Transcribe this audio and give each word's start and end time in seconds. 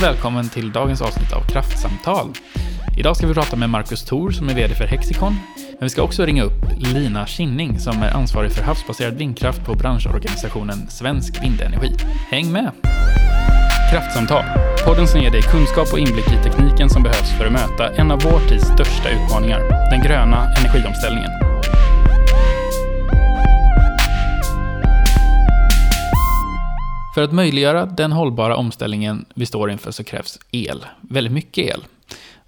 och 0.00 0.06
välkommen 0.06 0.48
till 0.48 0.72
dagens 0.72 1.02
avsnitt 1.02 1.32
av 1.32 1.40
Kraftsamtal. 1.40 2.32
Idag 2.98 3.16
ska 3.16 3.26
vi 3.26 3.34
prata 3.34 3.56
med 3.56 3.70
Marcus 3.70 4.04
Thor 4.04 4.30
som 4.30 4.48
är 4.48 4.54
VD 4.54 4.74
för 4.74 4.84
Hexicon. 4.84 5.36
Men 5.56 5.78
vi 5.80 5.88
ska 5.88 6.02
också 6.02 6.24
ringa 6.24 6.42
upp 6.42 6.62
Lina 6.76 7.26
Kinning 7.26 7.78
som 7.78 8.02
är 8.02 8.10
ansvarig 8.10 8.52
för 8.52 8.62
havsbaserad 8.62 9.14
vindkraft 9.14 9.64
på 9.64 9.74
branschorganisationen 9.74 10.88
Svensk 10.88 11.42
Vindenergi. 11.42 11.94
Häng 12.30 12.52
med! 12.52 12.70
Kraftsamtal, 13.90 14.44
podden 14.86 15.08
som 15.08 15.20
ger 15.20 15.30
dig 15.30 15.42
kunskap 15.42 15.92
och 15.92 15.98
inblick 15.98 16.28
i 16.28 16.42
tekniken 16.44 16.90
som 16.90 17.02
behövs 17.02 17.38
för 17.38 17.46
att 17.46 17.52
möta 17.52 17.94
en 17.94 18.10
av 18.10 18.20
vår 18.22 18.48
tids 18.48 18.64
största 18.64 19.08
utmaningar, 19.08 19.90
den 19.90 20.02
gröna 20.02 20.54
energiomställningen. 20.58 21.49
För 27.14 27.22
att 27.22 27.32
möjliggöra 27.32 27.86
den 27.86 28.12
hållbara 28.12 28.56
omställningen 28.56 29.24
vi 29.34 29.46
står 29.46 29.70
inför 29.70 29.90
så 29.90 30.04
krävs 30.04 30.38
el, 30.50 30.86
väldigt 31.00 31.32
mycket 31.32 31.64
el. 31.64 31.84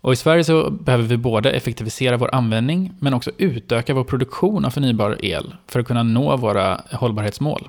Och 0.00 0.12
i 0.12 0.16
Sverige 0.16 0.44
så 0.44 0.70
behöver 0.70 1.04
vi 1.04 1.16
både 1.16 1.50
effektivisera 1.50 2.16
vår 2.16 2.34
användning 2.34 2.92
men 3.00 3.14
också 3.14 3.30
utöka 3.38 3.94
vår 3.94 4.04
produktion 4.04 4.64
av 4.64 4.70
förnybar 4.70 5.24
el 5.24 5.54
för 5.66 5.80
att 5.80 5.86
kunna 5.86 6.02
nå 6.02 6.36
våra 6.36 6.80
hållbarhetsmål. 6.92 7.68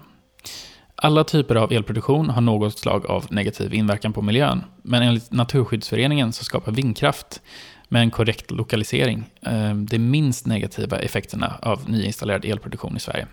Alla 0.95 1.23
typer 1.23 1.55
av 1.55 1.71
elproduktion 1.71 2.29
har 2.29 2.41
något 2.41 2.79
slag 2.79 3.05
av 3.05 3.25
negativ 3.29 3.73
inverkan 3.73 4.13
på 4.13 4.21
miljön, 4.21 4.63
men 4.81 5.03
enligt 5.03 5.31
Naturskyddsföreningen 5.31 6.33
så 6.33 6.43
skapar 6.43 6.71
vindkraft 6.71 7.41
med 7.89 8.01
en 8.01 8.11
korrekt 8.11 8.51
lokalisering 8.51 9.29
eh, 9.41 9.75
de 9.75 9.99
minst 9.99 10.45
negativa 10.45 10.99
effekterna 10.99 11.53
av 11.61 11.89
nyinstallerad 11.89 12.45
elproduktion 12.45 12.97
i 12.97 12.99
Sverige. 12.99 13.27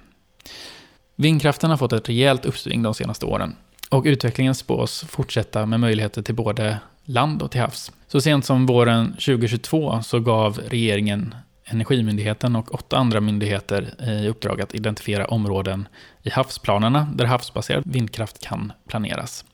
Vindkraften 1.17 1.71
har 1.71 1.77
fått 1.77 1.93
ett 1.93 2.09
rejält 2.09 2.45
uppsving 2.45 2.83
de 2.83 2.95
senaste 2.95 3.27
åren 3.27 3.57
och 3.91 4.05
utvecklingen 4.05 4.55
spås 4.55 5.05
fortsätta 5.09 5.67
med 5.67 5.81
möjligheter 5.81 6.23
till 6.23 6.35
både 6.35 6.79
land 7.05 7.43
och 7.43 7.51
till 7.51 7.61
havs. 7.61 7.93
Så 8.09 8.21
sent 8.21 8.45
som 8.45 8.67
våren 8.67 9.13
2022 9.13 10.03
så 10.03 10.21
gav 10.21 10.61
regeringen 10.67 11.35
Energimyndigheten 11.65 12.57
och 12.57 12.75
åtta 12.75 12.97
andra 12.97 13.21
myndigheter 13.21 13.95
i 14.11 14.29
uppdrag 14.29 14.61
att 14.61 14.75
identifiera 14.75 15.27
områden 15.27 15.89
i 16.23 16.31
havsplanerna 16.31 17.09
där 17.15 17.25
havsbaserad 17.25 17.83
vindkraft 17.87 18.39
kan 18.39 18.73
planeras. 18.89 19.45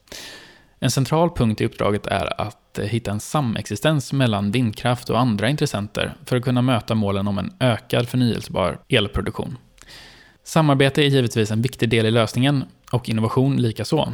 En 0.80 0.90
central 0.90 1.30
punkt 1.30 1.60
i 1.60 1.64
uppdraget 1.64 2.06
är 2.06 2.40
att 2.40 2.78
hitta 2.82 3.10
en 3.10 3.20
samexistens 3.20 4.12
mellan 4.12 4.50
vindkraft 4.50 5.10
och 5.10 5.20
andra 5.20 5.48
intressenter 5.48 6.14
för 6.24 6.36
att 6.36 6.44
kunna 6.44 6.62
möta 6.62 6.94
målen 6.94 7.28
om 7.28 7.38
en 7.38 7.52
ökad 7.60 8.08
förnyelsebar 8.08 8.78
elproduktion. 8.88 9.58
Samarbete 10.46 11.02
är 11.02 11.06
givetvis 11.06 11.50
en 11.50 11.62
viktig 11.62 11.88
del 11.88 12.06
i 12.06 12.10
lösningen 12.10 12.64
och 12.90 13.08
innovation 13.08 13.56
likaså. 13.62 14.12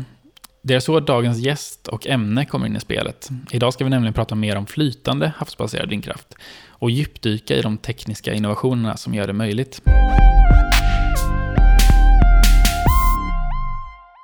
Det 0.62 0.75
är 0.75 0.80
så 0.80 1.00
dagens 1.00 1.38
gäst 1.38 1.88
och 1.88 2.06
ämne 2.06 2.44
kommer 2.44 2.66
in 2.66 2.77
i 2.77 2.80
spelet. 2.80 3.28
Idag 3.50 3.72
ska 3.72 3.84
vi 3.84 3.91
nämligen 3.91 4.14
prata 4.14 4.34
mer 4.34 4.56
om 4.56 4.66
flytande 4.66 5.33
havsbaserad 5.36 5.88
vindkraft 5.88 6.34
och 6.69 6.91
djupdyka 6.91 7.56
i 7.56 7.62
de 7.62 7.78
tekniska 7.78 8.34
innovationerna 8.34 8.97
som 8.97 9.14
gör 9.14 9.27
det 9.27 9.33
möjligt. 9.33 9.83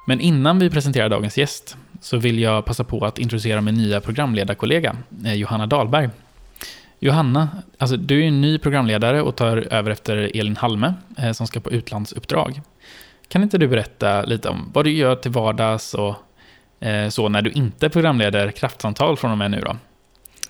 Men 0.06 0.20
innan 0.20 0.58
vi 0.58 0.70
presenterar 0.70 1.08
dagens 1.08 1.38
gäst 1.38 1.76
så 2.00 2.16
vill 2.16 2.38
jag 2.38 2.64
passa 2.64 2.84
på 2.84 3.06
att 3.06 3.18
introducera 3.18 3.60
min 3.60 3.74
nya 3.74 4.00
programledarkollega, 4.00 4.96
eh, 5.24 5.34
Johanna 5.34 5.66
Dahlberg. 5.66 6.10
Johanna, 7.00 7.48
alltså 7.78 7.96
du 7.96 8.22
är 8.22 8.28
en 8.28 8.40
ny 8.40 8.58
programledare 8.58 9.22
och 9.22 9.36
tar 9.36 9.56
över 9.56 9.90
efter 9.90 10.16
Elin 10.16 10.56
Halme 10.56 10.94
eh, 11.18 11.32
som 11.32 11.46
ska 11.46 11.60
på 11.60 11.70
utlandsuppdrag. 11.70 12.60
Kan 13.28 13.42
inte 13.42 13.58
du 13.58 13.68
berätta 13.68 14.22
lite 14.22 14.48
om 14.48 14.70
vad 14.74 14.84
du 14.84 14.90
gör 14.90 15.16
till 15.16 15.30
vardags 15.30 15.94
och 15.94 16.14
eh, 16.86 17.08
så 17.08 17.28
när 17.28 17.42
du 17.42 17.50
inte 17.50 17.88
programleder 17.88 18.50
kraftsamtal 18.50 19.16
från 19.16 19.30
och 19.30 19.38
med 19.38 19.50
nu 19.50 19.60
då? 19.60 19.76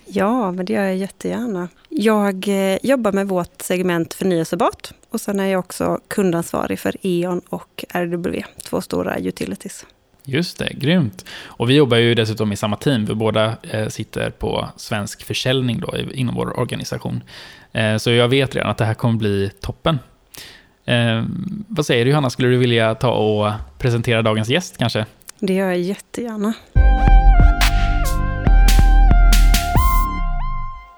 Ja, 0.05 0.51
men 0.51 0.65
det 0.65 0.73
gör 0.73 0.83
jag 0.83 0.97
jättegärna. 0.97 1.67
Jag 1.89 2.47
eh, 2.47 2.77
jobbar 2.83 3.11
med 3.11 3.27
vårt 3.27 3.61
segment 3.61 4.13
förnyelsebart 4.13 4.91
och 5.09 5.21
sen 5.21 5.39
är 5.39 5.45
jag 5.45 5.59
också 5.59 5.99
kundansvarig 6.07 6.79
för 6.79 6.95
E.ON 7.01 7.41
och 7.49 7.85
RW, 7.89 8.43
två 8.63 8.81
stora 8.81 9.17
utilities. 9.17 9.85
Just 10.29 10.57
det, 10.57 10.73
grymt. 10.73 11.25
Och 11.45 11.69
vi 11.69 11.75
jobbar 11.75 11.97
ju 11.97 12.15
dessutom 12.15 12.51
i 12.51 12.55
samma 12.55 12.77
team. 12.77 13.05
Vi 13.05 13.15
båda 13.15 13.57
eh, 13.71 13.87
sitter 13.87 14.29
på 14.29 14.69
svensk 14.75 15.23
försäljning 15.23 15.79
då, 15.79 15.93
inom 16.13 16.35
vår 16.35 16.59
organisation. 16.59 17.23
Eh, 17.71 17.97
så 17.97 18.11
jag 18.11 18.27
vet 18.27 18.55
redan 18.55 18.71
att 18.71 18.77
det 18.77 18.85
här 18.85 18.93
kommer 18.93 19.17
bli 19.17 19.51
toppen. 19.61 19.99
Eh, 20.85 21.23
vad 21.67 21.85
säger 21.85 22.05
du 22.05 22.11
Johanna, 22.11 22.29
skulle 22.29 22.49
du 22.49 22.57
vilja 22.57 22.95
ta 22.95 23.11
och 23.11 23.51
presentera 23.77 24.21
dagens 24.21 24.49
gäst 24.49 24.77
kanske? 24.77 25.05
Det 25.39 25.53
gör 25.53 25.67
jag 25.67 25.79
jättegärna. 25.79 26.53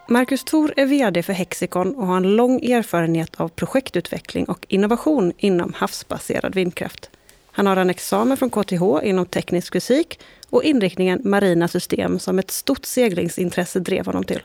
Marcus 0.08 0.44
Thor 0.44 0.74
är 0.78 0.86
VD 0.86 1.24
för 1.24 1.34
Hexicon 1.34 1.96
och 1.96 2.08
har 2.08 2.18
en 2.18 2.36
lång 2.36 2.66
erfarenhet 2.66 3.36
av 3.36 3.48
projektutveckling 3.48 4.46
och 4.46 4.66
innovation 4.70 5.34
inom 5.38 5.74
havsbaserad 5.74 6.56
vindkraft. 6.56 7.10
Han 7.52 7.68
har 7.68 7.78
en 7.78 7.90
examen 7.90 8.38
från 8.38 8.50
KTH 8.50 8.84
inom 9.04 9.26
teknisk 9.26 9.74
fysik 9.74 10.20
och 10.50 10.64
inriktningen 10.64 11.22
marina 11.24 11.68
system 11.68 12.20
som 12.20 12.40
ett 12.40 12.52
stort 12.52 12.86
seglingsintresse 12.86 13.80
drev 13.80 14.06
honom 14.06 14.24
till. 14.24 14.42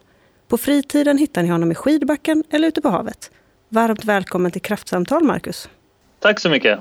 På 0.49 0.59
fritiden 0.59 1.19
hittar 1.19 1.43
ni 1.43 1.49
honom 1.49 1.73
i 1.73 1.75
skidbacken 1.75 2.45
eller 2.51 2.69
ute 2.69 2.81
på 2.81 2.89
havet. 2.89 3.31
Varmt 3.69 4.05
välkommen 4.05 4.53
till 4.53 4.63
Kraftsamtal, 4.63 5.25
Marcus. 5.25 5.69
Tack 6.19 6.41
så 6.41 6.51
mycket. 6.51 6.79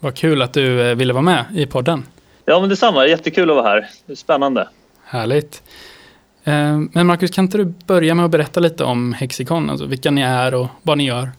Vad 0.00 0.14
kul 0.16 0.42
att 0.42 0.52
du 0.52 0.90
eh, 0.90 0.94
ville 0.94 1.12
vara 1.12 1.22
med 1.22 1.44
i 1.54 1.66
podden. 1.66 2.02
Ja, 2.44 2.60
men 2.60 2.68
detsamma. 2.68 3.06
Jättekul 3.06 3.50
att 3.50 3.56
vara 3.56 3.68
här. 3.68 3.90
Det 4.06 4.12
är 4.12 4.16
spännande. 4.16 4.68
Härligt. 5.04 5.62
Eh, 6.44 6.78
men 6.92 7.06
Marcus, 7.06 7.30
kan 7.30 7.44
inte 7.44 7.58
du 7.58 7.64
börja 7.64 8.14
med 8.14 8.24
att 8.24 8.30
berätta 8.30 8.60
lite 8.60 8.84
om 8.84 9.12
Hexicon, 9.12 9.70
alltså 9.70 9.86
vilka 9.86 10.10
ni 10.10 10.20
är 10.20 10.54
och 10.54 10.66
vad 10.82 10.98
ni 10.98 11.06
gör? 11.06 11.30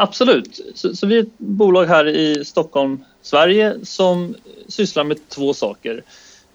Absolut. 0.00 0.60
Så, 0.74 0.96
så, 0.96 1.06
vi 1.06 1.16
är 1.18 1.22
ett 1.22 1.38
bolag 1.38 1.84
här 1.84 2.08
i 2.08 2.44
Stockholm, 2.44 3.04
Sverige 3.22 3.76
som 3.82 4.34
sysslar 4.68 5.04
med 5.04 5.28
två 5.28 5.54
saker. 5.54 6.02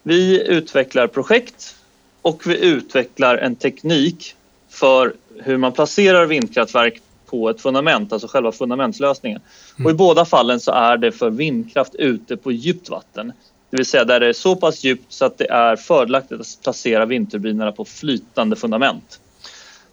Vi 0.02 0.48
utvecklar 0.48 1.06
projekt 1.06 1.76
och 2.22 2.46
vi 2.46 2.64
utvecklar 2.64 3.36
en 3.36 3.56
teknik 3.56 4.34
för 4.68 5.14
hur 5.38 5.56
man 5.56 5.72
placerar 5.72 6.26
vindkraftverk 6.26 7.02
på 7.26 7.50
ett 7.50 7.60
fundament, 7.60 8.12
alltså 8.12 8.28
själva 8.28 8.52
fundamentslösningen. 8.52 9.40
Mm. 9.76 9.86
Och 9.86 9.92
I 9.92 9.94
båda 9.94 10.24
fallen 10.24 10.60
så 10.60 10.72
är 10.72 10.96
det 10.96 11.12
för 11.12 11.30
vindkraft 11.30 11.94
ute 11.94 12.36
på 12.36 12.52
djupt 12.52 12.88
vatten. 12.88 13.32
Det 13.70 13.76
vill 13.76 13.86
säga 13.86 14.04
där 14.04 14.20
det 14.20 14.28
är 14.28 14.32
så 14.32 14.56
pass 14.56 14.84
djupt 14.84 15.12
så 15.12 15.24
att 15.24 15.38
det 15.38 15.50
är 15.50 15.76
fördelaktigt 15.76 16.40
att 16.40 16.58
placera 16.62 17.06
vindturbinerna 17.06 17.72
på 17.72 17.84
flytande 17.84 18.56
fundament. 18.56 19.20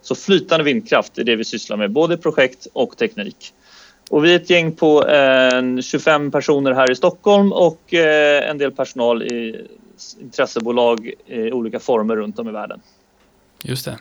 Så 0.01 0.15
flytande 0.15 0.63
vindkraft 0.63 1.17
är 1.17 1.23
det 1.23 1.35
vi 1.35 1.43
sysslar 1.43 1.77
med, 1.77 1.91
både 1.91 2.17
projekt 2.17 2.67
och 2.73 2.97
teknik. 2.97 3.53
Och 4.09 4.25
vi 4.25 4.31
är 4.31 4.35
ett 4.35 4.49
gäng 4.49 4.71
på 4.71 5.07
eh, 5.07 5.81
25 5.81 6.31
personer 6.31 6.71
här 6.71 6.91
i 6.91 6.95
Stockholm 6.95 7.51
och 7.51 7.93
eh, 7.93 8.49
en 8.49 8.57
del 8.57 8.71
personal 8.71 9.23
i 9.23 9.67
intressebolag 10.21 11.11
i 11.25 11.51
olika 11.51 11.79
former 11.79 12.15
runt 12.15 12.39
om 12.39 12.49
i 12.49 12.51
världen. 12.51 12.81
Just 13.63 13.85
det. 13.85 13.97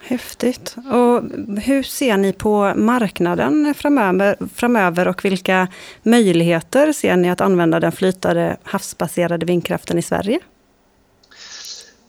Häftigt. 0.00 0.76
Och 0.76 1.22
hur 1.62 1.82
ser 1.82 2.16
ni 2.16 2.32
på 2.32 2.72
marknaden 2.76 3.74
framöver, 3.76 4.36
framöver 4.54 5.08
och 5.08 5.24
vilka 5.24 5.68
möjligheter 6.02 6.92
ser 6.92 7.16
ni 7.16 7.30
att 7.30 7.40
använda 7.40 7.80
den 7.80 7.92
flytande 7.92 8.56
havsbaserade 8.62 9.46
vindkraften 9.46 9.98
i 9.98 10.02
Sverige? 10.02 10.38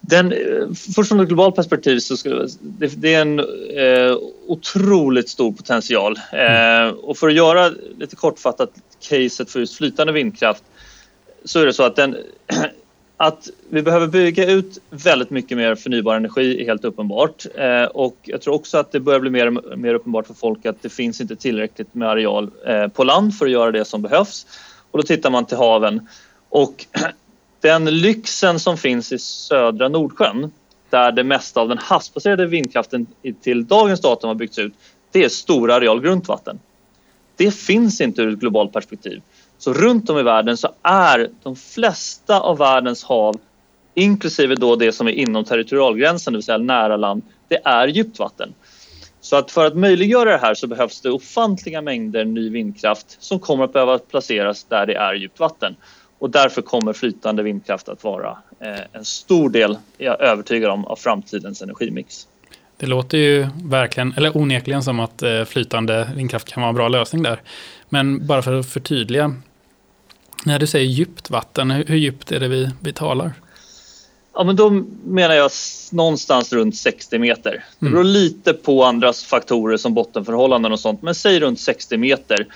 Den, 0.08 0.34
först 0.96 1.10
från 1.10 1.20
ett 1.20 1.28
globalt 1.28 1.56
perspektiv 1.56 2.00
så 2.00 2.18
skulle 2.18 2.48
det, 2.62 2.88
det 2.88 3.14
är 3.14 3.22
en 3.22 3.40
eh, 3.40 4.18
otroligt 4.48 5.30
stor 5.30 5.52
potential. 5.52 6.20
Eh, 6.32 6.88
och 6.88 7.18
för 7.18 7.28
att 7.28 7.34
göra 7.34 7.72
lite 7.98 8.16
kortfattat 8.16 8.70
caset 9.10 9.52
för 9.52 9.60
just 9.60 9.78
flytande 9.78 10.14
vindkraft 10.14 10.64
så 11.46 11.60
är 11.60 11.66
det 11.66 11.74
så 11.74 11.84
att 11.84 11.96
den 11.96 12.18
att 13.18 13.50
vi 13.70 13.82
behöver 13.82 14.08
bygga 14.08 14.52
ut 14.52 14.78
väldigt 14.90 15.30
mycket 15.30 15.58
mer 15.58 15.76
förnybar 15.76 16.16
energi 16.16 16.62
är 16.62 16.66
helt 16.66 16.86
uppenbart. 16.86 17.46
Eh, 17.56 17.84
och 17.84 18.18
jag 18.24 18.42
tror 18.42 18.54
också 18.54 18.78
att 18.78 18.92
det 18.92 19.00
börjar 19.00 19.20
bli 19.20 19.30
mer 19.30 19.76
mer 19.76 19.94
uppenbart 19.94 20.28
för 20.28 20.34
folk 20.34 20.66
att 20.66 20.82
det 20.82 20.90
finns 20.90 21.22
inte 21.22 21.36
tillräckligt 21.36 21.94
med 21.94 22.10
areal 22.10 22.52
eh, 22.68 22.88
på 22.88 23.04
land 23.04 23.38
för 23.38 23.46
att 23.46 23.52
göra 23.52 23.72
det 23.72 23.86
som 23.86 24.02
behövs. 24.02 24.46
Och 24.92 25.00
då 25.00 25.04
tittar 25.04 25.30
man 25.30 25.46
till 25.46 25.58
haven. 25.58 26.08
Och 26.50 26.86
den 27.66 27.86
lyxen 27.86 28.60
som 28.60 28.78
finns 28.78 29.12
i 29.12 29.20
södra 29.20 29.90
Nordsjön 29.90 30.52
där 30.90 31.12
det 31.12 31.24
mesta 31.24 31.62
av 31.62 31.70
den 31.70 31.78
havsbaserade 31.78 32.46
vindkraften 32.46 33.08
till 33.42 33.68
dagens 33.68 34.02
datum 34.02 34.28
har 34.28 34.36
byggts 34.36 34.60
ut, 34.60 34.74
det 35.12 35.24
är 35.24 35.30
stora 35.30 35.76
areal 35.76 36.02
grundvatten. 36.02 36.60
Det 37.36 37.52
finns 37.52 38.02
inte 38.02 38.22
ur 38.22 38.34
ett 38.34 38.40
globalt 38.40 38.74
perspektiv. 38.74 39.22
Så 39.58 39.74
runt 39.74 40.10
om 40.10 40.18
i 40.18 40.24
världen 40.24 40.58
så 40.58 40.70
är 40.82 41.30
de 41.44 41.56
flesta 41.56 42.40
av 42.40 42.58
världens 42.58 43.04
hav 43.04 43.36
inklusive 43.94 44.56
då 44.56 44.76
det 44.76 44.92
som 44.92 45.08
är 45.08 45.12
inom 45.12 45.44
territorialgränsen, 45.44 46.34
det 46.34 46.38
vill 46.38 46.44
säga 46.44 46.58
nära 46.58 46.98
land, 46.98 47.22
det 47.48 47.62
är 47.64 47.88
djupt 47.88 48.20
vatten. 48.20 48.54
Så 49.22 49.36
att 49.36 49.52
för 49.52 49.66
att 49.66 49.78
möjliggöra 49.78 50.32
det 50.32 50.38
här 50.38 50.54
så 50.54 50.68
behövs 50.68 51.02
det 51.02 51.12
ofantliga 51.12 51.82
mängder 51.82 52.26
ny 52.26 52.50
vindkraft 52.50 53.18
som 53.20 53.40
kommer 53.40 53.64
att 53.64 53.74
behöva 53.74 54.00
placeras 54.00 54.64
där 54.64 54.86
det 54.86 54.96
är 54.96 55.14
djupt 55.14 55.40
vatten. 55.40 55.76
Och 56.20 56.30
därför 56.30 56.62
kommer 56.62 56.94
flytande 56.94 57.44
vindkraft 57.44 57.90
att 57.90 58.04
vara 58.04 58.38
en 58.92 59.06
stor 59.06 59.50
del, 59.50 59.78
är 59.98 60.06
jag 60.06 60.22
övertygad 60.22 60.72
om, 60.72 60.86
av 60.86 60.96
framtidens 60.96 61.62
energimix. 61.62 62.28
Det 62.78 62.86
låter 62.86 63.18
ju 63.18 63.48
verkligen, 63.64 64.14
eller 64.18 64.38
onekligen 64.38 64.84
som 64.84 65.00
att 65.00 65.24
flytande 65.48 66.10
vindkraft 66.16 66.48
kan 66.48 66.62
vara 66.62 66.70
en 66.70 66.76
bra 66.76 66.88
lösning 66.88 67.24
där. 67.24 67.42
Men 67.90 68.28
bara 68.28 68.42
för 68.42 68.60
att 68.60 68.66
förtydliga, 68.66 69.36
när 70.46 70.60
du 70.60 70.68
säger 70.68 70.86
djupt 70.86 71.30
vatten, 71.30 71.72
hur 71.72 71.96
djupt 71.96 72.32
är 72.32 72.40
det 72.40 72.48
vi, 72.48 72.70
vi 72.80 72.94
talar? 72.94 73.34
Ja, 74.34 74.44
men 74.44 74.56
då 74.56 74.70
menar 75.06 75.36
jag 75.36 75.52
någonstans 75.92 76.54
runt 76.54 76.76
60 76.76 77.20
meter. 77.20 77.64
Det 77.80 77.86
beror 77.86 78.02
mm. 78.02 78.14
lite 78.14 78.54
på 78.54 78.84
andra 78.84 79.14
faktorer 79.14 79.78
som 79.78 79.94
bottenförhållanden 79.94 80.72
och 80.72 80.80
sånt, 80.80 81.02
men 81.02 81.16
säg 81.16 81.40
runt 81.40 81.60
60 81.60 81.98
meter. 81.98 82.48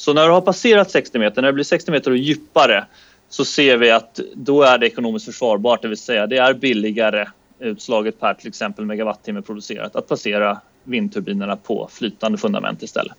Så 0.00 0.12
när 0.12 0.26
du 0.26 0.32
har 0.32 0.40
passerat 0.40 0.90
60 0.90 1.18
meter, 1.18 1.42
när 1.42 1.48
det 1.48 1.52
blir 1.52 1.64
60 1.64 1.90
meter 1.90 2.10
och 2.10 2.16
djupare, 2.16 2.86
så 3.28 3.44
ser 3.44 3.76
vi 3.76 3.90
att 3.90 4.20
då 4.34 4.62
är 4.62 4.78
det 4.78 4.86
ekonomiskt 4.86 5.26
försvarbart, 5.26 5.82
det 5.82 5.88
vill 5.88 5.98
säga 5.98 6.26
det 6.26 6.36
är 6.36 6.54
billigare 6.54 7.28
utslaget 7.58 8.20
per 8.20 8.34
till 8.34 8.48
exempel 8.48 8.84
megawattimme 8.84 9.42
producerat 9.42 9.96
att 9.96 10.06
placera 10.06 10.60
vindturbinerna 10.84 11.56
på 11.56 11.88
flytande 11.92 12.38
fundament 12.38 12.82
istället. 12.82 13.16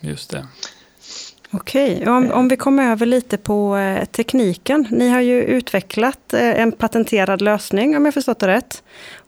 Just 0.00 0.30
det. 0.30 0.46
Okej, 1.50 2.08
om, 2.08 2.32
om 2.32 2.48
vi 2.48 2.56
kommer 2.56 2.90
över 2.90 3.06
lite 3.06 3.36
på 3.38 3.76
eh, 3.76 4.04
tekniken. 4.04 4.86
Ni 4.90 5.08
har 5.08 5.20
ju 5.20 5.42
utvecklat 5.42 6.32
eh, 6.32 6.60
en 6.60 6.72
patenterad 6.72 7.42
lösning 7.42 7.96
om 7.96 8.04
jag 8.04 8.14
förstått 8.14 8.38
det 8.38 8.46
rätt. 8.46 8.82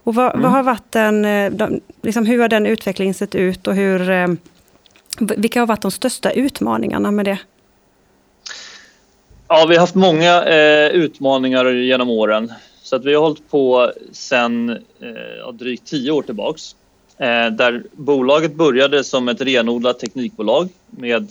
Och 0.05 0.15
vad, 0.15 0.31
mm. 0.31 0.43
vad 0.43 0.53
har 0.53 0.63
varit 0.63 0.93
den, 0.93 1.25
eh, 1.25 1.51
de, 1.51 1.81
liksom 2.03 2.27
hur 2.27 2.41
har 2.41 2.49
den 2.49 2.67
utvecklingen 2.67 3.15
sett 3.15 3.35
ut 3.35 3.67
och 3.67 3.75
hur, 3.75 4.11
vilka 5.21 5.61
har 5.61 5.67
varit 5.67 5.83
de 5.83 5.91
största 5.91 6.31
utmaningarna 6.31 7.11
med 7.11 7.25
det? 7.25 7.39
Ja, 9.49 9.67
vi 9.69 9.75
har 9.75 9.81
haft 9.81 9.95
många 9.95 10.45
eh, 10.45 10.89
utmaningar 10.89 11.71
genom 11.71 12.11
åren. 12.11 12.53
Så 12.83 12.97
att 12.97 13.05
vi 13.05 13.15
har 13.15 13.23
hållit 13.23 13.51
på 13.51 13.93
sedan 14.13 14.71
eh, 14.71 15.53
drygt 15.53 15.87
tio 15.87 16.11
år 16.11 16.23
tillbaks. 16.23 16.77
Eh, 17.19 17.47
där 17.47 17.83
bolaget 17.93 18.55
började 18.55 19.05
som 19.05 19.29
ett 19.29 19.41
renodlat 19.41 19.99
teknikbolag 19.99 20.69
med 20.91 21.29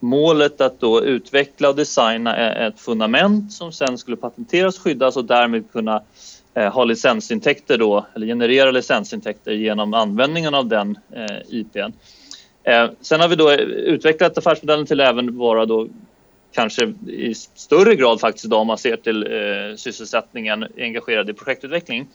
målet 0.00 0.60
att 0.60 0.80
då 0.80 1.04
utveckla 1.04 1.68
och 1.68 1.76
designa 1.76 2.36
eh, 2.36 2.66
ett 2.66 2.80
fundament 2.80 3.52
som 3.52 3.72
sen 3.72 3.98
skulle 3.98 4.16
patenteras, 4.16 4.78
skyddas 4.78 5.16
och 5.16 5.24
därmed 5.24 5.72
kunna 5.72 6.02
eh, 6.54 6.72
ha 6.72 6.84
licensintäkter 6.84 7.78
då, 7.78 8.06
eller 8.14 8.26
generera 8.26 8.70
licensintäkter 8.70 9.52
genom 9.52 9.94
användningen 9.94 10.54
av 10.54 10.66
den 10.66 10.98
eh, 11.12 11.36
IPn. 11.48 11.92
Eh, 12.66 12.90
sen 13.00 13.20
har 13.20 13.28
vi 13.28 13.36
då 13.36 13.52
utvecklat 13.52 14.38
affärsmodellen 14.38 14.86
till 14.86 15.00
även 15.00 15.36
vara 15.36 15.66
då 15.66 15.88
kanske 16.52 16.94
i 17.06 17.34
större 17.34 17.94
grad 17.94 18.20
faktiskt 18.20 18.44
idag 18.44 18.60
om 18.60 18.66
man 18.66 18.78
ser 18.78 18.96
till 18.96 19.22
eh, 19.22 19.76
sysselsättningen 19.76 20.66
engagerad 20.76 21.30
i 21.30 21.32
projektutveckling. 21.32 22.08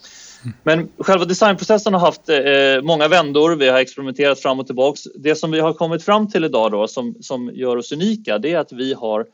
Men 0.63 0.89
själva 0.97 1.25
designprocessen 1.25 1.93
har 1.93 1.99
haft 1.99 2.29
eh, 2.29 2.81
många 2.81 3.07
vändor. 3.07 3.55
Vi 3.55 3.69
har 3.69 3.79
experimenterat 3.79 4.39
fram 4.39 4.59
och 4.59 4.65
tillbaks. 4.65 5.03
Det 5.15 5.35
som 5.35 5.51
vi 5.51 5.59
har 5.59 5.73
kommit 5.73 6.03
fram 6.03 6.29
till 6.29 6.43
idag 6.45 6.71
då, 6.71 6.87
som, 6.87 7.15
som 7.21 7.51
gör 7.53 7.77
oss 7.77 7.91
unika 7.91 8.37
det 8.37 8.53
är 8.53 8.57
att 8.57 8.71
vi 8.71 8.93
har 8.93 9.25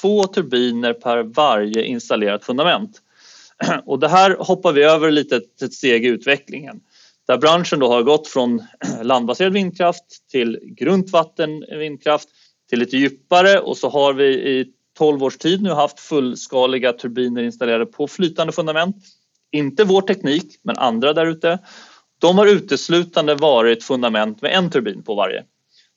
två 0.00 0.24
turbiner 0.24 0.92
per 0.92 1.22
varje 1.22 1.84
installerat 1.84 2.44
fundament. 2.44 2.90
Och 3.86 3.98
det 3.98 4.08
här 4.08 4.36
hoppar 4.38 4.72
vi 4.72 4.82
över 4.82 5.10
lite 5.10 5.40
ett 5.62 5.72
steg 5.72 6.04
i 6.04 6.08
utvecklingen. 6.08 6.80
Där 7.30 7.38
branschen 7.38 7.78
då 7.78 7.88
har 7.88 8.02
gått 8.02 8.28
från 8.28 8.62
landbaserad 9.02 9.52
vindkraft 9.52 10.04
till 10.30 10.58
grundvatten 10.62 11.64
vindkraft 11.78 12.28
till 12.70 12.78
lite 12.78 12.96
djupare 12.96 13.60
och 13.60 13.76
så 13.76 13.88
har 13.88 14.12
vi 14.12 14.26
i 14.26 14.66
12 14.98 15.22
års 15.22 15.36
tid 15.36 15.62
nu 15.62 15.70
haft 15.70 16.00
fullskaliga 16.00 16.92
turbiner 16.92 17.42
installerade 17.42 17.86
på 17.86 18.08
flytande 18.08 18.52
fundament 18.52 18.96
inte 19.52 19.84
vår 19.84 20.02
teknik, 20.02 20.60
men 20.62 20.78
andra 20.78 21.12
där 21.12 21.26
ute. 21.26 21.58
De 22.20 22.38
har 22.38 22.46
uteslutande 22.46 23.34
varit 23.34 23.84
fundament 23.84 24.42
med 24.42 24.54
en 24.54 24.70
turbin 24.70 25.02
på 25.02 25.14
varje. 25.14 25.44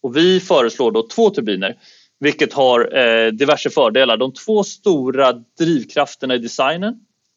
Och 0.01 0.18
vi 0.18 0.39
föreslår 0.39 0.91
då 0.91 1.07
två 1.07 1.29
turbiner, 1.29 1.75
vilket 2.19 2.53
har 2.53 2.97
eh, 2.97 3.31
diverse 3.31 3.69
fördelar. 3.69 4.18
De 4.18 4.33
två 4.33 4.63
stora 4.63 5.33
drivkrafterna 5.59 6.36
i 6.36 6.38
designen, 6.38 6.95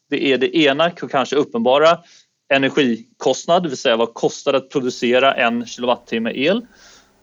det 0.09 0.25
är 0.25 0.37
det 0.37 0.57
ena 0.57 0.91
kanske 0.91 1.35
uppenbara 1.35 1.97
energikostnad, 2.49 3.63
det 3.63 3.69
vill 3.69 3.77
säga 3.77 3.97
vad 3.97 4.13
kostar 4.13 4.51
det 4.51 4.57
att 4.57 4.69
producera 4.69 5.33
en 5.33 5.65
kilowattimme 5.65 6.31
el. 6.35 6.65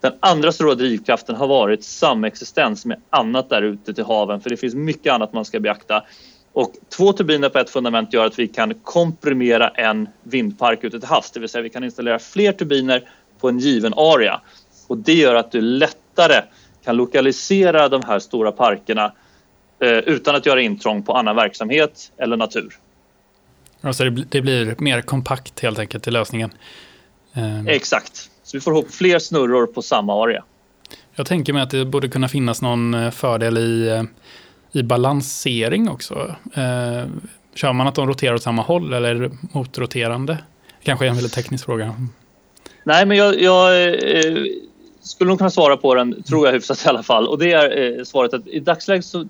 Den 0.01 0.13
andra 0.21 0.53
stora 0.53 0.75
drivkraften 0.75 1.37
har 1.37 1.47
varit 1.47 1.85
samexistens 1.85 2.87
med 2.87 3.01
annat 3.11 3.49
där 3.49 3.63
ute 3.63 3.95
till 3.95 4.05
haven, 4.05 4.41
för 4.41 4.51
det 4.51 4.57
finns 4.57 4.75
mycket 4.75 5.13
annat 5.13 5.33
man 5.33 5.45
ska 5.45 5.61
beakta. 5.61 6.05
Och 6.53 6.73
två 6.97 7.13
turbiner 7.13 7.49
på 7.49 7.59
ett 7.59 7.71
fundament 7.71 8.13
gör 8.13 8.27
att 8.27 8.39
vi 8.39 8.49
kan 8.49 8.75
komprimera 8.75 9.69
en 9.69 10.09
vindpark 10.23 10.85
ute 10.85 11.01
till 11.01 11.09
havs, 11.09 11.31
det 11.31 11.41
vill 11.41 11.49
säga 11.49 11.63
vi 11.63 11.71
kan 11.71 11.85
installera 11.85 12.19
fler 12.19 12.53
turbiner 12.53 13.09
på 13.41 13.49
en 13.49 13.59
given 13.59 13.95
area. 13.97 14.41
Och 14.89 14.99
det 14.99 15.15
gör 15.15 15.35
att 15.35 15.53
du 15.53 15.61
lättare 15.61 16.43
kan 16.85 16.97
lokalisera 16.97 17.89
de 17.89 18.03
här 18.05 18.19
stora 18.19 18.53
parkerna 18.53 19.13
eh, 19.81 19.99
utan 19.99 20.35
att 20.35 20.47
göra 20.47 20.61
intrång 20.61 21.03
på 21.03 21.13
annan 21.13 21.37
verksamhet 21.37 22.13
eller 22.17 22.37
natur. 22.37 22.79
Alltså 23.85 24.05
det 24.11 24.41
blir 24.41 24.75
mer 24.79 25.01
kompakt 25.01 25.61
helt 25.61 25.79
enkelt 25.79 26.07
i 26.07 26.11
lösningen? 26.11 26.51
Eh. 27.35 27.67
Exakt, 27.67 28.31
så 28.43 28.57
vi 28.57 28.61
får 28.61 28.73
ihop 28.73 28.91
fler 28.91 29.19
snurror 29.19 29.67
på 29.67 29.83
samma 29.83 30.23
area. 30.23 30.45
Jag 31.15 31.27
tänker 31.27 31.53
mig 31.53 31.63
att 31.63 31.71
det 31.71 31.85
borde 31.85 32.09
kunna 32.09 32.29
finnas 32.29 32.63
någon 32.63 32.95
eh, 32.95 33.11
fördel 33.11 33.59
i 33.59 34.03
i 34.75 34.83
balansering 34.83 35.89
också? 35.89 36.35
Eh, 36.55 37.05
kör 37.55 37.73
man 37.73 37.87
att 37.87 37.95
de 37.95 38.09
roterar 38.09 38.35
åt 38.35 38.43
samma 38.43 38.63
håll 38.63 38.93
eller 38.93 39.31
motroterande? 39.53 40.39
Kanske 40.83 41.05
är 41.05 41.09
en 41.09 41.15
väldigt 41.15 41.33
teknisk 41.33 41.65
fråga. 41.65 41.95
Nej, 42.85 43.07
men 43.07 43.17
jag, 43.17 43.41
jag 43.41 43.83
eh, 43.85 44.45
skulle 45.03 45.29
nog 45.29 45.39
kunna 45.39 45.51
svara 45.51 45.77
på 45.77 45.95
den, 45.95 46.23
tror 46.23 46.47
jag 46.47 46.53
hyfsat 46.53 46.87
i 46.87 46.89
alla 46.89 47.03
fall. 47.03 47.29
Och 47.29 47.39
det 47.39 47.53
är 47.53 47.99
eh, 47.99 48.05
svaret 48.05 48.35
att 48.35 48.47
i 48.47 48.61
dagsläget 48.61 49.05
så 49.05 49.29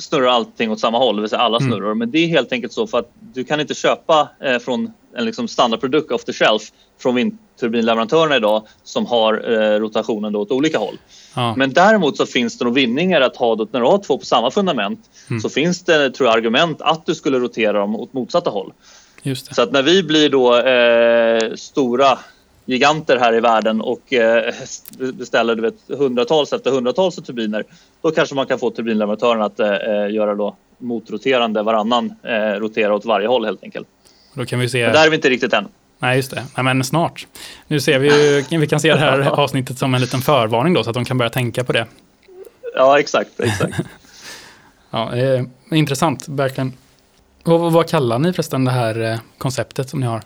snurrar 0.00 0.26
allting 0.26 0.70
åt 0.70 0.80
samma 0.80 0.98
håll, 0.98 1.16
det 1.16 1.22
vill 1.22 1.30
säga 1.30 1.40
alla 1.40 1.60
snurror. 1.60 1.86
Mm. 1.86 1.98
Men 1.98 2.10
det 2.10 2.18
är 2.18 2.26
helt 2.26 2.52
enkelt 2.52 2.72
så 2.72 2.86
för 2.86 2.98
att 2.98 3.10
du 3.34 3.44
kan 3.44 3.60
inte 3.60 3.74
köpa 3.74 4.28
eh, 4.40 4.58
från 4.58 4.92
en 5.16 5.24
liksom 5.24 5.48
standardprodukt 5.48 6.10
off 6.10 6.24
the 6.24 6.32
shelf 6.32 6.62
från 6.98 7.14
vindturbinleverantörerna 7.14 8.36
idag 8.36 8.66
som 8.82 9.06
har 9.06 9.52
eh, 9.52 9.80
rotationen 9.80 10.32
då 10.32 10.40
åt 10.40 10.50
olika 10.50 10.78
håll. 10.78 10.98
Ja. 11.36 11.54
Men 11.56 11.72
däremot 11.72 12.16
så 12.16 12.26
finns 12.26 12.58
det 12.58 12.64
nog 12.64 12.74
vinningar 12.74 13.20
att 13.20 13.36
ha 13.36 13.54
då, 13.54 13.68
när 13.70 13.80
du 13.80 13.86
har 13.86 13.98
två 13.98 14.18
på 14.18 14.24
samma 14.24 14.50
fundament 14.50 15.10
mm. 15.30 15.40
så 15.40 15.48
finns 15.48 15.82
det 15.82 16.10
tror 16.10 16.28
jag, 16.28 16.36
argument 16.36 16.82
att 16.82 17.06
du 17.06 17.14
skulle 17.14 17.38
rotera 17.38 17.78
dem 17.78 17.96
åt 17.96 18.12
motsatta 18.12 18.50
håll. 18.50 18.72
Så 19.34 19.62
att 19.62 19.72
när 19.72 19.82
vi 19.82 20.02
blir 20.02 20.28
då 20.28 20.56
eh, 20.56 21.54
stora 21.54 22.18
giganter 22.64 23.16
här 23.16 23.34
i 23.34 23.40
världen 23.40 23.80
och 23.80 24.12
eh, 24.12 24.54
beställer 24.98 25.54
du 25.54 25.62
vet, 25.62 25.74
hundratals 25.88 26.52
efter 26.52 26.70
hundratals 26.70 27.16
turbiner 27.16 27.64
då 28.02 28.10
kanske 28.10 28.34
man 28.34 28.46
kan 28.46 28.58
få 28.58 28.70
turbinleverantören 28.70 29.42
att 29.42 29.60
eh, 29.60 29.68
göra 30.10 30.34
då 30.34 30.56
motroterande 30.78 31.62
varannan 31.62 32.14
eh, 32.22 32.60
rotera 32.60 32.94
åt 32.94 33.04
varje 33.04 33.26
håll 33.26 33.44
helt 33.44 33.62
enkelt. 33.62 33.88
Då 34.34 34.44
kan 34.44 34.58
vi 34.58 34.68
se... 34.68 34.84
Men 34.84 34.92
där 34.92 35.06
är 35.06 35.10
vi 35.10 35.16
inte 35.16 35.30
riktigt 35.30 35.52
än. 35.52 35.68
Nej, 35.98 36.16
just 36.16 36.30
det. 36.30 36.44
Nej, 36.56 36.64
men 36.64 36.84
snart. 36.84 37.26
Nu 37.66 37.80
ser 37.80 37.98
vi 37.98 38.08
ju, 38.08 38.44
vi 38.58 38.66
kan 38.66 38.80
se 38.80 38.92
det 38.92 38.98
här 38.98 39.20
avsnittet 39.20 39.78
som 39.78 39.94
en 39.94 40.00
liten 40.00 40.20
förvarning 40.20 40.74
då, 40.74 40.84
så 40.84 40.90
att 40.90 40.94
de 40.94 41.04
kan 41.04 41.18
börja 41.18 41.30
tänka 41.30 41.64
på 41.64 41.72
det. 41.72 41.86
Ja, 42.74 42.98
exakt. 42.98 43.40
exakt. 43.40 43.80
ja, 44.90 45.16
eh, 45.16 45.42
intressant, 45.70 46.28
verkligen. 46.28 46.72
Och 47.42 47.72
vad 47.72 47.88
kallar 47.88 48.18
ni 48.18 48.32
förresten 48.32 48.64
det 48.64 48.70
här 48.70 49.12
eh, 49.12 49.18
konceptet 49.38 49.90
som 49.90 50.00
ni 50.00 50.06
har? 50.06 50.22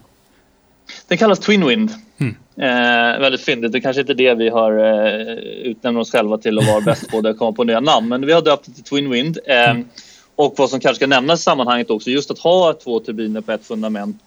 Den 1.09 1.19
kallas 1.19 1.38
Twin 1.38 1.66
Wind. 1.66 1.90
Mm. 2.19 2.37
Eh, 2.57 3.21
väldigt 3.21 3.40
fyndigt. 3.40 3.73
Det 3.73 3.81
kanske 3.81 4.00
inte 4.00 4.12
är 4.12 4.14
det 4.14 4.35
vi 4.35 4.49
har 4.49 4.73
eh, 4.73 5.35
utnämnt 5.71 5.99
oss 5.99 6.12
själva 6.12 6.38
till 6.38 6.59
att 6.59 6.66
vara 6.66 6.81
bäst 6.85 7.09
på, 7.11 7.21
det 7.21 7.35
komma 7.35 7.52
på 7.52 7.64
nya 7.64 7.81
namn. 7.81 8.09
Men 8.09 8.26
vi 8.26 8.33
har 8.33 8.43
döpt 8.43 8.66
det 8.66 8.73
till 8.73 8.85
Twin 8.85 9.11
Wind. 9.11 9.38
Eh, 9.45 9.71
mm. 9.71 9.88
Och 10.37 10.55
vad 10.57 10.71
som 10.71 10.81
kanske 10.81 10.97
ska 10.97 11.07
nämnas 11.07 11.40
i 11.40 11.43
sammanhanget 11.43 11.90
också, 11.90 12.11
just 12.11 12.31
att 12.31 12.38
ha 12.38 12.73
två 12.73 13.00
turbiner 13.00 13.40
på 13.40 13.52
ett 13.52 13.66
fundament 13.66 14.23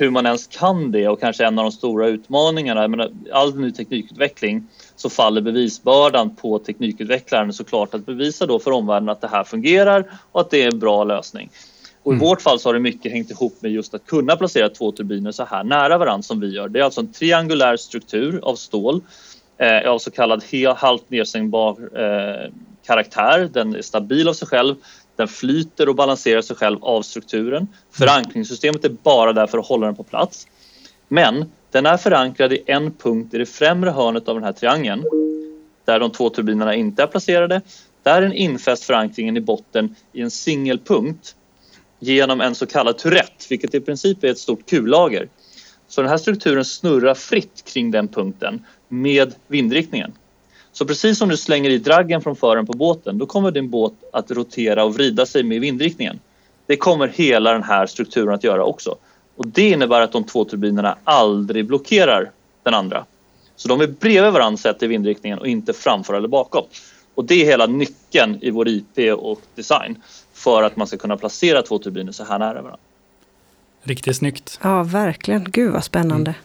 hur 0.00 0.10
man 0.10 0.26
ens 0.26 0.46
kan 0.46 0.92
det 0.92 1.08
och 1.08 1.20
kanske 1.20 1.46
en 1.46 1.58
av 1.58 1.64
de 1.64 1.72
stora 1.72 2.08
utmaningarna. 2.08 2.80
Jag 2.80 2.90
menar, 2.90 3.10
all 3.32 3.56
ny 3.56 3.72
teknikutveckling 3.72 4.66
så 4.96 5.10
faller 5.10 5.40
bevisbördan 5.40 6.36
på 6.36 6.58
teknikutvecklaren 6.58 7.52
såklart 7.52 7.94
att 7.94 8.06
bevisa 8.06 8.46
då 8.46 8.58
för 8.58 8.70
omvärlden 8.70 9.08
att 9.08 9.20
det 9.20 9.28
här 9.28 9.44
fungerar 9.44 10.10
och 10.32 10.40
att 10.40 10.50
det 10.50 10.62
är 10.62 10.72
en 10.72 10.78
bra 10.78 11.04
lösning. 11.04 11.50
Och 12.02 12.12
I 12.12 12.16
mm. 12.16 12.26
vårt 12.26 12.42
fall 12.42 12.60
så 12.60 12.68
har 12.68 12.74
det 12.74 12.80
mycket 12.80 13.12
hängt 13.12 13.30
ihop 13.30 13.62
med 13.62 13.70
just 13.70 13.94
att 13.94 14.06
kunna 14.06 14.36
placera 14.36 14.68
två 14.68 14.92
turbiner 14.92 15.32
så 15.32 15.44
här 15.44 15.64
nära 15.64 15.98
varandra 15.98 16.22
som 16.22 16.40
vi 16.40 16.54
gör. 16.54 16.68
Det 16.68 16.80
är 16.80 16.84
alltså 16.84 17.00
en 17.00 17.12
triangulär 17.12 17.76
struktur 17.76 18.40
av 18.42 18.54
stål 18.54 19.02
eh, 19.58 19.90
av 19.90 19.98
så 19.98 20.10
kallad 20.10 20.42
halt 20.76 21.10
nedsänkbar 21.10 22.00
eh, 22.00 22.52
karaktär. 22.86 23.50
Den 23.52 23.74
är 23.74 23.82
stabil 23.82 24.28
av 24.28 24.32
sig 24.32 24.48
själv. 24.48 24.74
Den 25.16 25.28
flyter 25.28 25.88
och 25.88 25.94
balanserar 25.94 26.42
sig 26.42 26.56
själv 26.56 26.84
av 26.84 27.02
strukturen. 27.02 27.68
Förankringssystemet 27.90 28.84
är 28.84 28.88
bara 29.02 29.32
där 29.32 29.46
för 29.46 29.58
att 29.58 29.66
hålla 29.66 29.86
den 29.86 29.96
på 29.96 30.04
plats. 30.04 30.46
Men 31.08 31.44
den 31.70 31.86
är 31.86 31.96
förankrad 31.96 32.52
i 32.52 32.62
en 32.66 32.92
punkt 32.92 33.34
i 33.34 33.38
det 33.38 33.46
främre 33.46 33.90
hörnet 33.90 34.28
av 34.28 34.34
den 34.34 34.44
här 34.44 34.52
triangeln 34.52 35.04
där 35.84 36.00
de 36.00 36.10
två 36.10 36.30
turbinerna 36.30 36.74
inte 36.74 37.02
är 37.02 37.06
placerade. 37.06 37.60
Där 38.02 38.16
är 38.16 38.22
den 38.22 38.32
infäst 38.32 38.84
förankringen 38.84 39.36
i 39.36 39.40
botten 39.40 39.94
i 40.12 40.20
en 40.20 40.30
singelpunkt 40.30 41.34
genom 42.00 42.40
en 42.40 42.54
så 42.54 42.66
kallad 42.66 42.98
turett, 42.98 43.46
vilket 43.50 43.74
i 43.74 43.80
princip 43.80 44.24
är 44.24 44.28
ett 44.28 44.38
stort 44.38 44.66
kullager. 44.66 45.28
Så 45.88 46.00
den 46.00 46.10
här 46.10 46.18
strukturen 46.18 46.64
snurrar 46.64 47.14
fritt 47.14 47.64
kring 47.64 47.90
den 47.90 48.08
punkten 48.08 48.64
med 48.88 49.34
vindriktningen. 49.46 50.12
Så 50.72 50.86
precis 50.86 51.18
som 51.18 51.28
du 51.28 51.36
slänger 51.36 51.70
i 51.70 51.78
draggen 51.78 52.20
från 52.20 52.36
fören 52.36 52.66
på 52.66 52.72
båten, 52.72 53.18
då 53.18 53.26
kommer 53.26 53.50
din 53.50 53.70
båt 53.70 53.94
att 54.12 54.30
rotera 54.30 54.84
och 54.84 54.94
vrida 54.94 55.26
sig 55.26 55.42
med 55.42 55.60
vindriktningen. 55.60 56.20
Det 56.66 56.76
kommer 56.76 57.08
hela 57.08 57.52
den 57.52 57.62
här 57.62 57.86
strukturen 57.86 58.34
att 58.34 58.44
göra 58.44 58.64
också. 58.64 58.96
Och 59.36 59.46
det 59.46 59.70
innebär 59.70 60.00
att 60.00 60.12
de 60.12 60.24
två 60.24 60.44
turbinerna 60.44 60.98
aldrig 61.04 61.66
blockerar 61.66 62.30
den 62.62 62.74
andra. 62.74 63.04
Så 63.56 63.68
de 63.68 63.80
är 63.80 63.86
bredvid 63.86 64.32
varandra 64.32 64.56
sett 64.56 64.82
i 64.82 64.86
vindriktningen 64.86 65.38
och 65.38 65.46
inte 65.46 65.72
framför 65.72 66.14
eller 66.14 66.28
bakom. 66.28 66.64
Och 67.14 67.24
det 67.24 67.34
är 67.34 67.46
hela 67.46 67.66
nyckeln 67.66 68.38
i 68.40 68.50
vår 68.50 68.68
IP 68.68 68.98
och 69.18 69.40
design 69.54 70.02
för 70.40 70.62
att 70.62 70.76
man 70.76 70.86
ska 70.86 70.96
kunna 70.96 71.16
placera 71.16 71.62
två 71.62 71.78
turbiner 71.78 72.12
så 72.12 72.24
här 72.24 72.38
nära 72.38 72.62
varandra. 72.62 72.78
Riktigt 73.82 74.16
snyggt. 74.16 74.58
Ja, 74.62 74.82
verkligen. 74.82 75.44
Gud 75.44 75.72
vad 75.72 75.84
spännande. 75.84 76.30
Mm. 76.30 76.42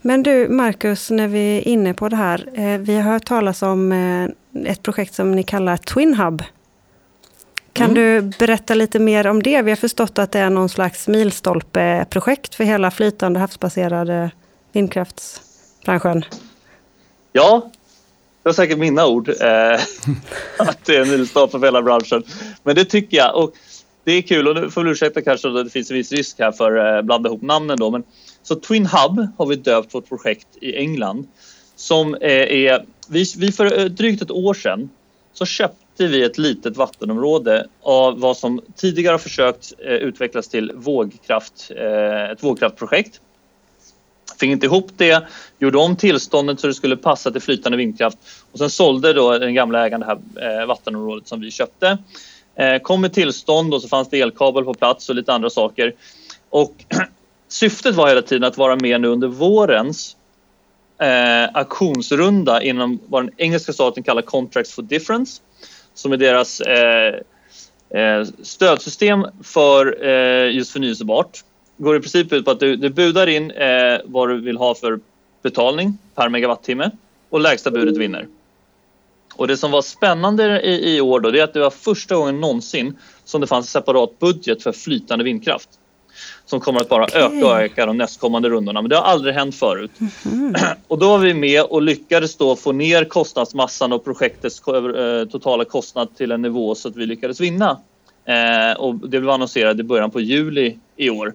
Men 0.00 0.22
du, 0.22 0.48
Marcus, 0.48 1.10
när 1.10 1.28
vi 1.28 1.58
är 1.58 1.68
inne 1.68 1.94
på 1.94 2.08
det 2.08 2.16
här. 2.16 2.48
Eh, 2.54 2.78
vi 2.78 2.96
har 2.96 3.12
hört 3.12 3.24
talas 3.24 3.62
om 3.62 3.92
eh, 3.92 4.28
ett 4.72 4.82
projekt 4.82 5.14
som 5.14 5.32
ni 5.32 5.42
kallar 5.42 5.76
Twin 5.76 6.14
Hub. 6.14 6.42
Kan 7.72 7.90
mm. 7.90 7.94
du 7.94 8.36
berätta 8.38 8.74
lite 8.74 8.98
mer 8.98 9.26
om 9.26 9.42
det? 9.42 9.62
Vi 9.62 9.70
har 9.70 9.76
förstått 9.76 10.18
att 10.18 10.32
det 10.32 10.38
är 10.38 10.50
någon 10.50 10.68
slags 10.68 11.08
milstolpeprojekt 11.08 12.54
för 12.54 12.64
hela 12.64 12.90
flytande 12.90 13.40
havsbaserade 13.40 14.30
vindkraftsbranschen. 14.72 16.24
Ja, 17.32 17.70
det 18.46 18.50
var 18.50 18.54
säkert 18.54 18.78
mina 18.78 19.06
ord. 19.06 19.28
Eh, 19.28 19.80
att 20.58 20.84
det 20.84 20.96
är 20.96 21.02
en 21.02 21.10
milstolpe 21.10 21.58
för 21.58 21.66
hela 21.66 21.82
branschen. 21.82 22.22
Men 22.62 22.74
det 22.74 22.84
tycker 22.84 23.16
jag. 23.16 23.36
Och 23.36 23.54
det 24.04 24.12
är 24.12 24.22
kul 24.22 24.48
och 24.48 24.54
nu 24.54 24.70
får 24.70 24.88
ursäkta 24.88 25.22
kanske 25.22 25.48
att 25.48 25.64
det 25.64 25.70
finns 25.70 25.90
en 25.90 25.96
viss 25.96 26.12
risk 26.12 26.38
här 26.38 26.52
för 26.52 26.76
att 26.76 26.98
eh, 26.98 27.06
blanda 27.06 27.28
ihop 27.28 27.42
namnen 27.42 27.76
då. 27.76 27.90
Men, 27.90 28.02
så 28.42 28.54
Twin 28.54 28.86
Hub 28.86 29.28
har 29.38 29.46
vi 29.46 29.56
döpt 29.56 29.94
vårt 29.94 30.08
projekt 30.08 30.46
i 30.60 30.76
England. 30.76 31.26
Som 31.76 32.14
eh, 32.14 32.30
är, 32.30 32.84
vi, 33.08 33.24
vi 33.38 33.52
för 33.52 33.78
eh, 33.78 33.84
drygt 33.84 34.22
ett 34.22 34.30
år 34.30 34.54
sedan 34.54 34.90
så 35.32 35.46
köpte 35.46 36.06
vi 36.06 36.22
ett 36.22 36.38
litet 36.38 36.76
vattenområde 36.76 37.66
av 37.82 38.20
vad 38.20 38.36
som 38.36 38.60
tidigare 38.76 39.12
har 39.12 39.18
försökt 39.18 39.72
utvecklas 39.78 40.48
till 40.48 40.72
vågkraft, 40.74 41.70
ett 42.32 42.42
vågkraftprojekt. 42.42 43.20
Fick 44.36 44.50
inte 44.50 44.66
ihop 44.66 44.90
det, 44.96 45.26
gjorde 45.58 45.78
om 45.78 45.96
tillståndet 45.96 46.60
så 46.60 46.66
det 46.66 46.74
skulle 46.74 46.96
passa 46.96 47.30
till 47.30 47.42
flytande 47.42 47.78
vindkraft 47.78 48.18
och 48.52 48.58
sen 48.58 48.70
sålde 48.70 49.12
då 49.12 49.38
den 49.38 49.54
gamla 49.54 49.86
ägaren 49.86 50.00
det 50.00 50.06
här 50.06 50.60
eh, 50.60 50.66
vattenområdet 50.66 51.28
som 51.28 51.40
vi 51.40 51.50
köpte. 51.50 51.98
Eh, 52.54 52.78
kom 52.78 53.00
med 53.00 53.12
tillstånd 53.12 53.74
och 53.74 53.82
så 53.82 53.88
fanns 53.88 54.10
det 54.10 54.20
elkabel 54.20 54.64
på 54.64 54.74
plats 54.74 55.08
och 55.08 55.14
lite 55.14 55.32
andra 55.32 55.50
saker. 55.50 55.94
Och 56.50 56.74
syftet 57.48 57.94
var 57.94 58.08
hela 58.08 58.22
tiden 58.22 58.44
att 58.44 58.56
vara 58.56 58.76
med 58.76 59.00
nu 59.00 59.08
under 59.08 59.28
vårens 59.28 60.16
eh, 61.00 61.50
auktionsrunda 61.54 62.62
inom 62.62 62.98
vad 63.06 63.24
den 63.24 63.34
engelska 63.36 63.72
staten 63.72 64.02
kallar 64.02 64.22
Contracts 64.22 64.74
for 64.74 64.82
Difference 64.82 65.42
som 65.94 66.12
är 66.12 66.16
deras 66.16 66.60
eh, 66.60 67.14
eh 67.90 68.24
stödsystem 68.42 69.26
för 69.42 70.06
eh, 70.06 70.50
just 70.54 70.72
förnyelsebart 70.72 71.44
går 71.76 71.96
i 71.96 72.00
princip 72.00 72.32
ut 72.32 72.44
på 72.44 72.50
att 72.50 72.60
du, 72.60 72.76
du 72.76 72.90
budar 72.90 73.26
in 73.26 73.50
eh, 73.50 73.98
vad 74.04 74.28
du 74.28 74.40
vill 74.40 74.56
ha 74.56 74.74
för 74.74 75.00
betalning 75.42 75.98
per 76.14 76.28
megawattimme 76.28 76.90
och 77.30 77.40
lägsta 77.40 77.70
budet 77.70 77.96
vinner. 77.96 78.26
Och 79.36 79.48
det 79.48 79.56
som 79.56 79.70
var 79.70 79.82
spännande 79.82 80.60
i, 80.60 80.96
i 80.96 81.00
år 81.00 81.20
då, 81.20 81.30
det 81.30 81.40
är 81.40 81.44
att 81.44 81.54
det 81.54 81.60
var 81.60 81.70
första 81.70 82.16
gången 82.16 82.40
någonsin 82.40 82.96
som 83.24 83.40
det 83.40 83.46
fanns 83.46 83.66
en 83.66 83.80
separat 83.80 84.18
budget 84.18 84.62
för 84.62 84.72
flytande 84.72 85.24
vindkraft. 85.24 85.68
Som 86.44 86.60
kommer 86.60 86.80
att 86.80 86.88
bara 86.88 87.04
okay. 87.04 87.22
öka 87.22 87.46
och 87.46 87.60
öka 87.60 87.86
de 87.86 87.96
nästkommande 87.96 88.48
rundorna. 88.48 88.82
Men 88.82 88.88
det 88.88 88.96
har 88.96 89.02
aldrig 89.02 89.34
hänt 89.34 89.54
förut. 89.54 89.90
Mm 90.00 90.12
-hmm. 90.54 90.76
Och 90.88 90.98
då 90.98 91.08
var 91.08 91.18
vi 91.18 91.34
med 91.34 91.62
och 91.62 91.82
lyckades 91.82 92.36
då 92.36 92.56
få 92.56 92.72
ner 92.72 93.04
kostnadsmassan 93.04 93.92
och 93.92 94.04
projektets 94.04 94.62
eh, 94.68 95.28
totala 95.28 95.64
kostnad 95.64 96.16
till 96.16 96.32
en 96.32 96.42
nivå 96.42 96.74
så 96.74 96.88
att 96.88 96.96
vi 96.96 97.06
lyckades 97.06 97.40
vinna. 97.40 97.80
Eh, 98.26 98.72
och 98.76 98.94
det 98.94 99.20
blev 99.20 99.30
annonserat 99.30 99.78
i 99.78 99.82
början 99.82 100.10
på 100.10 100.20
juli 100.20 100.78
i 100.96 101.10
år. 101.10 101.34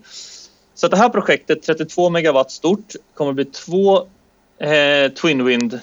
Så 0.74 0.88
det 0.88 0.98
här 0.98 1.10
projektet, 1.10 1.64
32 1.64 2.10
megawatt 2.10 2.52
stort, 2.52 2.94
kommer 3.14 3.32
att 3.32 3.36
bli 3.36 3.46
två 3.46 3.98
eh, 4.58 5.12
Twin 5.12 5.46
Wind 5.46 5.80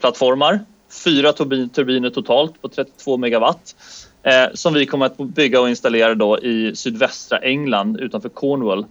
plattformar 0.00 0.60
fyra 1.04 1.32
turbiner 1.32 2.10
totalt 2.10 2.62
på 2.62 2.68
32 2.68 3.16
megawatt 3.16 3.76
eh, 4.22 4.46
som 4.54 4.74
vi 4.74 4.86
kommer 4.86 5.06
att 5.06 5.16
bygga 5.16 5.60
och 5.60 5.68
installera 5.68 6.14
då 6.14 6.38
i 6.38 6.76
sydvästra 6.76 7.38
England 7.38 8.00
utanför 8.00 8.28
Cornwall. 8.28 8.86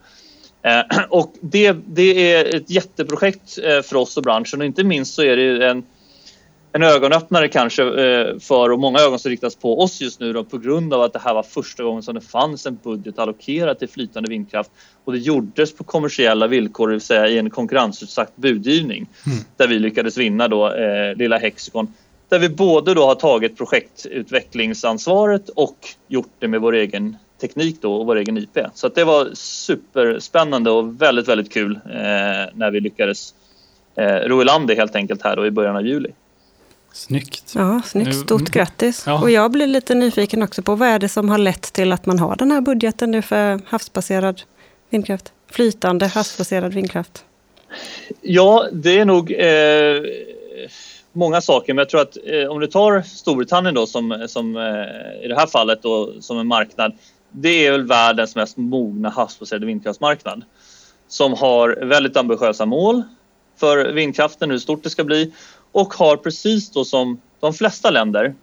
Eh, 0.61 0.81
och 1.09 1.33
det, 1.41 1.75
det, 1.85 2.33
är 2.33 2.55
ett 2.55 2.69
jätteprojekt 2.69 3.57
eh, 3.63 3.81
för 3.81 3.95
oss 3.95 4.17
och 4.17 4.23
branschen 4.23 4.61
och 4.61 4.65
inte 4.65 4.83
minst 4.83 5.13
så 5.13 5.23
är 5.23 5.37
det 5.37 5.67
en 5.67 5.83
en 6.75 6.83
ögonöppnare 6.83 7.47
kanske 7.47 7.83
eh, 7.83 8.39
för 8.39 8.71
och 8.71 8.79
många 8.79 8.99
ögon 8.99 9.19
som 9.19 9.31
riktas 9.31 9.55
på 9.55 9.81
oss 9.81 10.01
just 10.01 10.19
nu 10.19 10.33
då, 10.33 10.43
på 10.43 10.57
grund 10.57 10.93
av 10.93 11.01
att 11.01 11.13
det 11.13 11.19
här 11.19 11.33
var 11.33 11.43
första 11.43 11.83
gången 11.83 12.03
som 12.03 12.15
det 12.15 12.21
fanns 12.21 12.65
en 12.65 12.79
budget 12.83 13.19
allokerad 13.19 13.79
till 13.79 13.89
flytande 13.89 14.29
vindkraft 14.29 14.71
och 15.03 15.13
det 15.13 15.19
gjordes 15.19 15.75
på 15.75 15.83
kommersiella 15.83 16.47
villkor, 16.47 16.87
det 16.87 16.93
vill 16.93 17.01
säga 17.01 17.27
i 17.27 17.37
en 17.37 17.49
konkurrensutsatt 17.49 18.35
budgivning 18.35 19.09
mm. 19.25 19.37
där 19.57 19.67
vi 19.67 19.79
lyckades 19.79 20.17
vinna 20.17 20.47
då 20.47 20.73
eh, 20.73 21.15
lilla 21.15 21.37
Hexicon 21.37 21.93
där 22.29 22.39
vi 22.39 22.49
både 22.49 22.93
då 22.93 23.05
har 23.05 23.15
tagit 23.15 23.57
projektutvecklingsansvaret 23.57 25.49
och 25.49 25.77
gjort 26.07 26.31
det 26.39 26.47
med 26.47 26.61
vår 26.61 26.73
egen 26.73 27.17
teknik 27.41 27.81
då 27.81 27.93
och 27.95 28.05
vår 28.05 28.15
egen 28.15 28.37
IP. 28.37 28.57
Så 28.73 28.89
det 28.89 29.03
var 29.03 29.29
superspännande 29.33 30.71
och 30.71 31.01
väldigt, 31.01 31.27
väldigt 31.27 31.53
kul 31.53 31.79
eh, 31.85 32.53
när 32.53 32.71
vi 32.71 32.79
lyckades 32.79 33.33
eh, 33.95 34.05
ro 34.05 34.41
i 34.41 34.45
land 34.45 34.67
det 34.67 34.75
helt 34.75 34.95
enkelt 34.95 35.21
här 35.21 35.35
då 35.35 35.45
i 35.45 35.51
början 35.51 35.75
av 35.75 35.85
juli. 35.87 36.09
Snyggt. 36.93 37.53
Ja, 37.55 37.81
snyggt. 37.85 38.15
Stort 38.15 38.41
mm. 38.41 38.51
grattis. 38.51 39.03
Ja. 39.05 39.21
Och 39.21 39.31
jag 39.31 39.51
blir 39.51 39.67
lite 39.67 39.95
nyfiken 39.95 40.43
också 40.43 40.61
på 40.61 40.75
vad 40.75 40.89
är 40.89 40.99
det 40.99 41.09
som 41.09 41.29
har 41.29 41.37
lett 41.37 41.73
till 41.73 41.91
att 41.91 42.05
man 42.05 42.19
har 42.19 42.35
den 42.35 42.51
här 42.51 42.61
budgeten 42.61 43.11
nu 43.11 43.21
för 43.21 43.61
havsbaserad 43.65 44.41
vindkraft? 44.89 45.31
Flytande 45.51 46.07
havsbaserad 46.07 46.73
vindkraft. 46.73 47.25
Ja, 48.21 48.67
det 48.71 48.99
är 48.99 49.05
nog 49.05 49.31
eh, 49.31 50.03
många 51.11 51.41
saker, 51.41 51.73
men 51.73 51.81
jag 51.81 51.89
tror 51.89 52.01
att 52.01 52.17
eh, 52.25 52.47
om 52.47 52.59
du 52.59 52.67
tar 52.67 53.01
Storbritannien 53.01 53.75
då 53.75 53.85
som, 53.85 54.25
som 54.29 54.57
eh, 54.57 55.25
i 55.25 55.27
det 55.27 55.35
här 55.35 55.47
fallet 55.47 55.81
då, 55.81 56.13
som 56.21 56.39
en 56.39 56.47
marknad. 56.47 56.93
Det 57.31 57.65
är 57.65 57.71
väl 57.71 57.87
världens 57.87 58.35
mest 58.35 58.57
mogna 58.57 59.09
havsbaserade 59.09 59.65
vindkraftsmarknad 59.65 60.43
som 61.07 61.33
har 61.33 61.85
väldigt 61.85 62.17
ambitiösa 62.17 62.65
mål 62.65 63.03
för 63.59 63.91
vindkraften, 63.91 64.51
hur 64.51 64.57
stort 64.57 64.83
det 64.83 64.89
ska 64.89 65.03
bli 65.03 65.33
och 65.73 65.93
har 65.93 66.17
precis 66.17 66.69
då 66.69 66.85
som 66.85 67.21
de 67.39 67.53
flesta 67.53 67.89
länder 67.89 68.35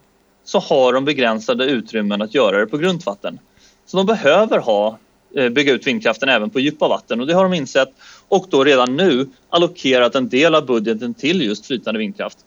så 0.45 0.59
har 0.59 0.93
de 0.93 1.05
begränsade 1.05 1.65
utrymmen 1.65 2.23
att 2.23 2.35
göra 2.35 2.59
det 2.59 2.67
på 2.67 2.79
grundvatten. 2.79 3.39
Så 3.87 3.97
de 3.97 4.07
behöver 4.07 4.59
ha, 4.59 4.99
eh, 5.37 5.49
bygga 5.49 5.73
ut 5.73 5.87
vindkraften 5.87 6.29
även 6.29 6.51
på 6.51 6.61
djupa 6.61 6.89
vatten 6.89 7.21
och 7.21 7.27
det 7.27 7.35
har 7.35 7.43
de 7.43 7.55
insett 7.55 7.89
och 8.29 8.47
då 8.51 8.65
redan 8.65 8.97
nu 8.97 9.29
allokerat 9.51 10.15
en 10.15 10.29
del 10.29 10.55
av 10.55 10.67
budgeten 10.67 11.15
till 11.15 11.43
just 11.43 11.67
flytande 11.67 11.99
vindkraft. 11.99 12.39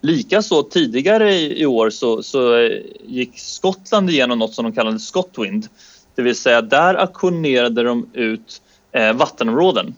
Likaså 0.00 0.62
tidigare 0.62 1.34
i 1.40 1.66
år 1.66 1.90
så, 1.90 2.22
så 2.22 2.56
eh, 2.56 2.80
gick 3.06 3.38
Skottland 3.38 4.10
igenom 4.10 4.38
något 4.38 4.54
som 4.54 4.64
de 4.64 4.72
kallade 4.72 4.98
Scotwind. 4.98 5.68
Det 6.14 6.22
vill 6.22 6.36
säga 6.36 6.62
där 6.62 6.94
auktionerade 6.94 7.82
de 7.82 8.10
ut 8.12 8.62
eh, 8.92 9.12
vattenområden. 9.12 9.94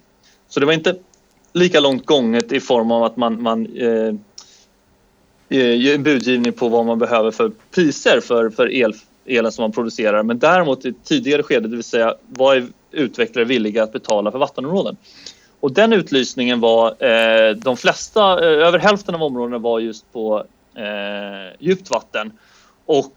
Så 0.49 0.61
det 0.61 0.66
var 0.66 0.73
inte 0.73 0.97
lika 1.56 1.80
långt 1.80 2.06
gånget 2.06 2.52
i 2.52 2.60
form 2.60 2.90
av 2.90 3.04
att 3.04 3.16
man, 3.16 3.42
man 3.42 3.76
eh, 3.76 4.14
eh, 5.48 5.94
en 5.94 6.02
budgivning 6.02 6.52
på 6.52 6.68
vad 6.68 6.86
man 6.86 6.98
behöver 6.98 7.30
för 7.30 7.52
priser 7.75 8.20
för, 8.20 8.50
för 8.50 8.72
el, 8.72 8.94
elen 9.26 9.52
som 9.52 9.62
man 9.62 9.72
producerar. 9.72 10.22
Men 10.22 10.38
däremot 10.38 10.84
i 10.84 10.94
tidigare 11.04 11.42
skede, 11.42 11.68
det 11.68 11.76
vill 11.76 11.84
säga 11.84 12.14
vad 12.28 12.56
är 12.56 12.66
utvecklare 12.90 13.44
villiga 13.44 13.82
att 13.82 13.92
betala 13.92 14.32
för 14.32 14.38
vattenområden? 14.38 14.96
Och 15.60 15.72
den 15.72 15.92
utlysningen 15.92 16.60
var, 16.60 17.04
eh, 17.04 17.56
de 17.56 17.76
flesta, 17.76 18.20
eh, 18.20 18.66
över 18.66 18.78
hälften 18.78 19.14
av 19.14 19.22
områdena 19.22 19.58
var 19.58 19.80
just 19.80 20.12
på 20.12 20.44
eh, 20.75 21.56
djupt 21.58 21.90
vatten. 21.90 22.32
Och 22.86 23.14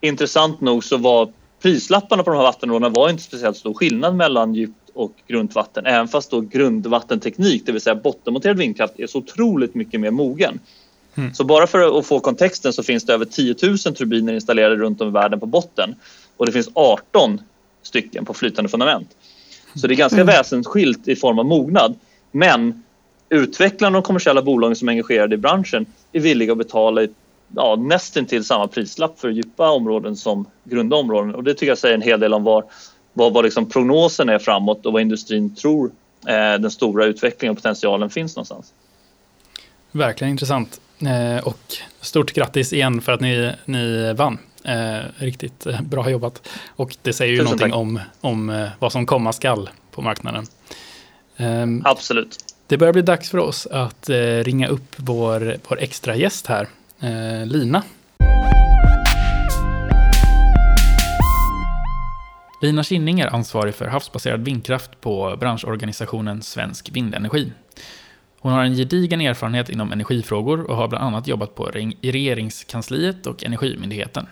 intressant 0.00 0.60
nog 0.60 0.84
så 0.84 0.96
var 0.96 1.32
prislapparna 1.62 2.22
på 2.22 2.30
de 2.30 2.36
här 2.36 2.44
vattenområdena 2.44 2.88
var 2.88 3.10
inte 3.10 3.22
speciellt 3.22 3.56
stor 3.56 3.74
skillnad 3.74 4.16
mellan 4.16 4.54
djup 4.54 4.70
och 5.00 5.12
grundvatten. 5.26 5.86
Även 5.86 6.08
fast 6.08 6.30
då 6.30 6.40
grundvattenteknik, 6.40 7.66
det 7.66 7.72
vill 7.72 7.80
säga 7.80 7.94
bottenmonterad 7.94 8.58
vindkraft, 8.58 8.94
är 9.00 9.06
så 9.06 9.18
otroligt 9.18 9.74
mycket 9.74 10.00
mer 10.00 10.10
mogen. 10.10 10.60
Mm. 11.14 11.34
Så 11.34 11.44
bara 11.44 11.66
för 11.66 11.98
att 11.98 12.06
få 12.06 12.20
kontexten 12.20 12.72
så 12.72 12.82
finns 12.82 13.04
det 13.04 13.14
över 13.14 13.24
10 13.24 13.54
000 13.62 13.78
turbiner 13.78 14.32
installerade 14.32 14.76
runt 14.76 15.00
om 15.00 15.08
i 15.08 15.10
världen 15.10 15.40
på 15.40 15.46
botten 15.46 15.94
och 16.36 16.46
det 16.46 16.52
finns 16.52 16.68
18 16.74 17.40
stycken 17.82 18.24
på 18.24 18.34
flytande 18.34 18.68
fundament. 18.68 19.16
Så 19.74 19.86
det 19.86 19.94
är 19.94 19.96
ganska 19.96 20.20
mm. 20.20 20.26
väsensskilt 20.26 21.08
i 21.08 21.16
form 21.16 21.38
av 21.38 21.46
mognad. 21.46 21.94
Men 22.32 22.82
utvecklarna 23.28 23.98
och 23.98 24.04
kommersiella 24.04 24.42
bolagen 24.42 24.76
som 24.76 24.88
är 24.88 24.92
engagerade 24.92 25.34
i 25.34 25.38
branschen 25.38 25.86
är 26.12 26.20
villiga 26.20 26.52
att 26.52 26.58
betala 26.58 27.06
ja, 27.56 27.76
nästan 27.76 28.26
till 28.26 28.44
samma 28.44 28.68
prislapp 28.68 29.20
för 29.20 29.30
djupa 29.30 29.70
områden 29.70 30.16
som 30.16 30.46
grunda 30.64 30.96
områden 30.96 31.34
och 31.34 31.44
det 31.44 31.54
tycker 31.54 31.66
jag 31.66 31.78
säger 31.78 31.94
en 31.94 32.02
hel 32.02 32.20
del 32.20 32.34
om 32.34 32.44
var 32.44 32.64
vad, 33.12 33.32
vad 33.32 33.44
liksom 33.44 33.68
prognosen 33.68 34.28
är 34.28 34.38
framåt 34.38 34.86
och 34.86 34.92
vad 34.92 35.02
industrin 35.02 35.54
tror 35.54 35.90
eh, 36.26 36.60
den 36.60 36.70
stora 36.70 37.04
utvecklingen 37.04 37.50
och 37.50 37.56
potentialen 37.56 38.10
finns 38.10 38.36
någonstans. 38.36 38.72
Verkligen 39.92 40.30
intressant. 40.30 40.80
Eh, 41.00 41.46
och 41.46 41.76
stort 42.00 42.32
grattis 42.32 42.72
igen 42.72 43.00
för 43.00 43.12
att 43.12 43.20
ni, 43.20 43.52
ni 43.64 44.12
vann. 44.12 44.38
Eh, 44.64 44.98
riktigt 45.16 45.66
bra 45.82 46.10
jobbat. 46.10 46.48
Och 46.68 46.96
det 47.02 47.12
säger 47.12 47.32
ju 47.32 47.38
Tusen 47.38 47.44
någonting 47.44 47.72
om, 47.72 48.00
om 48.20 48.68
vad 48.78 48.92
som 48.92 49.06
komma 49.06 49.32
skall 49.32 49.70
på 49.90 50.02
marknaden. 50.02 50.46
Ehm, 51.36 51.82
Absolut. 51.84 52.36
Det 52.66 52.78
börjar 52.78 52.92
bli 52.92 53.02
dags 53.02 53.30
för 53.30 53.38
oss 53.38 53.66
att 53.66 54.08
ringa 54.42 54.68
upp 54.68 54.94
vår, 54.96 55.56
vår 55.68 55.80
extra 55.80 56.16
gäst 56.16 56.46
här, 56.46 56.68
Lina. 57.44 57.82
Lina 62.62 62.82
Kinning 62.82 63.20
är 63.20 63.34
ansvarig 63.34 63.74
för 63.74 63.86
havsbaserad 63.86 64.44
vindkraft 64.44 65.00
på 65.00 65.36
branschorganisationen 65.40 66.42
Svensk 66.42 66.90
Vindenergi. 66.92 67.52
Hon 68.40 68.52
har 68.52 68.64
en 68.64 68.74
gedigen 68.74 69.20
erfarenhet 69.20 69.68
inom 69.68 69.92
energifrågor 69.92 70.70
och 70.70 70.76
har 70.76 70.88
bland 70.88 71.04
annat 71.04 71.26
jobbat 71.26 71.54
på 71.54 71.70
i 72.00 72.12
regeringskansliet 72.12 73.26
och 73.26 73.44
Energimyndigheten. 73.44 74.26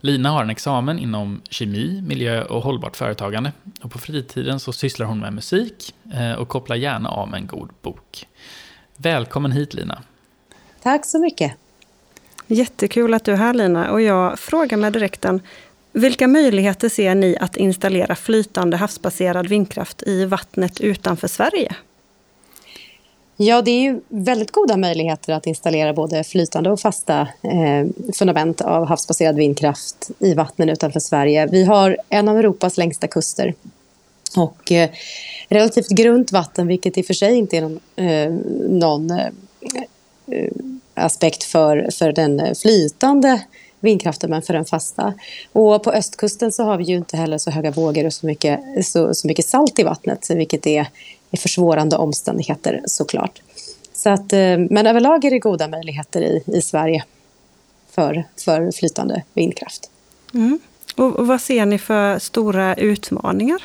Lina 0.00 0.30
har 0.30 0.42
en 0.42 0.50
examen 0.50 0.98
inom 0.98 1.42
kemi, 1.50 2.02
miljö 2.02 2.42
och 2.44 2.62
hållbart 2.62 2.96
företagande. 2.96 3.52
Och 3.82 3.90
på 3.90 3.98
fritiden 3.98 4.60
så 4.60 4.72
sysslar 4.72 5.06
hon 5.06 5.20
med 5.20 5.32
musik 5.32 5.94
eh, 6.14 6.32
och 6.32 6.48
kopplar 6.48 6.76
gärna 6.76 7.08
av 7.08 7.28
med 7.28 7.40
en 7.40 7.46
god 7.46 7.70
bok. 7.82 8.26
Välkommen 8.96 9.52
hit 9.52 9.74
Lina. 9.74 10.02
Tack 10.82 11.06
så 11.06 11.20
mycket. 11.20 11.52
Jättekul 12.46 13.14
att 13.14 13.24
du 13.24 13.32
är 13.32 13.36
här 13.36 13.54
Lina. 13.54 13.90
Och 13.90 14.02
jag 14.02 14.38
frågar 14.38 14.76
med 14.76 14.92
direkten, 14.92 15.40
vilka 15.98 16.28
möjligheter 16.28 16.88
ser 16.88 17.14
ni 17.14 17.36
att 17.40 17.56
installera 17.56 18.14
flytande 18.14 18.76
havsbaserad 18.76 19.48
vindkraft 19.48 20.02
i 20.02 20.24
vattnet 20.24 20.80
utanför 20.80 21.28
Sverige? 21.28 21.74
Ja, 23.40 23.62
det 23.62 23.70
är 23.70 23.80
ju 23.80 24.00
väldigt 24.08 24.50
goda 24.50 24.76
möjligheter 24.76 25.32
att 25.32 25.46
installera 25.46 25.92
både 25.92 26.24
flytande 26.24 26.70
och 26.70 26.80
fasta 26.80 27.20
eh, 27.42 28.10
fundament 28.14 28.60
av 28.60 28.86
havsbaserad 28.86 29.36
vindkraft 29.36 30.10
i 30.18 30.34
vattnen 30.34 30.68
utanför 30.68 31.00
Sverige. 31.00 31.46
Vi 31.46 31.64
har 31.64 31.96
en 32.08 32.28
av 32.28 32.38
Europas 32.38 32.76
längsta 32.76 33.08
kuster 33.08 33.54
och 34.36 34.72
eh, 34.72 34.90
relativt 35.48 35.88
grunt 35.88 36.32
vatten, 36.32 36.66
vilket 36.66 36.98
i 36.98 37.02
och 37.02 37.06
för 37.06 37.14
sig 37.14 37.34
inte 37.34 37.56
är 37.56 37.60
någon, 37.60 37.80
eh, 37.96 38.30
någon 38.68 39.10
eh, 39.10 39.26
eh 40.30 40.50
aspekt 40.94 41.42
för, 41.42 41.88
för 41.92 42.12
den 42.12 42.54
flytande 42.54 43.40
vindkraften 43.80 44.30
men 44.30 44.42
för 44.42 44.54
den 44.54 44.64
fasta. 44.64 45.14
Och 45.52 45.82
på 45.82 45.92
östkusten 45.92 46.52
så 46.52 46.64
har 46.64 46.76
vi 46.76 46.84
ju 46.84 46.96
inte 46.96 47.16
heller 47.16 47.38
så 47.38 47.50
höga 47.50 47.70
vågor 47.70 48.06
och 48.06 48.12
så 48.12 48.26
mycket, 48.26 48.60
så, 48.82 49.14
så 49.14 49.26
mycket 49.26 49.46
salt 49.46 49.78
i 49.78 49.82
vattnet 49.82 50.30
vilket 50.30 50.66
är 50.66 50.86
försvårande 51.36 51.96
omständigheter 51.96 52.82
såklart. 52.86 53.42
Så 53.92 54.10
att, 54.10 54.32
eh, 54.32 54.58
men 54.70 54.86
överlag 54.86 55.24
är 55.24 55.30
det 55.30 55.38
goda 55.38 55.68
möjligheter 55.68 56.20
i, 56.20 56.42
i 56.46 56.62
Sverige 56.62 57.04
för, 57.90 58.24
för 58.44 58.72
flytande 58.72 59.22
vindkraft. 59.34 59.90
Mm. 60.34 60.58
Och, 60.96 61.26
vad 61.26 61.40
ser 61.40 61.66
ni 61.66 61.78
för 61.78 62.18
stora 62.18 62.74
utmaningar? 62.74 63.62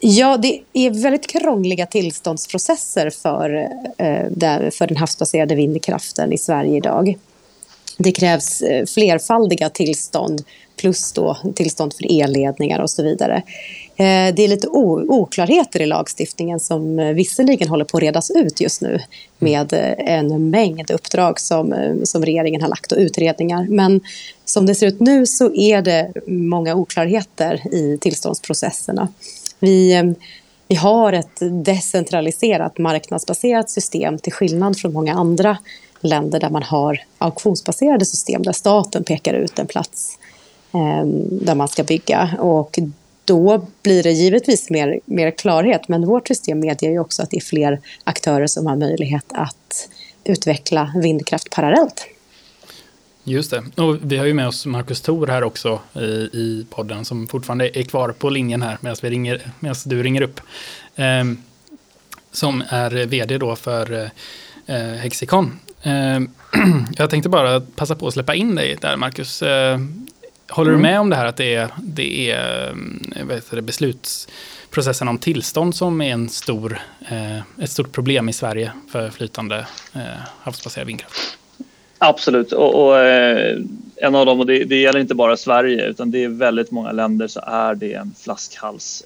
Ja, 0.00 0.36
det 0.36 0.60
är 0.72 1.02
väldigt 1.02 1.26
krångliga 1.26 1.86
tillståndsprocesser 1.86 3.10
för, 3.10 3.54
eh, 3.98 4.70
för 4.70 4.86
den 4.86 4.96
havsbaserade 4.96 5.54
vindkraften 5.54 6.32
i 6.32 6.38
Sverige 6.38 6.76
idag. 6.76 7.18
Det 8.00 8.12
krävs 8.12 8.62
eh, 8.62 8.86
flerfaldiga 8.86 9.70
tillstånd 9.70 10.44
plus 10.76 11.12
då 11.12 11.36
tillstånd 11.54 11.94
för 11.94 12.22
elledningar 12.22 12.80
och 12.80 12.90
så 12.90 13.02
vidare. 13.02 13.36
Eh, 13.96 14.34
det 14.34 14.44
är 14.44 14.48
lite 14.48 14.68
oklarheter 14.68 15.82
i 15.82 15.86
lagstiftningen 15.86 16.60
som 16.60 16.98
eh, 16.98 17.12
visserligen 17.12 17.68
håller 17.68 17.84
på 17.84 17.96
att 17.96 18.02
redas 18.02 18.30
ut 18.30 18.60
just 18.60 18.82
nu 18.82 19.00
med 19.38 19.72
en 19.98 20.50
mängd 20.50 20.90
uppdrag 20.90 21.40
som, 21.40 21.74
som 22.04 22.24
regeringen 22.24 22.62
har 22.62 22.68
lagt 22.68 22.92
och 22.92 22.98
utredningar. 22.98 23.66
Men 23.68 24.00
som 24.44 24.66
det 24.66 24.74
ser 24.74 24.86
ut 24.86 25.00
nu 25.00 25.26
så 25.26 25.54
är 25.54 25.82
det 25.82 26.12
många 26.26 26.74
oklarheter 26.74 27.74
i 27.74 27.98
tillståndsprocesserna. 28.00 29.08
Vi, 29.58 30.14
vi 30.68 30.74
har 30.74 31.12
ett 31.12 31.38
decentraliserat 31.64 32.78
marknadsbaserat 32.78 33.70
system 33.70 34.18
till 34.18 34.32
skillnad 34.32 34.78
från 34.78 34.92
många 34.92 35.14
andra 35.14 35.58
länder 36.00 36.40
där 36.40 36.50
man 36.50 36.62
har 36.62 37.00
auktionsbaserade 37.18 38.04
system 38.04 38.42
där 38.42 38.52
staten 38.52 39.04
pekar 39.04 39.34
ut 39.34 39.58
en 39.58 39.66
plats 39.66 40.18
eh, 40.74 41.06
där 41.30 41.54
man 41.54 41.68
ska 41.68 41.84
bygga. 41.84 42.36
Och 42.38 42.78
då 43.24 43.66
blir 43.82 44.02
det 44.02 44.12
givetvis 44.12 44.70
mer, 44.70 45.00
mer 45.04 45.30
klarhet, 45.30 45.88
men 45.88 46.06
vårt 46.06 46.28
system 46.28 46.60
medger 46.60 46.90
ju 46.90 46.98
också 46.98 47.22
att 47.22 47.30
det 47.30 47.36
är 47.36 47.40
fler 47.40 47.80
aktörer 48.04 48.46
som 48.46 48.66
har 48.66 48.76
möjlighet 48.76 49.24
att 49.28 49.88
utveckla 50.24 50.92
vindkraft 51.02 51.50
parallellt. 51.50 52.06
Just 53.24 53.50
det. 53.50 53.82
Och 53.82 53.96
vi 54.02 54.16
har 54.16 54.26
ju 54.26 54.34
med 54.34 54.48
oss 54.48 54.66
Marcus 54.66 55.00
Thor 55.00 55.26
här 55.26 55.44
också 55.44 55.80
i, 55.94 56.04
i 56.32 56.66
podden 56.70 57.04
som 57.04 57.28
fortfarande 57.28 57.78
är 57.78 57.82
kvar 57.82 58.08
på 58.08 58.30
linjen 58.30 58.62
här 58.62 58.78
medan, 58.80 58.96
vi 59.02 59.10
ringer, 59.10 59.50
medan 59.60 59.76
du 59.84 60.02
ringer 60.02 60.22
upp. 60.22 60.40
Eh, 60.96 61.24
som 62.32 62.62
är 62.68 63.06
vd 63.06 63.38
då 63.38 63.56
för 63.56 64.10
eh, 64.66 64.76
Hexicon 64.76 65.58
jag 66.96 67.10
tänkte 67.10 67.28
bara 67.28 67.60
passa 67.60 67.94
på 67.94 68.06
att 68.06 68.14
släppa 68.14 68.34
in 68.34 68.54
dig 68.54 68.76
där, 68.80 68.96
Marcus. 68.96 69.42
Eh, 69.42 69.78
håller 70.48 70.70
mm. 70.70 70.82
du 70.82 70.88
med 70.88 71.00
om 71.00 71.10
det 71.10 71.16
här 71.16 71.26
att 71.26 71.36
det 71.36 71.54
är, 71.54 71.68
det 71.82 72.30
är 72.30 72.68
eh, 73.16 73.24
vet 73.26 73.50
det, 73.50 73.62
beslutsprocessen 73.62 75.08
om 75.08 75.18
tillstånd 75.18 75.74
som 75.74 76.00
är 76.00 76.12
en 76.12 76.28
stor, 76.28 76.78
ett 77.60 77.70
stort 77.70 77.92
problem 77.92 78.28
i 78.28 78.32
Sverige 78.32 78.72
för 78.92 79.10
flytande 79.10 79.66
havsbaserad 80.40 80.86
vindkraft? 80.86 81.38
Absolut, 81.98 82.52
och, 82.52 82.86
och 82.86 82.98
en 83.96 84.14
av 84.14 84.26
dem, 84.26 84.40
och 84.40 84.46
det, 84.46 84.64
det, 84.64 84.76
gäller 84.76 85.00
inte 85.00 85.14
bara 85.14 85.36
Sverige 85.36 85.86
utan 85.86 86.10
det 86.10 86.24
är 86.24 86.28
väldigt 86.28 86.70
många 86.70 86.92
länder 86.92 87.28
så 87.28 87.40
är 87.40 87.74
det 87.74 87.94
en 87.94 88.14
flaskhals. 88.18 89.04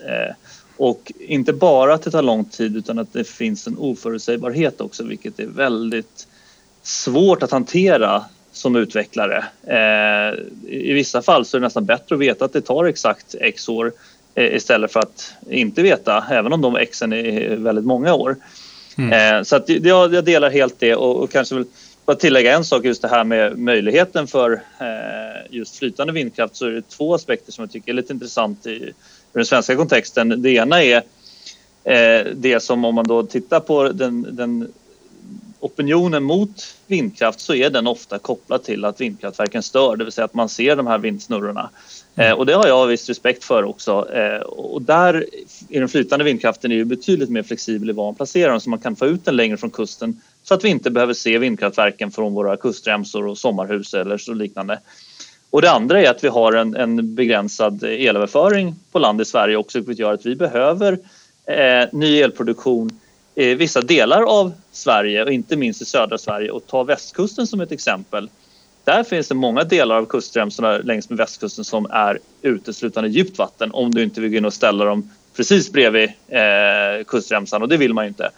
och 0.76 1.12
inte 1.18 1.52
bara 1.52 1.94
att 1.94 2.02
det 2.02 2.10
tar 2.10 2.22
lång 2.22 2.44
tid 2.44 2.76
utan 2.76 2.98
att 2.98 3.12
det 3.12 3.24
finns 3.24 3.66
en 3.66 3.78
oförutsägbarhet 3.78 4.80
också 4.80 5.04
vilket 5.04 5.40
är 5.40 5.46
väldigt 5.46 6.26
svårt 6.82 7.42
att 7.42 7.50
hantera 7.50 8.24
som 8.52 8.76
utvecklare. 8.76 9.44
Eh, 9.66 10.38
I 10.68 10.92
vissa 10.92 11.22
fall 11.22 11.44
så 11.44 11.56
är 11.56 11.60
det 11.60 11.66
nästan 11.66 11.84
bättre 11.84 12.14
att 12.14 12.20
veta 12.20 12.44
att 12.44 12.52
det 12.52 12.60
tar 12.60 12.84
exakt 12.84 13.34
x 13.40 13.68
år 13.68 13.92
eh, 14.34 14.54
istället 14.54 14.92
för 14.92 15.00
att 15.00 15.32
inte 15.50 15.82
veta, 15.82 16.24
även 16.30 16.52
om 16.52 16.60
de 16.60 16.86
xen 16.92 17.12
är 17.12 17.56
väldigt 17.56 17.84
många 17.84 18.14
år. 18.14 18.36
Mm. 18.98 19.36
Eh, 19.38 19.42
så 19.42 19.56
att 19.56 19.68
jag, 19.68 20.14
jag, 20.14 20.24
delar 20.24 20.50
helt 20.50 20.80
det 20.80 20.94
och, 20.94 21.22
och 21.22 21.30
kanske 21.30 21.54
vill 21.54 21.64
bara 22.06 22.16
tillägga 22.16 22.56
en 22.56 22.64
sak 22.64 22.84
just 22.84 23.02
det 23.02 23.08
här 23.08 23.24
med 23.24 23.58
möjligheten 23.58 24.26
för 24.26 24.52
eh, 24.52 25.46
just 25.50 25.76
flytande 25.76 26.12
vindkraft 26.12 26.56
så 26.56 26.66
är 26.66 26.70
det 26.70 26.88
två 26.88 27.14
aspekter 27.14 27.52
som 27.52 27.62
jag 27.62 27.70
tycker 27.70 27.92
är 27.92 27.96
lite 27.96 28.12
intressant 28.12 28.66
i, 28.66 28.92
den 29.32 29.44
svenska 29.44 29.76
kontexten. 29.76 30.42
Det 30.42 30.50
ena 30.50 30.82
är 30.82 31.02
eh, 31.84 32.26
det 32.34 32.62
som 32.62 32.84
om 32.84 32.94
man 32.94 33.06
då 33.06 33.22
tittar 33.22 33.60
på 33.60 33.88
den, 33.88 34.36
den 34.36 34.72
opinionen 35.62 36.22
mot 36.22 36.76
vindkraft 36.86 37.40
så 37.40 37.54
är 37.54 37.70
den 37.70 37.86
ofta 37.86 38.18
kopplad 38.18 38.64
till 38.64 38.84
att 38.84 39.00
vindkraftverken 39.00 39.62
stör, 39.62 39.96
det 39.96 40.04
vill 40.04 40.12
säga 40.12 40.24
att 40.24 40.34
man 40.34 40.48
ser 40.48 40.76
de 40.76 40.86
här 40.86 40.98
vindsnurrorna. 40.98 41.70
Mm. 42.14 42.30
Eh, 42.30 42.38
och 42.38 42.46
det 42.46 42.52
har 42.54 42.66
jag 42.66 42.86
viss 42.86 43.08
respekt 43.08 43.44
för 43.44 43.64
också. 43.64 44.12
Eh, 44.12 44.40
och 44.40 44.82
där 44.82 45.26
i 45.68 45.78
den 45.78 45.88
flytande 45.88 46.24
vindkraften 46.24 46.72
är 46.72 46.76
ju 46.76 46.84
betydligt 46.84 47.30
mer 47.30 47.42
flexibel 47.42 47.90
i 47.90 47.92
var 47.92 48.04
man 48.04 48.14
placerar 48.14 48.50
dem 48.50 48.60
så 48.60 48.70
man 48.70 48.78
kan 48.78 48.96
få 48.96 49.06
ut 49.06 49.24
den 49.24 49.36
längre 49.36 49.56
från 49.56 49.70
kusten 49.70 50.20
så 50.42 50.54
att 50.54 50.64
vi 50.64 50.68
inte 50.68 50.90
behöver 50.90 51.14
se 51.14 51.38
vindkraftverken 51.38 52.10
från 52.10 52.34
våra 52.34 52.56
kustremsor 52.56 53.26
och 53.26 53.38
sommarhus 53.38 53.94
eller 53.94 54.18
så 54.18 54.34
liknande. 54.34 54.78
Och 55.50 55.62
det 55.62 55.70
andra 55.70 56.02
är 56.02 56.10
att 56.10 56.24
vi 56.24 56.28
har 56.28 56.52
en, 56.52 56.76
en 56.76 57.14
begränsad 57.14 57.84
elöverföring 57.84 58.74
på 58.92 58.98
land 58.98 59.20
i 59.20 59.24
Sverige 59.24 59.56
också 59.56 59.78
vilket 59.78 59.98
gör 59.98 60.12
att 60.12 60.26
vi 60.26 60.36
behöver 60.36 60.98
eh, 61.46 61.88
ny 61.92 62.20
elproduktion 62.20 62.98
i 63.34 63.54
vissa 63.54 63.80
delar 63.80 64.22
av 64.22 64.52
Sverige 64.72 65.24
och 65.24 65.32
inte 65.32 65.56
minst 65.56 65.82
i 65.82 65.84
södra 65.84 66.18
Sverige 66.18 66.50
och 66.50 66.66
ta 66.66 66.82
västkusten 66.82 67.46
som 67.46 67.60
ett 67.60 67.72
exempel. 67.72 68.30
Där 68.84 69.04
finns 69.04 69.28
det 69.28 69.34
många 69.34 69.64
delar 69.64 69.96
av 69.96 70.06
kustremsorna 70.06 70.78
längs 70.78 71.10
med 71.10 71.18
västkusten 71.18 71.64
som 71.64 71.86
är 71.90 72.18
uteslutande 72.42 73.10
djupt 73.10 73.38
vatten 73.38 73.70
om 73.72 73.94
du 73.94 74.02
inte 74.02 74.20
vill 74.20 74.30
gå 74.30 74.36
in 74.36 74.44
och 74.44 74.54
ställa 74.54 74.84
dem 74.84 75.10
precis 75.36 75.72
bredvid 75.72 76.12
eh, 76.28 77.04
kustremsan 77.06 77.62
och 77.62 77.68
det 77.68 77.76
vill 77.76 77.94
man 77.94 78.04
ju 78.04 78.08
inte. 78.08 78.30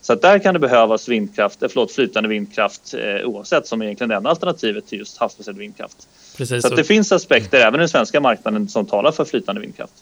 Så 0.00 0.12
att 0.12 0.22
där 0.22 0.38
kan 0.38 0.54
det 0.54 0.60
behövas 0.60 1.08
vindkraft, 1.08 1.62
eh, 1.62 1.68
förlåt, 1.68 1.92
flytande 1.92 2.28
vindkraft 2.28 2.94
eh, 2.94 3.26
oavsett 3.26 3.66
som 3.66 3.82
egentligen 3.82 4.10
är 4.10 4.14
det 4.14 4.16
enda 4.16 4.30
alternativet 4.30 4.86
till 4.86 4.98
just 4.98 5.18
havsbaserad 5.18 5.58
vindkraft. 5.58 6.08
Precis, 6.36 6.62
så 6.62 6.68
att 6.68 6.76
det 6.76 6.84
finns 6.84 7.12
aspekter 7.12 7.58
även 7.60 7.74
i 7.74 7.78
den 7.78 7.88
svenska 7.88 8.20
marknaden 8.20 8.68
som 8.68 8.86
talar 8.86 9.12
för 9.12 9.24
flytande 9.24 9.60
vindkraft. 9.60 9.92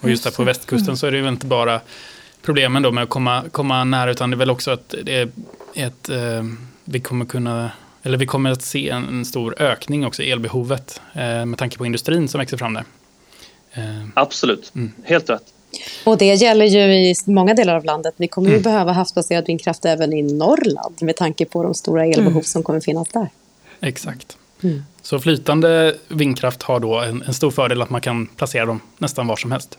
Och 0.00 0.10
just 0.10 0.24
där 0.24 0.30
på 0.30 0.44
västkusten 0.44 0.96
så 0.96 1.06
är 1.06 1.10
det 1.10 1.18
ju 1.18 1.28
inte 1.28 1.46
bara 1.46 1.80
problemen 2.42 2.82
då 2.82 2.92
med 2.92 3.04
att 3.04 3.10
komma, 3.10 3.44
komma 3.52 3.84
nära, 3.84 4.10
utan 4.10 4.30
det 4.30 4.34
är 4.34 4.38
väl 4.38 4.50
också 4.50 4.70
att 4.70 4.94
det 5.04 5.14
är 5.14 5.28
ett, 5.74 6.08
eh, 6.08 6.44
vi 6.84 7.00
kommer 7.00 7.24
kunna 7.24 7.70
eller 8.02 8.18
vi 8.18 8.26
kommer 8.26 8.50
att 8.50 8.62
se 8.62 8.88
en, 8.88 9.08
en 9.08 9.24
stor 9.24 9.62
ökning 9.62 10.06
också 10.06 10.22
i 10.22 10.30
elbehovet 10.30 11.00
eh, 11.12 11.46
med 11.46 11.58
tanke 11.58 11.78
på 11.78 11.86
industrin 11.86 12.28
som 12.28 12.38
växer 12.38 12.56
fram 12.56 12.74
där. 12.74 12.84
Eh. 13.72 14.06
Absolut, 14.14 14.72
mm. 14.74 14.92
helt 15.04 15.30
rätt. 15.30 15.42
Och 16.04 16.18
det 16.18 16.34
gäller 16.34 16.64
ju 16.64 16.80
i 16.80 17.14
många 17.26 17.54
delar 17.54 17.74
av 17.74 17.84
landet. 17.84 18.14
Vi 18.16 18.28
kommer 18.28 18.48
ju 18.48 18.54
mm. 18.54 18.62
behöva 18.62 18.92
havsbaserad 18.92 19.46
vindkraft 19.46 19.84
även 19.84 20.12
i 20.12 20.22
Norrland 20.22 20.94
med 21.00 21.16
tanke 21.16 21.44
på 21.44 21.62
de 21.62 21.74
stora 21.74 22.04
elbehov 22.04 22.30
mm. 22.30 22.42
som 22.42 22.62
kommer 22.62 22.80
finnas 22.80 23.08
där. 23.08 23.28
Exakt. 23.80 24.36
Mm. 24.62 24.82
Så 25.02 25.18
flytande 25.18 25.96
vindkraft 26.08 26.62
har 26.62 26.80
då 26.80 27.00
en, 27.00 27.22
en, 27.22 27.34
stor 27.34 27.50
fördel 27.50 27.82
att 27.82 27.90
man 27.90 28.00
kan 28.00 28.26
placera 28.26 28.66
dem 28.66 28.80
nästan 28.98 29.26
var 29.26 29.36
som 29.36 29.52
helst. 29.52 29.78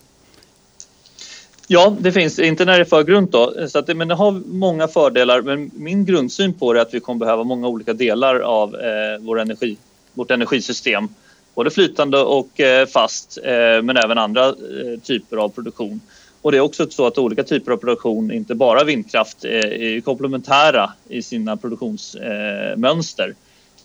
Ja, 1.73 1.95
det 1.99 2.11
finns, 2.11 2.39
inte 2.39 2.65
när 2.65 2.73
det 2.73 2.79
är 2.79 2.85
för 2.85 3.03
grunt 3.03 3.31
då, 3.31 3.67
så 3.67 3.79
att 3.79 3.97
men 3.97 4.07
det 4.07 4.15
har 4.15 4.31
många 4.45 4.87
fördelar. 4.87 5.41
Men 5.41 5.71
min 5.73 6.05
grundsyn 6.05 6.53
på 6.53 6.73
det 6.73 6.79
är 6.79 6.81
att 6.81 6.93
vi 6.93 6.99
kommer 6.99 7.19
behöva 7.19 7.43
många 7.43 7.67
olika 7.67 7.93
delar 7.93 8.39
av 8.39 8.75
eh, 8.75 9.19
vår 9.19 9.39
energi, 9.39 9.77
vårt 10.13 10.31
energisystem. 10.31 11.07
Både 11.55 11.69
flytande 11.69 12.17
och 12.17 12.59
eh, 12.59 12.87
fast, 12.87 13.37
eh, 13.43 13.81
men 13.81 13.97
även 13.97 14.17
andra 14.17 14.45
eh, 14.47 14.99
typer 15.03 15.37
av 15.37 15.49
produktion. 15.49 16.01
Och 16.41 16.51
det 16.51 16.57
är 16.57 16.61
också 16.61 16.89
så 16.89 17.07
att 17.07 17.17
olika 17.17 17.43
typer 17.43 17.71
av 17.71 17.77
produktion, 17.77 18.31
inte 18.31 18.55
bara 18.55 18.83
vindkraft, 18.83 19.45
eh, 19.45 19.51
är 19.51 20.01
komplementära 20.01 20.91
i 21.09 21.21
sina 21.21 21.57
produktionsmönster. 21.57 23.27
Eh, 23.27 23.35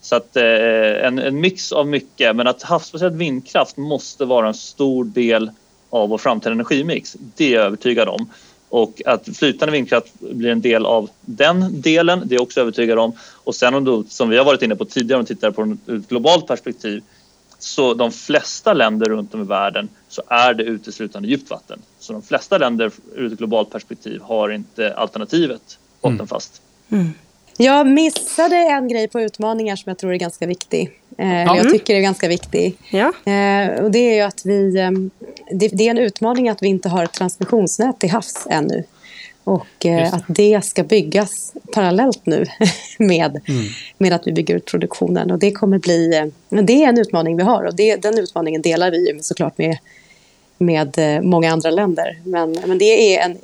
så 0.01 0.17
att 0.17 0.37
eh, 0.37 1.07
en, 1.07 1.19
en 1.19 1.41
mix 1.41 1.73
av 1.73 1.87
mycket, 1.87 2.37
men 2.37 2.47
att 2.47 2.63
havsbaserad 2.63 3.17
vindkraft 3.17 3.77
måste 3.77 4.25
vara 4.25 4.49
en 4.49 4.55
stor 4.55 5.05
del 5.05 5.51
av 5.91 6.09
vår 6.09 6.19
framtida 6.19 6.53
energimix. 6.53 7.17
Det 7.37 7.45
är 7.45 7.55
jag 7.55 7.65
övertygad 7.65 8.09
om. 8.09 8.31
Och 8.69 9.03
att 9.07 9.37
flytande 9.37 9.73
vindkraft 9.73 10.21
blir 10.21 10.51
en 10.51 10.61
del 10.61 10.87
av 10.87 11.11
den 11.21 11.81
delen, 11.81 12.23
det 12.25 12.35
är 12.35 12.37
jag 12.37 12.43
också 12.43 12.61
övertygad 12.61 12.99
om. 12.99 13.13
Och 13.45 13.55
sen 13.55 13.75
om 13.75 13.85
du, 13.85 14.05
som 14.09 14.29
vi 14.29 14.37
har 14.37 14.45
varit 14.45 14.63
inne 14.63 14.77
på 14.77 14.85
tidigare, 14.85 15.19
om 15.19 15.25
vi 15.25 15.35
tittar 15.35 15.51
på 15.51 15.77
ett 15.93 16.09
globalt 16.09 16.47
perspektiv, 16.47 17.03
så 17.59 17.95
de 17.95 18.13
flesta 18.13 18.75
länder 18.75 19.07
runt 19.07 19.35
om 19.35 19.41
i 19.41 19.45
världen 19.45 19.89
så 20.09 20.23
är 20.29 20.55
det 20.55 20.63
uteslutande 20.63 21.29
djupt 21.29 21.51
vatten. 21.51 21.79
Så 21.99 22.13
de 22.13 22.23
flesta 22.23 22.59
länder 22.59 22.91
ur 23.15 23.33
ett 23.33 23.39
globalt 23.39 23.71
perspektiv 23.71 24.21
har 24.21 24.49
inte 24.49 24.95
alternativet 24.95 25.79
bottenfast. 26.01 26.63
Mm. 26.89 27.03
Mm. 27.03 27.15
Jag 27.59 27.87
missade 27.87 28.57
en 28.57 28.89
grej 28.89 29.09
på 29.09 29.21
utmaningar 29.21 29.77
som 29.77 29.91
jag 29.91 29.99
tror 29.99 30.13
är 30.13 30.17
ganska 30.17 30.47
viktig. 30.47 30.91
Eh, 31.19 31.43
ja. 31.43 31.57
Jag 31.57 31.71
tycker 31.71 31.95
är 31.95 32.01
ganska 32.01 32.29
viktig. 32.29 32.77
Ja. 32.91 33.33
Eh, 33.33 33.85
och 33.85 33.91
det 33.91 33.99
är 33.99 34.15
ju 34.15 34.21
att 34.21 34.43
vi... 34.45 34.79
Eh, 34.79 34.91
det, 35.51 35.69
det, 35.69 35.87
är 35.87 35.91
en 35.91 35.99
utmaning 35.99 36.49
att 36.49 36.63
vi 36.63 36.69
inte 36.69 36.89
har 36.89 37.05
ett 37.05 37.13
transmissionsnät 37.13 37.99
till 37.99 38.11
havs 38.11 38.47
ännu. 38.51 38.85
Och 39.47 39.87
eh, 39.87 40.15
att 40.15 40.25
det 40.29 40.65
ska 40.65 40.85
byggas 40.85 41.53
parallellt 41.73 42.27
nu 42.27 42.45
med, 42.99 43.41
mm. 43.49 43.65
med 43.99 44.13
att 44.13 44.27
vi 44.27 44.33
bygger 44.33 44.57
ut 44.57 44.65
produktionen. 44.65 45.31
Och 45.31 45.39
det 45.39 45.53
kommer 45.53 45.79
bli... 45.79 46.15
Eh, 46.17 46.63
det 46.63 46.85
är 46.85 46.89
en 46.89 46.99
utmaning 46.99 47.37
vi 47.37 47.43
har 47.43 47.65
och 47.65 47.77
det, 47.77 47.97
den 47.97 48.19
utmaningen 48.19 48.63
delar 48.63 48.91
vi 48.91 49.19
såklart 49.21 49.59
med, 49.59 49.79
med 50.59 50.99
eh, 50.99 51.23
många 51.23 51.53
andra 51.53 51.71
länder. 51.71 52.21
Men, 52.25 52.57
men 52.67 52.79
det 52.79 53.17
är 53.17 53.25
en, 53.25 53.39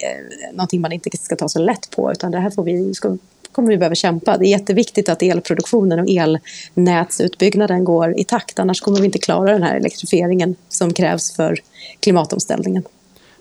någonting 0.52 0.80
man 0.80 0.92
inte 0.92 1.10
ska 1.18 1.36
ta 1.36 1.48
så 1.48 1.58
lätt 1.58 1.90
på 1.90 2.12
utan 2.12 2.30
det 2.30 2.38
här 2.38 2.50
får 2.50 2.64
vi, 2.64 2.94
ska, 2.94 3.16
kommer 3.52 3.68
vi 3.68 3.76
behöva 3.76 3.94
kämpa. 3.94 4.38
Det 4.38 4.46
är 4.46 4.50
jätteviktigt 4.50 5.08
att 5.08 5.22
elproduktionen 5.22 6.00
och 6.00 6.06
elnätsutbyggnaden 6.08 7.84
går 7.84 8.18
i 8.18 8.24
takt. 8.24 8.58
Annars 8.58 8.80
kommer 8.80 8.98
vi 8.98 9.04
inte 9.04 9.18
klara 9.18 9.52
den 9.52 9.62
här 9.62 9.76
elektrifieringen 9.76 10.56
som 10.68 10.94
krävs 10.94 11.36
för 11.36 11.58
klimatomställningen. 12.00 12.82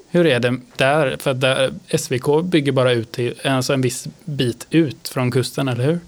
Hur 0.10 0.28
är 0.28 0.40
det 0.40 0.58
där? 0.78 1.18
För 1.20 1.34
där, 1.34 1.74
SVK 1.98 2.44
bygger 2.44 2.72
bara 2.72 2.92
ut 2.92 3.12
till, 3.12 3.34
alltså 3.44 3.74
en 3.74 3.82
viss 3.82 4.08
bit 4.26 4.68
ut 4.70 5.10
från 5.10 5.32
kusten, 5.32 5.68
eller 5.68 5.84
hur? 5.84 6.00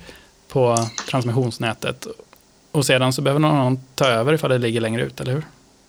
På 0.48 0.78
transmissionsnätet. 1.10 2.08
Och 2.72 2.86
sedan 2.86 3.14
så 3.14 3.22
behöver 3.22 3.40
någon 3.40 3.80
ta 3.96 4.08
över 4.08 4.34
ifall 4.34 4.50
det 4.50 4.58
ligger 4.58 4.82
längre 4.82 5.02
ut, 5.02 5.22
eller 5.22 5.32
hur? 5.34 5.44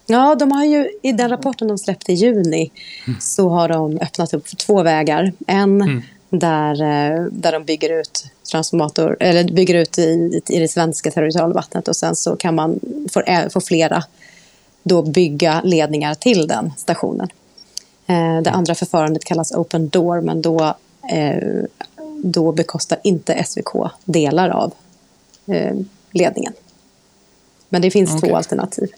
Ja, 0.07 0.35
de 0.35 0.53
har 0.53 0.64
ju, 0.64 0.90
i 1.03 1.12
den 1.12 1.31
rapporten 1.31 1.68
de 1.68 1.79
släppte 1.79 2.12
i 2.12 2.14
juni 2.14 2.70
mm. 3.07 3.20
så 3.20 3.48
har 3.48 3.68
de 3.68 3.98
öppnat 4.00 4.35
upp 4.35 4.48
för 4.48 4.57
två 4.57 4.83
vägar. 4.83 5.33
En 5.46 5.83
mm. 5.83 6.03
Där, 6.38 6.83
eh, 6.83 7.25
där 7.25 7.53
de 7.53 7.64
bygger 7.64 8.01
ut 8.01 8.27
transformator, 8.51 9.16
eller 9.20 9.44
bygger 9.44 9.75
ut 9.75 9.99
i, 9.99 10.40
i 10.49 10.59
det 10.59 10.68
svenska 10.68 11.11
territorialvattnet 11.11 11.88
och 11.88 11.97
sen 11.97 12.16
så 12.16 12.37
kan 12.37 12.55
man 12.55 12.81
få, 13.12 13.23
få 13.51 13.61
flera 13.61 14.05
då 14.83 15.03
bygga 15.03 15.61
ledningar 15.64 16.14
till 16.14 16.47
den 16.47 16.73
stationen. 16.77 17.29
Eh, 18.07 18.40
det 18.42 18.51
andra 18.51 18.75
förfarandet 18.75 19.25
kallas 19.25 19.53
open 19.53 19.88
door, 19.88 20.20
men 20.20 20.42
då, 20.42 20.75
eh, 21.12 21.64
då 22.25 22.53
bekostar 22.53 22.99
inte 23.03 23.44
SVK 23.44 23.90
delar 24.05 24.49
av 24.49 24.73
eh, 25.47 25.77
ledningen. 26.11 26.53
Men 27.68 27.83
det 27.83 27.90
finns 27.90 28.14
okay. 28.14 28.31
två 28.31 28.37
alternativ. 28.37 28.88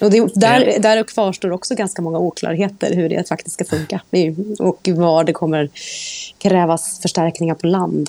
Och 0.00 0.10
det, 0.10 0.34
där, 0.34 0.78
där 0.78 1.02
kvarstår 1.02 1.50
också 1.52 1.74
ganska 1.74 2.02
många 2.02 2.18
oklarheter 2.18 2.94
hur 2.94 3.08
det 3.08 3.28
faktiskt 3.28 3.54
ska 3.54 3.64
funka 3.64 4.00
och 4.58 4.88
var 4.94 5.24
det 5.24 5.32
kommer 5.32 5.70
krävas 6.38 7.00
förstärkningar 7.02 7.54
på 7.54 7.66
land. 7.66 8.08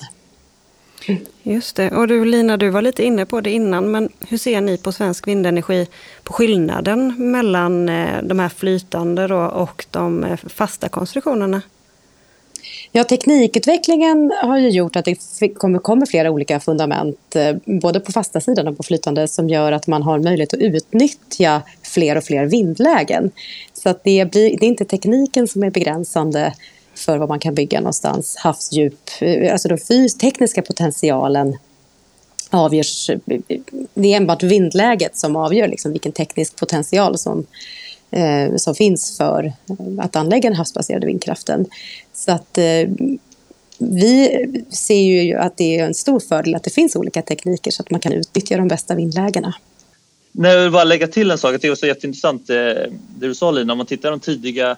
Just 1.42 1.76
det. 1.76 1.90
Och 1.90 2.08
du 2.08 2.24
Lina, 2.24 2.56
du 2.56 2.70
var 2.70 2.82
lite 2.82 3.04
inne 3.04 3.26
på 3.26 3.40
det 3.40 3.50
innan, 3.50 3.90
men 3.90 4.08
hur 4.28 4.38
ser 4.38 4.60
ni 4.60 4.78
på 4.78 4.92
svensk 4.92 5.28
vindenergi, 5.28 5.86
på 6.22 6.32
skillnaden 6.32 7.30
mellan 7.30 7.88
eh, 7.88 8.22
de 8.22 8.38
här 8.38 8.48
flytande 8.48 9.34
och 9.34 9.86
de 9.90 10.24
eh, 10.24 10.36
fasta 10.36 10.88
konstruktionerna? 10.88 11.62
Ja, 12.92 13.04
teknikutvecklingen 13.04 14.32
har 14.42 14.58
ju 14.58 14.68
gjort 14.68 14.96
att 14.96 15.04
det 15.04 15.18
kommer, 15.54 15.78
kommer 15.78 16.06
flera 16.06 16.30
olika 16.30 16.60
fundament, 16.60 17.36
eh, 17.36 17.56
både 17.64 18.00
på 18.00 18.12
fasta 18.12 18.40
sidan 18.40 18.68
och 18.68 18.76
på 18.76 18.82
flytande, 18.82 19.28
som 19.28 19.48
gör 19.48 19.72
att 19.72 19.86
man 19.86 20.02
har 20.02 20.18
möjlighet 20.18 20.54
att 20.54 20.60
utnyttja 20.60 21.62
fler 21.82 22.16
och 22.16 22.24
fler 22.24 22.46
vindlägen. 22.46 23.30
Så 23.72 23.88
att 23.88 24.04
det, 24.04 24.30
blir, 24.30 24.56
det 24.58 24.66
är 24.66 24.68
inte 24.68 24.84
tekniken 24.84 25.48
som 25.48 25.62
är 25.62 25.70
begränsande 25.70 26.54
för 26.94 27.18
vad 27.18 27.28
man 27.28 27.38
kan 27.38 27.54
bygga 27.54 27.80
någonstans. 27.80 28.36
Havsdjup, 28.36 29.10
eh, 29.20 29.52
alltså 29.52 29.68
den 29.68 30.08
tekniska 30.20 30.62
potentialen 30.62 31.56
avgörs. 32.50 33.10
Eh, 33.10 33.18
det 33.94 34.12
är 34.12 34.16
enbart 34.16 34.42
vindläget 34.42 35.16
som 35.16 35.36
avgör 35.36 35.68
liksom 35.68 35.92
vilken 35.92 36.12
teknisk 36.12 36.56
potential 36.56 37.18
som, 37.18 37.46
eh, 38.10 38.56
som 38.56 38.74
finns 38.74 39.16
för 39.16 39.52
att 39.98 40.16
anlägga 40.16 40.48
den 40.48 40.56
havsbaserade 40.56 41.06
vindkraften. 41.06 41.66
Så 42.12 42.32
att 42.32 42.58
eh, 42.58 42.88
vi 43.78 44.46
ser 44.70 45.00
ju 45.00 45.34
att 45.34 45.56
det 45.56 45.78
är 45.78 45.84
en 45.84 45.94
stor 45.94 46.20
fördel 46.20 46.54
att 46.54 46.64
det 46.64 46.70
finns 46.70 46.96
olika 46.96 47.22
tekniker 47.22 47.70
så 47.70 47.82
att 47.82 47.90
man 47.90 48.00
kan 48.00 48.12
utnyttja 48.12 48.56
de 48.56 48.68
bästa 48.68 48.94
vindlägena. 48.94 49.54
Nej, 50.32 50.54
jag 50.54 50.62
vill 50.62 50.72
bara 50.72 50.84
lägga 50.84 51.06
till 51.06 51.30
en 51.30 51.38
sak. 51.38 51.56
Det 51.60 51.66
är 51.66 51.72
också 51.72 51.86
jätteintressant 51.86 52.50
eh, 52.50 52.56
det 52.56 52.90
du 53.18 53.34
sa 53.34 53.50
Lina. 53.50 53.72
Om 53.72 53.78
man 53.78 53.86
tittar 53.86 54.08
på 54.08 54.10
de 54.10 54.20
tidiga 54.20 54.76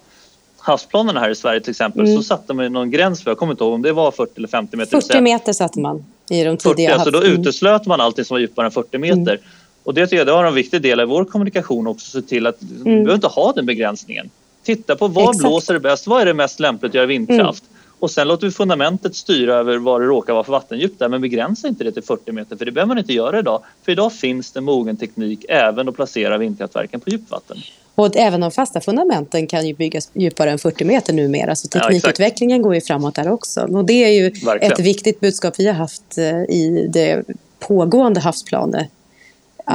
havsplanerna 0.58 1.20
här 1.20 1.30
i 1.30 1.34
Sverige 1.34 1.60
till 1.60 1.70
exempel 1.70 2.00
mm. 2.00 2.16
så 2.16 2.22
satte 2.22 2.54
man 2.54 2.72
någon 2.72 2.90
gräns 2.90 3.22
för, 3.22 3.30
jag 3.30 3.38
kommer 3.38 3.52
inte 3.52 3.64
ihåg 3.64 3.72
om 3.72 3.82
det 3.82 3.92
var 3.92 4.10
40 4.10 4.32
eller 4.36 4.48
50 4.48 4.76
meter. 4.76 5.00
40 5.00 5.20
meter 5.20 5.52
satte 5.52 5.80
man 5.80 6.04
i 6.30 6.44
de 6.44 6.56
tidiga 6.56 6.88
40, 6.88 6.92
alltså 6.92 7.10
Då 7.10 7.24
uteslöt 7.24 7.86
man 7.86 8.00
allting 8.00 8.24
som 8.24 8.34
var 8.34 8.40
djupare 8.40 8.66
än 8.66 8.72
40 8.72 8.98
meter. 8.98 9.20
Mm. 9.20 9.38
Och 9.84 9.94
det 9.94 10.06
tycker 10.06 10.16
jag 10.16 10.26
det 10.26 10.32
var 10.32 10.44
en 10.44 10.54
viktig 10.54 10.82
del 10.82 11.00
i 11.00 11.04
vår 11.04 11.24
kommunikation 11.24 11.86
också, 11.86 12.20
se 12.20 12.26
till 12.26 12.46
att 12.46 12.62
mm. 12.62 12.84
vi 12.84 12.90
behöver 12.90 13.14
inte 13.14 13.26
ha 13.26 13.52
den 13.52 13.66
begränsningen. 13.66 14.30
Titta 14.62 14.96
på 14.96 15.08
vad 15.08 15.24
Exakt. 15.24 15.38
blåser 15.38 15.74
det 15.74 15.80
bäst, 15.80 16.06
vad 16.06 16.22
är 16.22 16.26
det 16.26 16.34
mest 16.34 16.60
lämpligt 16.60 16.90
att 16.90 16.94
göra 16.94 17.06
vindkraft? 17.06 17.64
Mm. 17.70 17.80
Och 17.98 18.10
sen 18.10 18.28
låter 18.28 18.46
vi 18.46 18.52
fundamentet 18.52 19.16
styra 19.16 19.54
över 19.54 19.78
vad 19.78 20.00
det 20.00 20.06
råkar 20.06 20.32
vara 20.32 20.44
för 20.44 20.52
vattendjup 20.52 20.98
där, 20.98 21.08
men 21.08 21.20
begränsa 21.20 21.68
inte 21.68 21.84
det 21.84 21.92
till 21.92 22.02
40 22.02 22.32
meter, 22.32 22.56
för 22.56 22.64
det 22.64 22.72
behöver 22.72 22.88
man 22.88 22.98
inte 22.98 23.12
göra 23.12 23.38
idag. 23.38 23.62
För 23.84 23.92
idag 23.92 24.12
finns 24.12 24.52
det 24.52 24.60
mogen 24.60 24.96
teknik 24.96 25.44
även 25.48 25.88
att 25.88 25.96
placera 25.96 26.38
vindkraftverken 26.38 27.00
på 27.00 27.10
djupvatten. 27.10 27.56
Och 27.94 28.16
även 28.16 28.40
de 28.40 28.50
fasta 28.50 28.80
fundamenten 28.80 29.46
kan 29.46 29.66
ju 29.66 29.74
byggas 29.74 30.10
djupare 30.14 30.50
än 30.50 30.58
40 30.58 30.84
meter 30.84 31.12
numera, 31.12 31.56
så 31.56 31.68
teknikutvecklingen 31.68 32.56
ja, 32.56 32.62
går 32.62 32.74
ju 32.74 32.80
framåt 32.80 33.14
där 33.14 33.28
också. 33.32 33.60
Och 33.60 33.84
det 33.84 34.04
är 34.04 34.08
ju 34.08 34.30
Verkligen. 34.30 34.72
ett 34.72 34.80
viktigt 34.80 35.20
budskap 35.20 35.54
vi 35.58 35.66
har 35.66 35.74
haft 35.74 36.18
eh, 36.18 36.24
i 36.40 36.90
det 36.92 37.24
pågående 37.58 38.20
havsplanearbetet 38.20 38.99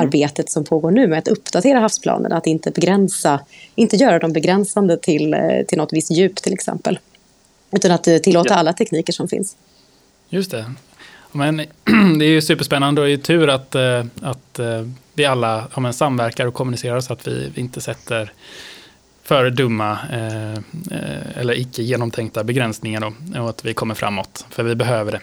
mm. 0.03 0.47
som 0.47 0.63
pågår 0.63 0.91
nu 0.91 1.07
med 1.07 1.19
att 1.19 1.27
uppdatera 1.27 1.79
havsplanerna, 1.79 2.37
att 2.37 2.47
inte 2.47 2.71
begränsa, 2.71 3.39
inte 3.75 3.95
göra 3.95 4.19
dem 4.19 4.33
begränsande 4.33 4.97
till, 4.97 5.33
eh, 5.33 5.39
till 5.67 5.77
något 5.77 5.93
visst 5.93 6.11
djup 6.11 6.35
till 6.35 6.53
exempel. 6.53 6.99
Utan 7.71 7.91
att 7.91 8.07
eh, 8.07 8.17
tillåta 8.17 8.53
ja. 8.53 8.55
alla 8.55 8.73
tekniker 8.73 9.13
som 9.13 9.27
finns. 9.27 9.55
Just 10.29 10.51
det. 10.51 10.71
Men 11.31 11.57
det 12.19 12.25
är 12.25 12.29
ju 12.29 12.41
superspännande 12.41 13.01
och 13.01 13.07
det 13.07 13.13
är 13.13 13.17
tur 13.17 13.49
att, 13.49 13.75
att 14.21 14.59
vi 15.13 15.25
alla 15.25 15.67
ja, 15.75 15.81
men, 15.81 15.93
samverkar 15.93 16.45
och 16.45 16.53
kommunicerar 16.53 16.99
så 16.99 17.13
att 17.13 17.27
vi 17.27 17.51
inte 17.55 17.81
sätter 17.81 18.31
för 19.25 19.49
dumma 19.49 19.97
eh, 20.11 20.53
eh, 20.53 21.37
eller 21.37 21.59
icke 21.59 21.83
genomtänkta 21.83 22.43
begränsningar 22.43 23.01
då, 23.01 23.41
och 23.41 23.49
att 23.49 23.65
vi 23.65 23.73
kommer 23.73 23.95
framåt, 23.95 24.45
för 24.49 24.63
vi 24.63 24.75
behöver 24.75 25.11
det. 25.11 25.19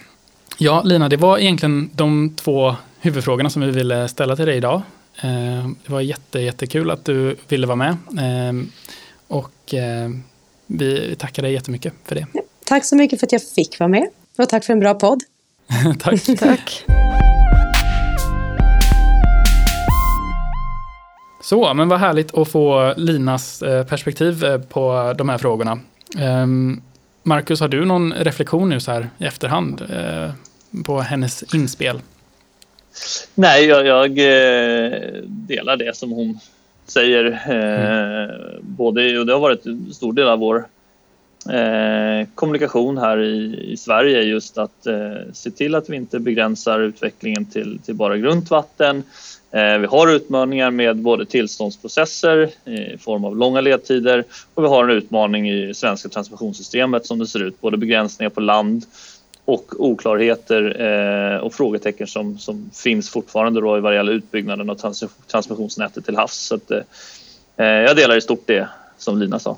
Ja, 0.58 0.82
Lina, 0.82 1.08
det 1.08 1.16
var 1.16 1.38
egentligen 1.38 1.90
de 1.94 2.34
två 2.36 2.76
huvudfrågorna 3.00 3.50
som 3.50 3.62
vi 3.62 3.70
ville 3.70 4.08
ställa 4.08 4.36
till 4.36 4.46
dig 4.46 4.56
idag. 4.56 4.82
Eh, 5.22 5.68
det 5.86 5.92
var 5.92 6.00
jätte, 6.00 6.40
jättekul 6.40 6.90
att 6.90 7.04
du 7.04 7.36
ville 7.48 7.66
vara 7.66 7.76
med. 7.76 7.90
Eh, 7.90 8.66
och 9.28 9.74
eh, 9.74 10.10
vi 10.66 11.16
tackar 11.18 11.42
dig 11.42 11.52
jättemycket 11.52 11.94
för 12.04 12.14
det. 12.14 12.26
Tack 12.64 12.84
så 12.84 12.96
mycket 12.96 13.20
för 13.20 13.26
att 13.26 13.32
jag 13.32 13.42
fick 13.42 13.78
vara 13.78 13.88
med 13.88 14.08
och 14.38 14.48
tack 14.48 14.64
för 14.64 14.72
en 14.72 14.80
bra 14.80 14.94
podd. 14.94 15.22
tack. 15.98 16.22
tack. 16.38 16.84
Så, 21.42 21.74
men 21.74 21.88
vad 21.88 22.00
härligt 22.00 22.34
att 22.34 22.48
få 22.48 22.94
Linas 22.96 23.62
perspektiv 23.88 24.44
på 24.68 25.14
de 25.18 25.28
här 25.28 25.38
frågorna. 25.38 25.78
Marcus, 27.22 27.60
har 27.60 27.68
du 27.68 27.84
någon 27.84 28.12
reflektion 28.12 28.68
nu 28.68 28.80
så 28.80 28.90
här 28.90 29.08
i 29.18 29.24
efterhand 29.24 29.82
eh, 29.90 30.30
på 30.84 31.00
hennes 31.00 31.54
inspel? 31.54 32.00
Nej, 33.34 33.64
jag, 33.64 33.86
jag 33.86 34.10
delar 35.26 35.76
det 35.76 35.96
som 35.96 36.10
hon 36.10 36.38
säger. 36.86 37.42
Mm. 37.46 38.30
Både, 38.62 39.18
och 39.18 39.26
det 39.26 39.32
har 39.32 39.40
varit 39.40 39.66
en 39.66 39.94
stor 39.94 40.12
del 40.12 40.28
av 40.28 40.38
vår 40.38 40.66
eh, 41.50 42.28
kommunikation 42.34 42.98
här 42.98 43.18
i, 43.18 43.70
i, 43.72 43.76
Sverige 43.76 44.22
just 44.22 44.58
att 44.58 44.86
eh, 44.86 45.32
se 45.32 45.50
till 45.50 45.74
att 45.74 45.90
vi 45.90 45.96
inte 45.96 46.20
begränsar 46.20 46.80
utvecklingen 46.80 47.44
till, 47.44 47.78
till 47.78 47.94
bara 47.94 48.16
grundvatten. 48.16 48.96
Eh, 48.96 49.02
Eh, 49.52 49.78
vi 49.78 49.86
har 49.86 50.08
utmaningar 50.08 50.70
med 50.70 50.96
både 50.96 51.26
tillståndsprocesser 51.26 52.50
eh, 52.64 52.94
i 52.94 52.98
form 52.98 53.24
av 53.24 53.36
långa 53.36 53.60
ledtider 53.60 54.24
och 54.54 54.64
vi 54.64 54.68
har 54.68 54.84
en 54.84 54.90
utmaning 54.90 55.50
i 55.50 55.74
svenska 55.74 56.08
transmissionssystemet 56.08 57.06
som 57.06 57.18
det 57.18 57.26
ser 57.26 57.42
ut, 57.42 57.60
både 57.60 57.76
begränsningar 57.76 58.30
på 58.30 58.40
land 58.40 58.84
och 59.44 59.74
oklarheter 59.78 60.80
eh, 60.80 61.36
och 61.36 61.54
frågetecken 61.54 62.06
som, 62.06 62.38
som 62.38 62.70
finns 62.74 63.10
fortfarande 63.10 63.60
då 63.60 63.80
vad 63.80 63.94
gäller 63.94 64.12
utbyggnaden 64.12 64.70
av 64.70 64.74
trans 64.74 65.04
transmissionsnätet 65.26 66.04
till 66.04 66.16
havs. 66.16 66.34
Så 66.34 66.54
att, 66.54 66.70
eh, 66.70 67.66
jag 67.66 67.96
delar 67.96 68.16
i 68.16 68.20
stort 68.20 68.46
det 68.46 68.68
som 68.98 69.18
Lina 69.18 69.38
sa. 69.38 69.56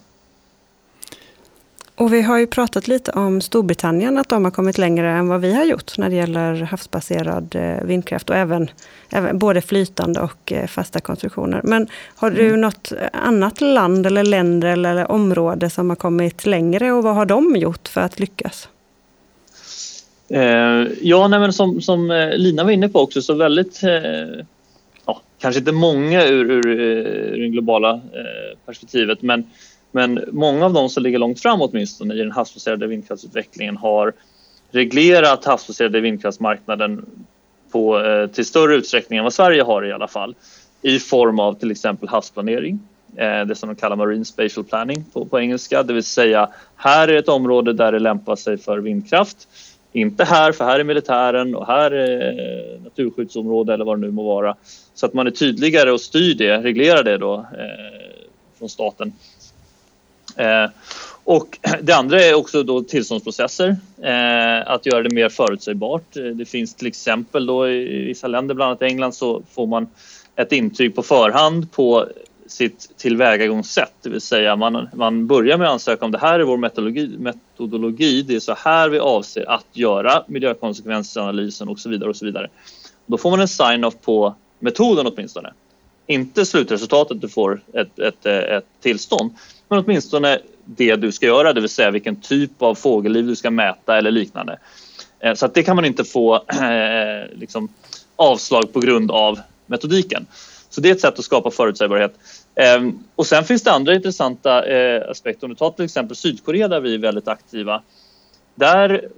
Och 1.96 2.12
vi 2.12 2.22
har 2.22 2.38
ju 2.38 2.46
pratat 2.46 2.88
lite 2.88 3.10
om 3.10 3.40
Storbritannien, 3.40 4.18
att 4.18 4.28
de 4.28 4.44
har 4.44 4.50
kommit 4.50 4.78
längre 4.78 5.10
än 5.10 5.28
vad 5.28 5.40
vi 5.40 5.54
har 5.54 5.64
gjort 5.64 5.98
när 5.98 6.10
det 6.10 6.16
gäller 6.16 6.54
havsbaserad 6.54 7.54
eh, 7.54 7.84
vindkraft 7.84 8.30
och 8.30 8.36
även, 8.36 8.70
även 9.10 9.38
både 9.38 9.60
flytande 9.60 10.20
och 10.20 10.52
eh, 10.52 10.66
fasta 10.66 11.00
konstruktioner. 11.00 11.60
Men 11.64 11.86
har 12.16 12.30
du 12.30 12.46
mm. 12.46 12.60
något 12.60 12.92
annat 13.12 13.60
land 13.60 14.06
eller 14.06 14.24
länder 14.24 14.68
eller 14.68 15.10
område 15.10 15.70
som 15.70 15.88
har 15.88 15.96
kommit 15.96 16.46
längre 16.46 16.92
och 16.92 17.02
vad 17.02 17.14
har 17.14 17.26
de 17.26 17.56
gjort 17.56 17.88
för 17.88 18.00
att 18.00 18.20
lyckas? 18.20 18.68
Eh, 20.28 20.86
ja, 21.00 21.28
nej, 21.28 21.40
men 21.40 21.52
som, 21.52 21.80
som 21.80 22.30
Lina 22.36 22.64
var 22.64 22.70
inne 22.70 22.88
på 22.88 23.00
också 23.00 23.22
så 23.22 23.34
väldigt 23.34 23.80
ja, 25.06 25.20
kanske 25.38 25.58
inte 25.58 25.72
många 25.72 26.26
ur, 26.26 26.50
ur, 26.50 26.66
ur 26.66 27.40
det 27.40 27.48
globala 27.48 28.00
perspektivet 28.66 29.22
men 29.22 29.44
men 29.94 30.24
många 30.32 30.64
av 30.64 30.72
de 30.72 30.88
som 30.88 31.02
ligger 31.02 31.18
långt 31.18 31.40
fram 31.40 31.62
åtminstone 31.62 32.14
i 32.14 32.18
den 32.18 32.32
havsbaserade 32.32 32.86
vindkraftsutvecklingen 32.86 33.76
har 33.76 34.12
reglerat 34.70 35.44
havsbaserade 35.44 36.00
vindkraftsmarknaden 36.00 37.06
på, 37.72 38.00
eh, 38.00 38.26
till 38.26 38.46
större 38.46 38.74
utsträckning 38.74 39.18
än 39.18 39.24
vad 39.24 39.32
Sverige 39.32 39.62
har 39.62 39.86
i 39.86 39.92
alla 39.92 40.08
fall 40.08 40.34
i 40.82 40.98
form 40.98 41.38
av 41.38 41.54
till 41.54 41.70
exempel 41.70 42.08
havsplanering, 42.08 42.78
eh, 43.16 43.44
det 43.46 43.54
som 43.54 43.68
de 43.68 43.76
kallar 43.76 43.96
Marine 43.96 44.24
Spatial 44.24 44.64
Planning 44.64 45.04
på, 45.12 45.24
på 45.24 45.40
engelska, 45.40 45.82
det 45.82 45.92
vill 45.92 46.04
säga 46.04 46.48
här 46.76 47.08
är 47.08 47.16
ett 47.16 47.28
område 47.28 47.72
där 47.72 47.92
det 47.92 47.98
lämpar 47.98 48.36
sig 48.36 48.58
för 48.58 48.78
vindkraft. 48.78 49.48
Inte 49.92 50.24
här, 50.24 50.52
för 50.52 50.64
här 50.64 50.80
är 50.80 50.84
militären 50.84 51.54
och 51.54 51.66
här 51.66 51.90
är 51.90 52.28
eh, 52.28 52.82
naturskyddsområde 52.84 53.74
eller 53.74 53.84
vad 53.84 54.00
det 54.00 54.06
nu 54.06 54.10
må 54.10 54.22
vara. 54.22 54.56
Så 54.94 55.06
att 55.06 55.14
man 55.14 55.26
är 55.26 55.30
tydligare 55.30 55.92
och 55.92 56.00
styr 56.00 56.34
det, 56.34 56.58
reglerar 56.58 57.02
det 57.02 57.18
då 57.18 57.34
eh, 57.34 58.14
från 58.58 58.68
staten 58.68 59.12
Eh, 60.36 60.70
och 61.24 61.58
det 61.82 61.92
andra 61.92 62.20
är 62.20 62.34
också 62.34 62.62
då 62.62 62.82
tillståndsprocesser, 62.82 63.76
eh, 64.02 64.70
att 64.70 64.86
göra 64.86 65.02
det 65.02 65.14
mer 65.14 65.28
förutsägbart. 65.28 66.16
Eh, 66.16 66.22
det 66.22 66.44
finns 66.44 66.74
till 66.74 66.86
exempel 66.86 67.46
då 67.46 67.68
i 67.68 68.04
vissa 68.04 68.26
länder, 68.26 68.54
bland 68.54 68.68
annat 68.68 68.82
England, 68.82 69.12
så 69.12 69.42
får 69.54 69.66
man 69.66 69.86
ett 70.36 70.52
intyg 70.52 70.94
på 70.94 71.02
förhand 71.02 71.72
på 71.72 72.06
sitt 72.46 72.90
tillvägagångssätt, 72.96 73.92
det 74.02 74.10
vill 74.10 74.20
säga 74.20 74.56
man, 74.56 74.88
man 74.94 75.26
börjar 75.26 75.58
med 75.58 75.66
att 75.66 75.72
ansöka 75.72 76.04
om 76.04 76.10
det 76.10 76.18
här 76.18 76.40
är 76.40 76.44
vår 76.44 76.56
metodologi, 76.56 77.16
metodologi, 77.18 78.22
det 78.22 78.34
är 78.34 78.40
så 78.40 78.54
här 78.58 78.88
vi 78.88 78.98
avser 78.98 79.50
att 79.50 79.66
göra 79.72 80.24
miljökonsekvensanalysen 80.26 81.68
och 81.68 81.78
så 81.78 81.88
vidare 81.88 82.10
och 82.10 82.16
så 82.16 82.24
vidare. 82.24 82.48
Då 83.06 83.18
får 83.18 83.30
man 83.30 83.40
en 83.40 83.48
sign-off 83.48 83.94
på 84.04 84.34
metoden 84.58 85.06
åtminstone. 85.06 85.52
Inte 86.06 86.46
slutresultatet, 86.46 87.20
du 87.20 87.28
får 87.28 87.60
ett, 87.72 87.98
ett, 87.98 88.26
eh, 88.26 88.38
ett 88.38 88.66
tillstånd, 88.80 89.34
men 89.68 89.78
åtminstone 89.78 90.38
det 90.64 90.96
du 90.96 91.12
ska 91.12 91.26
göra, 91.26 91.52
det 91.52 91.60
vill 91.60 91.70
säga 91.70 91.90
vilken 91.90 92.16
typ 92.16 92.62
av 92.62 92.74
fågelliv 92.74 93.26
du 93.26 93.36
ska 93.36 93.50
mäta 93.50 93.98
eller 93.98 94.10
liknande. 94.10 94.58
Eh, 95.20 95.34
så 95.34 95.46
att 95.46 95.54
det 95.54 95.62
kan 95.62 95.76
man 95.76 95.84
inte 95.84 96.04
få 96.04 96.34
eh, 96.62 97.38
liksom, 97.38 97.68
avslag 98.16 98.72
på 98.72 98.80
grund 98.80 99.10
av 99.10 99.40
metodiken. 99.66 100.26
Så 100.70 100.80
det 100.80 100.88
är 100.88 100.92
ett 100.92 101.00
sätt 101.00 101.18
att 101.18 101.24
skapa 101.24 101.50
förutsägbarhet. 101.50 102.14
Eh, 102.54 102.88
och 103.14 103.26
sen 103.26 103.44
finns 103.44 103.62
det 103.62 103.72
andra 103.72 103.94
intressanta 103.94 104.66
eh, 104.66 105.10
aspekter. 105.10 105.46
Om 105.46 105.50
du 105.50 105.56
tar 105.56 105.70
till 105.70 105.84
exempel 105.84 106.16
Sydkorea 106.16 106.68
där 106.68 106.80
vi 106.80 106.94
är 106.94 106.98
väldigt 106.98 107.28
aktiva. 107.28 107.82
Där 108.54 109.08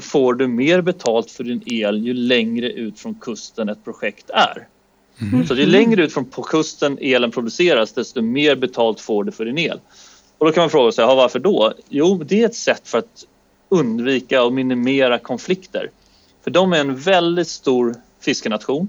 får 0.00 0.34
du 0.34 0.48
mer 0.48 0.80
betalt 0.80 1.30
för 1.30 1.44
din 1.44 1.62
el 1.66 2.06
ju 2.06 2.14
längre 2.14 2.70
ut 2.70 2.98
från 3.00 3.14
kusten 3.14 3.68
ett 3.68 3.84
projekt 3.84 4.30
är. 4.30 4.66
Mm. 5.20 5.46
Så 5.46 5.54
ju 5.54 5.66
längre 5.66 6.02
ut 6.02 6.12
från 6.12 6.24
på 6.24 6.42
kusten 6.42 6.98
elen 7.00 7.30
produceras 7.30 7.92
desto 7.92 8.22
mer 8.22 8.56
betalt 8.56 9.00
får 9.00 9.24
du 9.24 9.32
för 9.32 9.44
din 9.44 9.58
el. 9.58 9.80
Och 10.38 10.46
då 10.46 10.52
kan 10.52 10.62
man 10.62 10.70
fråga 10.70 10.92
sig, 10.92 11.04
varför 11.04 11.38
då? 11.38 11.72
Jo, 11.88 12.22
det 12.24 12.42
är 12.42 12.46
ett 12.46 12.54
sätt 12.54 12.88
för 12.88 12.98
att 12.98 13.24
undvika 13.68 14.42
och 14.42 14.52
minimera 14.52 15.18
konflikter. 15.18 15.90
För 16.44 16.50
de 16.50 16.72
är 16.72 16.80
en 16.80 16.96
väldigt 16.96 17.48
stor 17.48 17.94
fiskenation. 18.20 18.88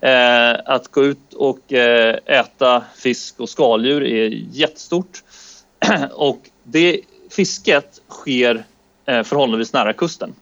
Eh, 0.00 0.52
att 0.64 0.88
gå 0.88 1.04
ut 1.04 1.34
och 1.34 1.72
eh, 1.72 2.18
äta 2.26 2.84
fisk 2.96 3.40
och 3.40 3.48
skaldjur 3.48 4.02
är 4.02 4.28
jättestort. 4.52 5.22
och 6.12 6.50
det 6.64 7.00
fisket 7.30 8.00
sker 8.08 8.64
eh, 9.06 9.22
förhållandevis 9.22 9.72
nära 9.72 9.92
kusten. 9.92 10.34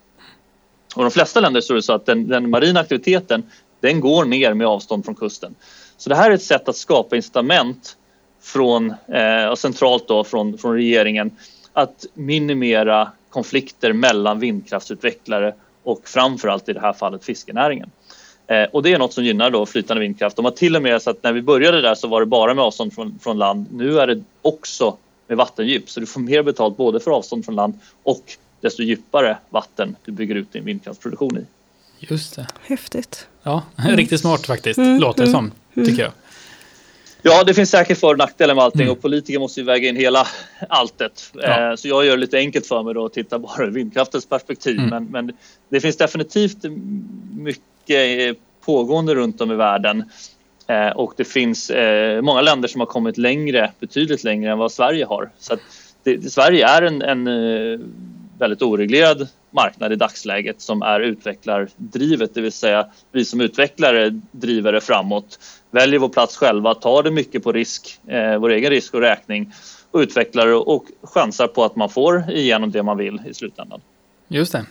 Och 0.95 1.03
de 1.03 1.11
flesta 1.11 1.41
länder 1.41 1.61
så 1.61 1.73
är 1.73 1.75
det 1.75 1.83
så 1.83 1.93
att 1.93 2.07
den, 2.07 2.29
den 2.29 2.51
marina 2.51 2.81
aktiviteten 2.81 3.43
den 3.81 4.01
går 4.01 4.25
ner 4.25 4.55
med 4.55 4.67
avstånd 4.67 5.05
från 5.05 5.15
kusten. 5.15 5.55
Så 5.97 6.09
det 6.09 6.17
här 6.17 6.31
är 6.31 6.35
ett 6.35 6.43
sätt 6.43 6.69
att 6.69 6.77
skapa 6.77 7.17
incitament 7.17 7.97
från, 8.41 8.95
eh, 9.09 9.55
centralt 9.55 10.09
då, 10.09 10.25
från, 10.25 10.59
från 10.59 10.75
regeringen 10.75 11.31
att 11.73 12.05
minimera 12.15 13.13
konflikter 13.31 13.93
mellan 13.93 14.41
vindkraftsutvecklare 14.41 15.55
och 15.83 16.09
framförallt 16.09 16.69
i 16.69 16.73
det 16.73 16.81
här 16.81 16.93
fallet 16.93 17.25
fiskenäringen. 17.25 17.91
Eh, 18.47 18.65
och 18.65 18.83
det 18.83 18.93
är 18.93 18.99
något 18.99 19.13
som 19.13 19.25
gynnar 19.25 19.51
då 19.51 19.67
flytande 19.67 20.01
vindkraft. 20.01 20.37
De 20.37 20.45
har 20.45 20.53
till 20.53 20.77
och 20.77 20.83
med 20.83 21.03
så 21.03 21.11
att 21.11 21.23
när 21.23 21.33
vi 21.33 21.43
började 21.43 21.81
där 21.81 21.95
så 21.95 22.09
var 22.09 22.21
det 22.21 22.27
bara 22.27 22.55
med 22.55 22.65
avstånd 22.65 22.93
från, 22.93 23.19
från 23.23 23.39
land. 23.39 23.67
Nu 23.73 23.99
är 23.99 24.07
det 24.07 24.23
också 24.43 24.97
med 25.27 25.37
vattendjup 25.37 25.91
så 25.91 26.01
du 26.01 26.07
får 26.07 26.21
mer 26.21 26.43
betalt 26.43 26.77
både 26.77 27.01
för 27.01 27.11
avstånd 27.11 27.45
från 27.45 27.55
land 27.55 27.79
och 28.03 28.23
desto 28.61 28.83
djupare 28.83 29.37
vatten 29.51 29.97
du 30.05 30.13
bygger 30.13 30.35
ut 30.35 30.53
din 30.53 30.65
vindkraftsproduktion 30.65 31.39
i. 31.39 31.45
Just 31.99 32.37
det. 32.37 32.47
Häftigt. 32.63 33.27
Ja, 33.43 33.63
mm. 33.79 33.97
riktigt 33.97 34.21
smart 34.21 34.47
faktiskt, 34.47 34.79
mm. 34.79 35.01
låter 35.01 35.23
det 35.23 35.31
mm. 35.31 35.51
som, 35.75 35.85
tycker 35.85 36.03
jag. 36.03 36.13
Ja, 37.23 37.45
det 37.45 37.55
finns 37.55 37.71
säkert 37.71 37.99
för 37.99 38.09
och 38.09 38.19
nackdelar 38.19 38.55
med 38.55 38.65
allting 38.65 38.83
mm. 38.83 38.93
och 38.93 39.03
politiker 39.03 39.39
måste 39.39 39.61
ju 39.61 39.67
väga 39.67 39.89
in 39.89 39.97
hela 39.97 40.27
alltet. 40.69 41.33
Ja. 41.33 41.71
Eh, 41.71 41.77
så 41.77 41.89
jag 41.89 42.05
gör 42.05 42.13
det 42.13 42.21
lite 42.21 42.39
enkelt 42.39 42.67
för 42.67 42.83
mig 42.83 42.95
då 42.95 43.03
och 43.03 43.13
tittar 43.13 43.39
bara 43.39 43.65
ur 43.65 43.71
vindkraftens 43.71 44.27
perspektiv. 44.27 44.79
Mm. 44.79 44.91
Men, 44.91 45.05
men, 45.05 45.37
det 45.69 45.81
finns 45.81 45.97
definitivt 45.97 46.57
mycket 47.37 48.37
pågående 48.65 49.15
runt 49.15 49.41
om 49.41 49.53
i 49.53 49.55
världen. 49.55 50.11
Eh, 50.67 50.89
och 50.89 51.13
det 51.17 51.25
finns 51.25 51.71
eh, 51.71 52.23
många 52.23 52.41
länder 52.41 52.69
som 52.69 52.81
har 52.81 52.87
kommit 52.87 53.19
längre, 53.19 53.73
betydligt 53.81 54.25
längre 54.25 54.53
än 54.53 54.59
vad 54.59 54.73
Sverige 54.73 55.05
har. 55.05 55.31
Så 55.39 55.57
det, 56.03 56.33
Sverige 56.33 56.67
är 56.67 56.83
en, 56.83 57.03
en 57.03 57.27
väldigt 58.39 58.63
oreglerad 58.63 59.29
marknad 59.51 59.93
i 59.93 59.97
dagsläget 59.97 60.61
som 60.61 60.83
är 60.83 61.01
utvecklardrivet, 61.01 62.35
det 62.35 62.41
vill 62.41 62.53
säga 62.53 62.87
vi 63.13 63.25
som 63.25 63.41
utvecklare 63.41 64.21
driver 64.31 64.73
det 64.73 64.81
framåt, 64.81 65.39
väljer 65.71 66.01
vår 66.01 66.09
plats 66.09 66.37
själva, 66.37 66.75
tar 66.75 67.03
det 67.03 67.11
mycket 67.11 67.45
på 67.45 67.53
risk, 67.53 68.01
eh, 68.07 68.39
vår 68.39 68.51
egen 68.51 68.71
risk 68.71 68.95
och 68.95 69.01
räkning 69.01 69.53
och 69.91 69.99
utvecklar 69.99 70.69
och 70.69 70.85
chansar 71.03 71.47
på 71.47 71.65
att 71.65 71.77
man 71.77 71.89
får 71.89 72.31
igenom 72.31 72.71
det 72.71 72.83
man 72.83 72.97
vill 72.97 73.21
i 73.27 73.35
slutändan. 73.35 73.81
Just 74.29 74.53
det. 74.53 74.67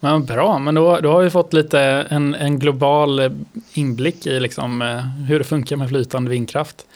Men 0.00 0.24
bra, 0.24 0.58
men 0.58 0.74
då, 0.74 1.00
då 1.00 1.12
har 1.12 1.22
vi 1.22 1.30
fått 1.30 1.52
lite 1.52 1.80
en, 2.10 2.34
en 2.34 2.58
global 2.58 3.20
inblick 3.72 4.26
i 4.26 4.40
liksom, 4.40 4.82
eh, 4.82 5.06
hur 5.28 5.38
det 5.38 5.44
funkar 5.44 5.76
med 5.76 5.88
flytande 5.88 6.30
vindkraft. 6.30 6.86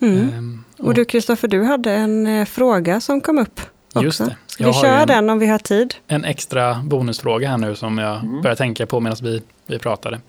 Mm. 0.00 0.18
Ehm, 0.18 0.64
och, 0.78 0.84
och 0.84 0.94
du 0.94 1.04
Kristoffer, 1.04 1.48
du 1.48 1.64
hade 1.64 1.92
en 1.92 2.26
eh, 2.26 2.44
fråga 2.44 3.00
som 3.00 3.20
kom 3.20 3.38
upp. 3.38 3.60
Också. 3.92 4.04
Just 4.04 4.18
det. 4.18 4.36
Ska 4.54 4.66
vi 4.66 4.72
köra 4.72 5.06
den 5.06 5.30
om 5.30 5.38
vi 5.38 5.46
har 5.46 5.58
tid? 5.58 5.94
En 6.06 6.24
extra 6.24 6.82
bonusfråga 6.84 7.48
här 7.48 7.56
nu 7.56 7.74
som 7.74 7.98
jag 7.98 8.18
mm. 8.18 8.42
började 8.42 8.58
tänka 8.58 8.86
på 8.86 9.00
medan 9.00 9.16
vi, 9.22 9.42
vi 9.66 9.78
pratade. 9.78 10.20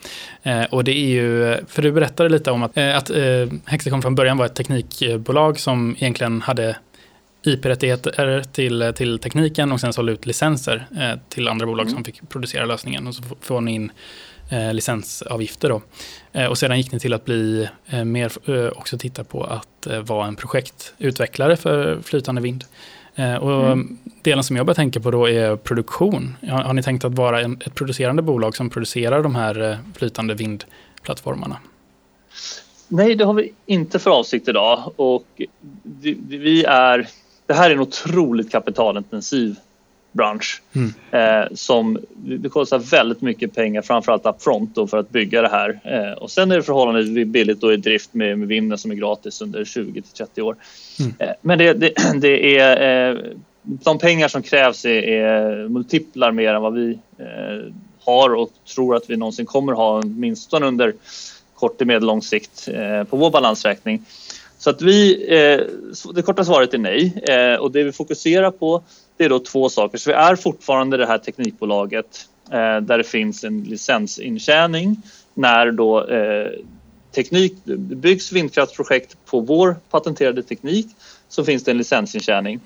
Eh, 0.43 0.63
och 0.63 0.83
det 0.83 0.91
är 0.91 1.07
ju, 1.07 1.57
för 1.67 1.81
du 1.81 1.91
berättade 1.91 2.29
lite 2.29 2.51
om 2.51 2.63
att, 2.63 2.77
eh, 2.77 2.97
att 2.97 3.09
eh, 3.09 3.47
Hexicon 3.65 4.01
från 4.01 4.15
början 4.15 4.37
var 4.37 4.45
ett 4.45 4.55
teknikbolag 4.55 5.59
som 5.59 5.95
egentligen 5.99 6.41
hade 6.41 6.75
IP-rättigheter 7.43 8.43
till, 8.51 8.93
till 8.95 9.19
tekniken 9.19 9.71
och 9.71 9.79
sen 9.79 9.93
sålde 9.93 10.11
ut 10.11 10.25
licenser 10.25 10.87
eh, 10.97 11.19
till 11.29 11.47
andra 11.47 11.65
bolag 11.65 11.83
mm. 11.83 11.93
som 11.93 12.03
fick 12.03 12.29
producera 12.29 12.65
lösningen. 12.65 13.07
Och 13.07 13.15
så 13.15 13.23
får 13.41 13.61
ni 13.61 13.75
in 13.75 13.91
eh, 14.49 14.73
licensavgifter. 14.73 15.69
Då. 15.69 15.81
Eh, 16.33 16.45
och 16.45 16.57
sedan 16.57 16.77
gick 16.77 16.91
ni 16.91 16.99
till 16.99 17.13
att 17.13 17.25
bli 17.25 17.69
eh, 17.87 18.03
mer, 18.03 18.31
eh, 18.49 18.67
också 18.67 18.97
titta 18.97 19.23
på 19.23 19.43
att 19.43 19.87
eh, 19.87 19.99
vara 19.99 20.27
en 20.27 20.35
projektutvecklare 20.35 21.57
för 21.57 22.01
flytande 22.01 22.41
vind. 22.41 22.65
Eh, 23.15 23.35
och 23.35 23.65
mm. 23.65 23.97
Delen 24.21 24.43
som 24.43 24.55
jag 24.55 24.65
börjar 24.65 24.75
tänka 24.75 24.99
på 24.99 25.11
då 25.11 25.29
är 25.29 25.55
produktion. 25.55 26.35
Har, 26.41 26.63
har 26.63 26.73
ni 26.73 26.83
tänkt 26.83 27.05
att 27.05 27.13
vara 27.13 27.41
en, 27.41 27.57
ett 27.65 27.75
producerande 27.75 28.21
bolag 28.21 28.55
som 28.55 28.69
producerar 28.69 29.23
de 29.23 29.35
här 29.35 29.77
flytande 29.97 30.33
vindplattformarna? 30.33 31.57
Nej, 32.87 33.15
det 33.15 33.25
har 33.25 33.33
vi 33.33 33.53
inte 33.65 33.99
för 33.99 34.11
avsikt 34.11 34.47
idag 34.47 34.93
och 34.95 35.41
vi 36.27 36.63
är, 36.63 37.07
det 37.45 37.53
här 37.53 37.69
är 37.69 37.73
en 37.73 37.79
otroligt 37.79 38.51
kapitalintensiv 38.51 39.55
bransch 40.15 40.61
mm. 40.73 40.93
eh, 41.11 41.47
som 41.53 41.99
det 42.15 42.49
kostar 42.49 42.79
väldigt 42.79 43.21
mycket 43.21 43.55
pengar 43.55 43.81
framförallt 43.81 44.25
upfront 44.25 44.75
då 44.75 44.87
för 44.87 44.97
att 44.97 45.09
bygga 45.09 45.41
det 45.41 45.47
här 45.47 45.79
eh, 45.83 46.11
och 46.11 46.31
sen 46.31 46.51
är 46.51 46.55
det 46.55 46.63
förhållandevis 46.63 47.27
billigt 47.27 47.61
då 47.61 47.73
i 47.73 47.77
drift 47.77 48.13
med, 48.13 48.39
med 48.39 48.47
vinden 48.47 48.77
som 48.77 48.91
är 48.91 48.95
gratis 48.95 49.41
under 49.41 49.65
20 49.65 50.01
till 50.01 50.11
30 50.11 50.41
år. 50.41 50.55
Mm. 50.99 51.13
Eh, 51.19 51.35
men 51.41 51.57
det, 51.57 51.73
det, 51.73 51.93
det 52.21 52.57
är 52.57 53.11
eh, 53.11 53.19
de 53.61 53.97
pengar 53.97 54.27
som 54.27 54.41
krävs 54.41 54.85
är, 54.85 55.03
är 55.03 55.69
multiplar 55.69 56.31
mer 56.31 56.53
än 56.53 56.61
vad 56.61 56.73
vi 56.73 56.99
eh, 57.17 57.73
har 58.05 58.35
och 58.35 58.49
tror 58.75 58.95
att 58.95 59.09
vi 59.09 59.17
någonsin 59.17 59.45
kommer 59.45 59.73
ha 59.73 59.99
åtminstone 59.99 60.65
under 60.65 60.93
kort 61.55 61.77
till 61.77 61.87
medellång 61.87 62.21
sikt 62.21 62.67
eh, 62.67 63.03
på 63.03 63.17
vår 63.17 63.31
balansräkning. 63.31 64.05
Så 64.57 64.69
att 64.69 64.81
vi, 64.81 65.25
det 66.15 66.21
korta 66.21 66.45
svaret 66.45 66.73
är 66.73 66.77
nej 66.77 67.57
och 67.59 67.71
det 67.71 67.83
vi 67.83 67.91
fokuserar 67.91 68.51
på 68.51 68.83
det 69.17 69.25
är 69.25 69.29
då 69.29 69.39
två 69.39 69.69
saker. 69.69 69.97
Så 69.97 70.09
vi 70.09 70.13
är 70.13 70.35
fortfarande 70.35 70.97
det 70.97 71.05
här 71.05 71.17
teknikbolaget 71.17 72.29
eh, 72.51 72.77
där 72.77 72.97
det 72.97 73.03
finns 73.03 73.43
en 73.43 73.63
licensintjäning 73.63 75.01
när 75.33 75.71
då 75.71 76.07
eh, 76.07 76.51
teknik, 77.15 77.53
det 77.63 77.77
byggs 77.77 78.31
vindkraftsprojekt 78.31 79.17
på 79.25 79.39
vår 79.39 79.75
patenterade 79.89 80.43
teknik 80.43 80.87
så 81.29 81.43
finns 81.43 81.63
det 81.63 81.71
en 81.71 81.77
licensintjäning. 81.77 82.59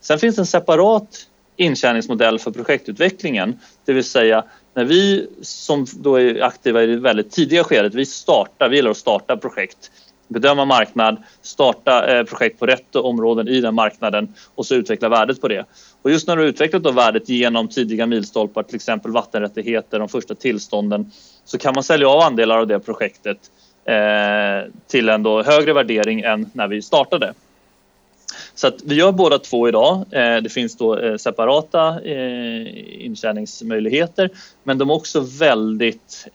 Sen 0.00 0.18
finns 0.18 0.36
det 0.36 0.42
en 0.42 0.46
separat 0.46 1.26
intjäningsmodell 1.56 2.38
för 2.38 2.50
projektutvecklingen, 2.50 3.58
det 3.84 3.92
vill 3.92 4.04
säga 4.04 4.44
när 4.74 4.84
vi 4.84 5.28
som 5.42 5.86
då 5.92 6.16
är 6.16 6.42
aktiva 6.42 6.82
i 6.82 6.86
det 6.86 6.96
väldigt 6.96 7.30
tidiga 7.30 7.64
skedet, 7.64 7.94
vi 7.94 8.06
startar, 8.06 8.68
vi 8.68 8.76
gillar 8.76 8.90
att 8.90 8.96
starta 8.96 9.36
projekt 9.36 9.90
bedöma 10.30 10.64
marknad, 10.64 11.16
starta 11.42 12.18
eh, 12.18 12.24
projekt 12.24 12.58
på 12.58 12.66
rätt 12.66 12.96
områden 12.96 13.48
i 13.48 13.60
den 13.60 13.74
marknaden 13.74 14.34
och 14.54 14.66
så 14.66 14.74
utveckla 14.74 15.08
värdet 15.08 15.40
på 15.40 15.48
det. 15.48 15.64
Och 16.02 16.10
just 16.10 16.26
när 16.26 16.36
du 16.36 16.42
har 16.42 16.48
utvecklat 16.48 16.82
då 16.82 16.90
värdet 16.90 17.28
genom 17.28 17.68
tidiga 17.68 18.06
milstolpar, 18.06 18.62
till 18.62 18.76
exempel 18.76 19.12
vattenrättigheter, 19.12 19.98
de 19.98 20.08
första 20.08 20.34
tillstånden, 20.34 21.10
så 21.44 21.58
kan 21.58 21.74
man 21.74 21.84
sälja 21.84 22.08
av 22.08 22.20
andelar 22.20 22.58
av 22.58 22.66
det 22.66 22.80
projektet 22.80 23.38
eh, 23.84 24.72
till 24.86 25.08
en 25.08 25.22
då 25.22 25.42
högre 25.42 25.72
värdering 25.72 26.20
än 26.20 26.50
när 26.52 26.68
vi 26.68 26.82
startade. 26.82 27.34
Så 28.54 28.66
att 28.66 28.82
vi 28.84 28.94
gör 28.94 29.12
båda 29.12 29.38
två 29.38 29.68
idag. 29.68 30.04
Eh, 30.10 30.36
det 30.36 30.52
finns 30.52 30.76
då 30.76 30.98
eh, 30.98 31.16
separata 31.16 32.00
eh, 32.04 33.04
intjäningsmöjligheter 33.04 34.30
men 34.62 34.78
de 34.78 34.90
är 34.90 34.94
också 34.94 35.20
väldigt 35.20 36.28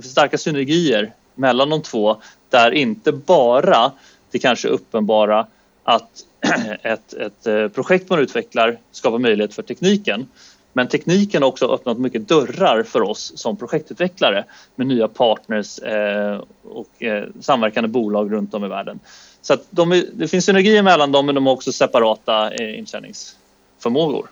starka 0.00 0.38
synergier 0.38 1.12
mellan 1.34 1.70
de 1.70 1.82
två 1.82 2.16
där 2.50 2.70
inte 2.70 3.12
bara 3.12 3.92
det 4.30 4.38
kanske 4.38 4.68
uppenbara 4.68 5.46
att 5.84 6.10
ett, 6.82 7.12
ett 7.12 7.46
eh, 7.46 7.68
projekt 7.68 8.10
man 8.10 8.18
utvecklar 8.18 8.78
skapar 8.92 9.18
möjlighet 9.18 9.54
för 9.54 9.62
tekniken 9.62 10.26
men 10.76 10.88
tekniken 10.88 11.42
har 11.42 11.48
också 11.48 11.66
öppnat 11.66 11.98
mycket 11.98 12.28
dörrar 12.28 12.82
för 12.82 13.02
oss 13.02 13.32
som 13.36 13.56
projektutvecklare 13.56 14.44
med 14.74 14.86
nya 14.86 15.08
partners 15.08 15.78
eh, 15.78 16.40
och 16.62 17.02
eh, 17.02 17.24
samverkande 17.40 17.88
bolag 17.88 18.32
runt 18.32 18.54
om 18.54 18.64
i 18.64 18.68
världen. 18.68 19.00
Så 19.42 19.54
att 19.54 19.66
de 19.70 19.92
är, 19.92 20.04
det 20.14 20.28
finns 20.28 20.44
synergier 20.44 20.82
mellan 20.82 21.12
dem 21.12 21.26
men 21.26 21.34
de 21.34 21.46
har 21.46 21.52
också 21.52 21.72
separata 21.72 22.54
eh, 22.54 22.78
intjäningsförmågor. 22.78 24.28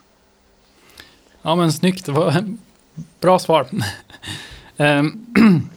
Ja 1.41 1.55
men 1.55 1.73
snyggt, 1.73 2.05
det 2.05 2.11
var 2.11 2.33
bra 3.19 3.39
svar. 3.39 3.67
Ehm, 4.77 5.25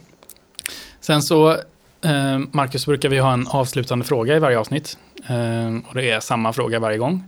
Sen 1.07 1.21
så, 1.21 1.57
ehm, 2.01 2.49
Marcus, 2.53 2.85
brukar 2.85 3.09
vi 3.09 3.19
ha 3.19 3.33
en 3.33 3.47
avslutande 3.47 4.05
fråga 4.05 4.35
i 4.35 4.39
varje 4.39 4.59
avsnitt. 4.59 4.97
Ehm, 5.27 5.79
och 5.87 5.95
det 5.95 6.11
är 6.11 6.19
samma 6.19 6.53
fråga 6.53 6.79
varje 6.79 6.97
gång. 6.97 7.23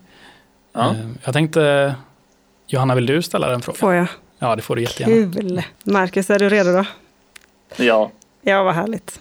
Ja. 0.74 0.96
Jag 1.24 1.34
tänkte, 1.34 1.96
Johanna, 2.68 2.96
vill 2.96 3.06
du 3.06 3.22
ställa 3.22 3.50
den 3.50 3.62
frågan? 3.62 3.78
Får 3.78 3.94
jag? 3.94 4.08
Ja, 4.40 4.56
det 4.56 4.62
får 4.62 4.76
du 4.76 4.82
jättegärna. 4.82 5.34
Kul! 5.34 5.64
Marcus, 5.84 6.30
är 6.30 6.40
du 6.40 6.50
redo 6.50 6.72
då? 6.72 6.86
Ja. 7.76 8.12
Ja, 8.42 8.64
vad 8.64 8.76
härligt. 8.76 9.20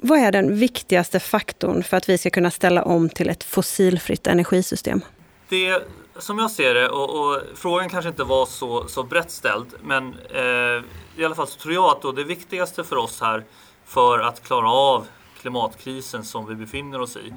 Vad 0.00 0.18
är 0.18 0.32
den 0.32 0.58
viktigaste 0.58 1.20
faktorn 1.20 1.82
för 1.82 1.96
att 1.96 2.08
vi 2.08 2.18
ska 2.18 2.30
kunna 2.30 2.50
ställa 2.50 2.82
om 2.82 3.08
till 3.08 3.30
ett 3.30 3.44
fossilfritt 3.44 4.26
energisystem? 4.26 5.00
Det 5.54 5.82
som 6.16 6.38
jag 6.38 6.50
ser 6.50 6.74
det, 6.74 6.88
och, 6.88 7.20
och 7.20 7.40
frågan 7.54 7.88
kanske 7.88 8.08
inte 8.08 8.24
var 8.24 8.46
så, 8.46 8.88
så 8.88 9.02
brett 9.02 9.30
ställd, 9.30 9.66
men 9.82 10.14
eh, 10.30 10.82
i 11.16 11.24
alla 11.24 11.34
fall 11.34 11.46
så 11.46 11.58
tror 11.58 11.74
jag 11.74 11.84
att 11.84 12.02
då 12.02 12.12
det 12.12 12.24
viktigaste 12.24 12.84
för 12.84 12.96
oss 12.96 13.20
här 13.20 13.44
för 13.84 14.18
att 14.18 14.42
klara 14.42 14.70
av 14.70 15.06
klimatkrisen 15.40 16.24
som 16.24 16.46
vi 16.46 16.54
befinner 16.54 17.00
oss 17.00 17.16
i, 17.16 17.34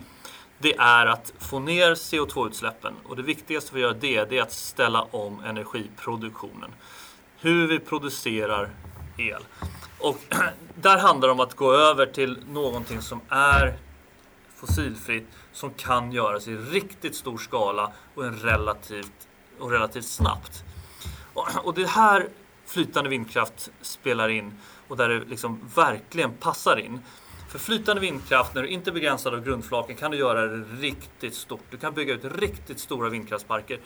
det 0.60 0.78
är 0.78 1.06
att 1.06 1.34
få 1.40 1.60
ner 1.60 1.96
CO2-utsläppen. 1.96 2.94
Och 3.08 3.16
det 3.16 3.22
viktigaste 3.22 3.72
för 3.72 3.78
att 3.78 3.82
göra 3.82 3.94
det, 3.94 4.30
det 4.30 4.38
är 4.38 4.42
att 4.42 4.54
ställa 4.54 5.02
om 5.02 5.44
energiproduktionen. 5.46 6.70
Hur 7.40 7.68
vi 7.68 7.80
producerar 7.80 8.70
el. 9.18 9.42
Och 10.00 10.18
där 10.76 10.98
handlar 10.98 11.28
det 11.28 11.32
om 11.32 11.40
att 11.40 11.56
gå 11.56 11.74
över 11.74 12.06
till 12.06 12.38
någonting 12.50 13.02
som 13.02 13.22
är 13.30 13.78
fossilfritt 14.58 15.28
som 15.54 15.74
kan 15.74 16.12
göras 16.12 16.48
i 16.48 16.56
riktigt 16.56 17.16
stor 17.16 17.38
skala 17.38 17.92
och, 18.16 18.26
en 18.26 18.36
relativt, 18.36 19.28
och 19.60 19.72
relativt 19.72 20.06
snabbt. 20.06 20.64
Och, 21.34 21.48
och 21.64 21.74
det 21.74 21.88
här 21.88 22.30
flytande 22.66 23.10
vindkraft 23.10 23.72
spelar 23.82 24.30
in 24.30 24.54
och 24.88 24.98
där 24.98 25.10
det 25.10 25.26
liksom 25.26 25.60
verkligen 25.76 26.34
passar 26.34 26.78
in. 26.78 27.00
För 27.50 27.60
flytande 27.60 28.02
vindkraft, 28.02 28.56
när 28.56 28.62
du 28.62 28.68
inte 28.68 28.90
är 28.90 28.94
begränsad 28.94 29.34
av 29.34 29.44
grundflaken, 29.44 29.96
kan 29.96 30.12
du 30.12 30.18
göra 30.18 30.48
det 30.48 30.58
riktigt 30.80 31.36
stort. 31.36 31.64
Du 31.70 31.78
kan 31.78 31.94
bygga 31.94 32.14
ut 32.14 32.26
riktigt 32.26 32.80
stora 32.80 33.10
vindkraftsparker 33.10 33.80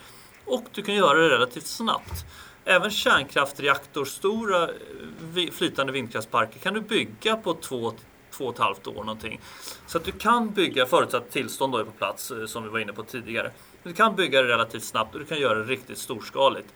och 0.44 0.64
du 0.72 0.82
kan 0.82 0.94
göra 0.94 1.18
det 1.18 1.28
relativt 1.28 1.66
snabbt. 1.66 2.24
Även 2.64 2.90
kärnkraftreaktorstora 2.90 4.62
eh, 4.62 5.50
flytande 5.52 5.92
vindkraftsparker 5.92 6.58
kan 6.58 6.74
du 6.74 6.80
bygga 6.80 7.36
på 7.36 7.54
två, 7.54 7.92
två 8.32 8.44
och 8.44 8.54
ett 8.54 8.60
halvt 8.60 8.86
år 8.86 8.94
någonting. 8.94 9.40
Så 9.86 9.98
att 9.98 10.04
du 10.04 10.12
kan 10.12 10.50
bygga, 10.50 10.86
förutsatt 10.86 11.30
tillstånd 11.30 11.72
då 11.72 11.78
är 11.78 11.84
på 11.84 11.90
plats 11.90 12.30
eh, 12.30 12.46
som 12.46 12.62
vi 12.62 12.68
var 12.68 12.78
inne 12.78 12.92
på 12.92 13.02
tidigare. 13.02 13.50
Du 13.82 13.92
kan 13.92 14.16
bygga 14.16 14.42
det 14.42 14.48
relativt 14.48 14.84
snabbt 14.84 15.14
och 15.14 15.20
du 15.20 15.26
kan 15.26 15.38
göra 15.38 15.58
det 15.58 15.64
riktigt 15.64 15.98
storskaligt. 15.98 16.68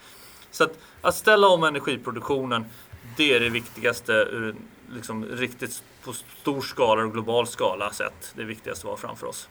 Så 0.50 0.64
att, 0.64 0.78
att 1.00 1.14
ställa 1.14 1.48
om 1.48 1.64
energiproduktionen, 1.64 2.64
det 3.16 3.34
är 3.34 3.40
det 3.40 3.48
viktigaste 3.48 4.12
ur 4.12 4.54
liksom 4.94 5.24
riktigt 5.24 5.82
på 6.04 6.12
stor 6.12 6.60
skala 6.60 7.04
och 7.04 7.12
global 7.12 7.46
skala 7.46 7.92
sett. 7.92 8.32
Det 8.36 8.44
viktigaste 8.44 8.86
vi 8.86 8.90
har 8.90 8.96
framför 8.96 9.26
oss. 9.26 9.48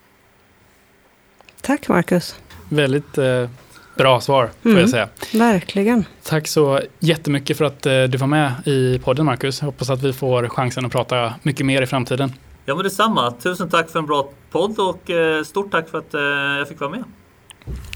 Tack 1.62 1.88
Marcus. 1.88 2.40
Väldigt 2.70 3.18
eh, 3.18 3.50
Bra 3.96 4.22
svar, 4.22 4.50
får 4.62 4.70
mm, 4.70 4.82
jag 4.82 4.90
säga. 4.90 5.10
Verkligen. 5.34 6.06
Tack 6.24 6.48
så 6.48 6.80
jättemycket 7.00 7.58
för 7.58 7.66
att 7.66 7.86
eh, 7.86 8.04
du 8.04 8.18
var 8.18 8.28
med 8.28 8.52
i 8.66 9.00
podden, 9.00 9.26
Marcus. 9.26 9.62
Hoppas 9.62 9.90
att 9.90 10.04
vi 10.04 10.14
får 10.14 10.50
chansen 10.50 10.86
att 10.86 10.92
prata 10.92 11.34
mycket 11.44 11.66
mer 11.66 11.82
i 11.82 11.86
framtiden. 11.86 12.34
Ja, 12.66 12.76
men 12.76 12.84
detsamma. 12.84 13.32
Tusen 13.32 13.70
tack 13.70 13.90
för 13.90 14.00
en 14.00 14.06
bra 14.06 14.30
podd 14.52 14.80
och 14.80 15.10
eh, 15.10 15.44
stort 15.44 15.72
tack 15.72 15.90
för 15.90 15.98
att 15.98 16.14
eh, 16.14 16.22
jag 16.58 16.68
fick 16.68 16.80
vara 16.80 16.90
med. 16.90 17.04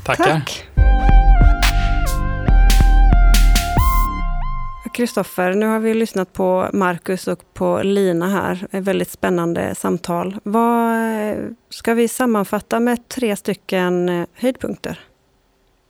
Tackar. 0.06 0.24
Tack. 0.24 0.66
Kristoffer, 4.94 5.54
nu 5.54 5.66
har 5.66 5.80
vi 5.80 5.94
lyssnat 5.94 6.34
på 6.34 6.70
Marcus 6.74 7.28
och 7.28 7.54
på 7.54 7.82
Lina 7.84 8.30
här. 8.30 8.68
Ett 8.72 8.84
väldigt 8.84 9.12
spännande 9.12 9.76
samtal. 9.76 10.36
Vad 10.44 10.98
ska 11.70 11.94
vi 11.94 12.08
sammanfatta 12.08 12.80
med 12.80 13.08
tre 13.08 13.36
stycken 13.36 14.26
höjdpunkter? 14.34 15.00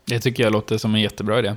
Det 0.10 0.20
tycker 0.20 0.44
jag 0.44 0.54
låter 0.54 0.78
som 0.78 0.96
en 0.96 1.02
jättebra 1.02 1.40
idé. 1.40 1.54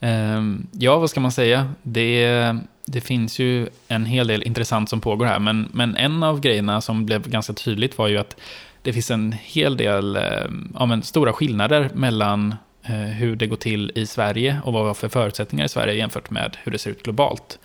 Ehm, 0.00 0.66
ja, 0.72 0.98
vad 0.98 1.10
ska 1.10 1.20
man 1.20 1.32
säga? 1.32 1.72
Det, 1.82 2.56
det 2.86 3.00
finns 3.00 3.38
ju 3.38 3.68
en 3.88 4.04
hel 4.06 4.26
del 4.26 4.42
intressant 4.42 4.90
som 4.90 5.00
pågår 5.00 5.26
här, 5.26 5.38
men, 5.38 5.68
men 5.72 5.96
en 5.96 6.22
av 6.22 6.40
grejerna 6.40 6.80
som 6.80 7.06
blev 7.06 7.28
ganska 7.28 7.52
tydligt 7.52 7.98
var 7.98 8.08
ju 8.08 8.18
att 8.18 8.36
det 8.82 8.92
finns 8.92 9.10
en 9.10 9.32
hel 9.32 9.76
del 9.76 10.16
ehm, 10.16 10.72
ja, 10.78 10.86
men, 10.86 11.02
stora 11.02 11.32
skillnader 11.32 11.90
mellan 11.94 12.54
eh, 12.82 12.94
hur 12.94 13.36
det 13.36 13.46
går 13.46 13.56
till 13.56 13.92
i 13.94 14.06
Sverige 14.06 14.60
och 14.64 14.72
vad 14.72 14.82
vi 14.82 14.86
har 14.86 14.94
för 14.94 15.08
förutsättningar 15.08 15.64
i 15.64 15.68
Sverige 15.68 15.94
jämfört 15.94 16.30
med 16.30 16.56
hur 16.62 16.72
det 16.72 16.78
ser 16.78 16.90
ut 16.90 17.02
globalt. 17.02 17.58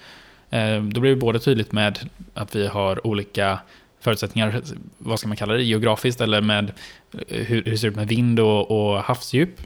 Ehm, 0.49 0.93
då 0.93 1.01
blir 1.01 1.11
det 1.11 1.17
både 1.17 1.39
tydligt 1.39 1.71
med 1.71 2.09
att 2.33 2.55
vi 2.55 2.67
har 2.67 3.07
olika 3.07 3.59
förutsättningar, 3.99 4.61
vad 4.97 5.19
ska 5.19 5.27
man 5.27 5.37
kalla 5.37 5.53
det, 5.53 5.63
geografiskt 5.63 6.21
eller 6.21 6.41
med 6.41 6.71
eh, 7.27 7.45
hur, 7.45 7.63
hur 7.63 7.71
det 7.71 7.77
ser 7.77 7.87
ut 7.87 7.95
med 7.95 8.07
vind 8.07 8.39
och, 8.39 8.71
och 8.71 9.03
havsdjup. 9.03 9.61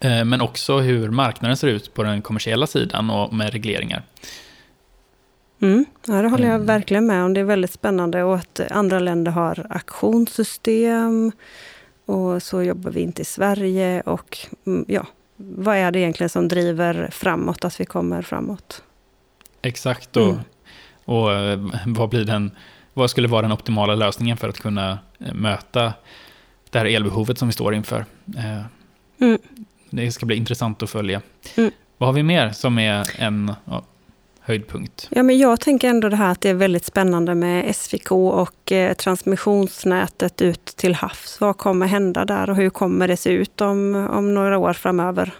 Eh, 0.00 0.24
men 0.24 0.40
också 0.40 0.78
hur 0.78 1.10
marknaden 1.10 1.56
ser 1.56 1.68
ut 1.68 1.94
på 1.94 2.02
den 2.02 2.22
kommersiella 2.22 2.66
sidan 2.66 3.10
och 3.10 3.34
med 3.34 3.52
regleringar. 3.52 4.02
Mm, 5.60 5.84
ja, 6.06 6.22
det 6.22 6.28
håller 6.28 6.44
jag 6.46 6.54
Mm. 6.54 6.66
verkligen 6.66 7.06
med 7.06 7.24
om. 7.24 7.34
Det 7.34 7.40
är 7.40 7.44
väldigt 7.44 7.72
spännande 7.72 8.22
och 8.22 8.34
att 8.36 8.60
andra 8.70 8.98
länder 8.98 9.32
har 9.32 9.66
auktionssystem 9.70 11.32
och 12.06 12.42
så 12.42 12.62
jobbar 12.62 12.90
vi 12.90 13.00
inte 13.00 13.22
i 13.22 13.24
Sverige. 13.24 14.00
Och 14.00 14.38
mm, 14.66 14.84
ja, 14.88 15.06
vad 15.36 15.76
är 15.76 15.90
det 15.90 15.98
egentligen 15.98 16.28
som 16.30 16.48
driver 16.48 17.08
framåt, 17.12 17.64
att 17.64 17.80
vi 17.80 17.84
kommer 17.84 18.22
framåt? 18.22 18.82
Exakt, 19.62 20.16
och, 20.16 20.22
Mm. 20.28 20.38
och 21.04 21.32
eh, 21.32 21.58
vad, 21.86 22.08
blir 22.08 22.24
den, 22.24 22.50
vad 22.94 23.10
skulle 23.10 23.28
vara 23.28 23.42
den 23.42 23.52
optimala 23.52 23.94
lösningen 23.94 24.36
för 24.36 24.48
att 24.48 24.58
kunna 24.60 24.98
eh, 25.20 25.34
möta 25.34 25.92
det 26.70 26.78
här 26.78 26.86
elbehovet 26.86 27.38
som 27.38 27.48
vi 27.48 27.52
står 27.52 27.74
inför? 27.74 28.04
Eh, 28.36 28.62
Mm. 29.20 29.38
Det 29.90 30.12
ska 30.12 30.26
bli 30.26 30.36
intressant 30.36 30.82
att 30.82 30.90
följa. 30.90 31.22
Mm. 31.56 31.70
Vad 31.98 32.08
har 32.08 32.14
vi 32.14 32.22
mer 32.22 32.50
som 32.50 32.78
är 32.78 33.10
en 33.18 33.52
ja, 33.64 33.82
höjdpunkt? 34.40 35.08
Ja, 35.10 35.22
men 35.22 35.38
jag 35.38 35.60
tänker 35.60 35.88
ändå 35.88 36.08
det 36.08 36.16
här 36.16 36.32
att 36.32 36.40
det 36.40 36.48
är 36.48 36.54
väldigt 36.54 36.84
spännande 36.84 37.34
med 37.34 37.76
SVK 37.76 38.12
och 38.12 38.72
eh, 38.72 38.94
transmissionsnätet 38.94 40.42
ut 40.42 40.64
till 40.64 40.94
havs. 40.94 41.40
Vad 41.40 41.56
kommer 41.56 41.86
hända 41.86 42.24
där 42.24 42.50
och 42.50 42.56
hur 42.56 42.70
kommer 42.70 43.08
det 43.08 43.16
se 43.16 43.30
ut 43.30 43.60
om, 43.60 44.08
om 44.10 44.34
några 44.34 44.58
år 44.58 44.72
framöver? 44.72 45.32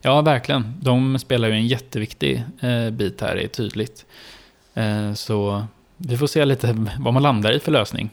Ja, 0.00 0.20
verkligen. 0.20 0.74
De 0.80 1.18
spelar 1.18 1.48
ju 1.48 1.54
en 1.54 1.66
jätteviktig 1.66 2.42
eh, 2.60 2.90
bit 2.90 3.20
här, 3.20 3.36
det 3.36 3.42
är 3.42 3.48
tydligt. 3.48 4.06
Eh, 4.74 5.14
så 5.14 5.64
vi 5.96 6.16
får 6.16 6.26
se 6.26 6.44
lite 6.44 6.86
vad 6.98 7.14
man 7.14 7.22
landar 7.22 7.52
i 7.52 7.60
för 7.60 7.72
lösning. 7.72 8.10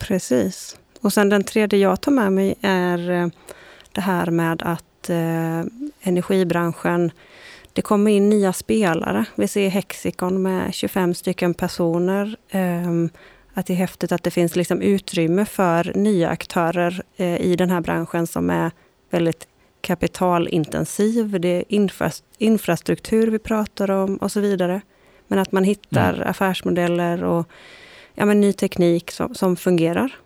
Precis. 0.00 0.76
Och 1.04 1.12
sen 1.12 1.28
den 1.28 1.44
tredje 1.44 1.78
jag 1.78 2.00
tar 2.00 2.12
med 2.12 2.32
mig 2.32 2.54
är 2.60 3.10
eh, 3.10 3.26
det 3.92 4.00
här 4.00 4.26
med 4.30 4.62
att 4.62 5.10
eh, 5.10 5.60
energibranschen, 6.02 7.12
det 7.72 7.82
kommer 7.82 8.10
in 8.10 8.30
nya 8.30 8.52
spelare. 8.52 9.24
Vi 9.34 9.48
ser 9.48 9.68
Hexicon 9.68 10.42
med 10.42 10.74
25 10.74 11.14
stycken 11.14 11.54
personer. 11.54 12.36
Eh, 12.48 12.90
att 13.54 13.66
det 13.66 13.72
är 13.72 13.76
häftigt 13.76 14.12
att 14.12 14.22
det 14.22 14.30
finns 14.30 14.56
liksom 14.56 14.82
utrymme 14.82 15.44
för 15.44 15.92
nya 15.94 16.28
aktörer 16.28 17.02
eh, 17.16 17.40
i 17.40 17.56
den 17.56 17.70
här 17.70 17.80
branschen 17.80 18.26
som 18.26 18.50
är 18.50 18.70
väldigt 19.10 19.48
kapitalintensiv. 19.80 21.40
Det 21.40 21.48
är 21.48 21.64
infra, 21.68 22.10
infrastruktur 22.38 23.26
vi 23.26 23.38
pratar 23.38 23.90
om 23.90 24.16
och 24.16 24.32
så 24.32 24.40
vidare. 24.40 24.80
Men 25.28 25.38
att 25.38 25.52
man 25.52 25.64
hittar 25.64 26.22
affärsmodeller 26.26 27.24
och 27.24 27.48
ja, 28.14 28.24
men 28.24 28.40
ny 28.40 28.52
teknik 28.52 29.10
som, 29.10 29.34
som 29.34 29.56
fungerar. 29.56 30.23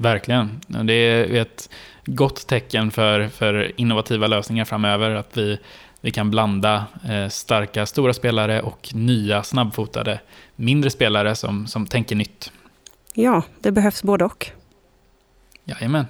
Verkligen. 0.00 0.60
Det 0.66 0.92
är 0.92 1.34
ett 1.34 1.70
gott 2.06 2.46
tecken 2.46 2.90
för, 2.90 3.28
för 3.28 3.80
innovativa 3.80 4.26
lösningar 4.26 4.64
framöver. 4.64 5.10
Att 5.10 5.36
vi, 5.36 5.58
vi 6.00 6.10
kan 6.10 6.30
blanda 6.30 6.84
eh, 7.08 7.28
starka, 7.28 7.86
stora 7.86 8.12
spelare 8.12 8.62
och 8.62 8.90
nya, 8.94 9.42
snabbfotade, 9.42 10.20
mindre 10.56 10.90
spelare 10.90 11.34
som, 11.34 11.66
som 11.66 11.86
tänker 11.86 12.16
nytt. 12.16 12.52
Ja, 13.14 13.42
det 13.58 13.72
behövs 13.72 14.02
både 14.02 14.24
och. 14.24 14.46
Jajamän. 15.64 16.06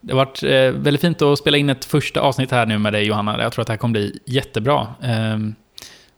Det 0.00 0.12
har 0.12 0.16
varit 0.16 0.42
eh, 0.42 0.82
väldigt 0.82 1.00
fint 1.00 1.22
att 1.22 1.38
spela 1.38 1.56
in 1.56 1.70
ett 1.70 1.84
första 1.84 2.20
avsnitt 2.20 2.50
här 2.50 2.66
nu 2.66 2.78
med 2.78 2.92
dig 2.92 3.06
Johanna. 3.06 3.42
Jag 3.42 3.52
tror 3.52 3.62
att 3.62 3.66
det 3.66 3.72
här 3.72 3.78
kommer 3.78 3.92
bli 3.92 4.20
jättebra. 4.24 4.94
Ehm, 5.02 5.54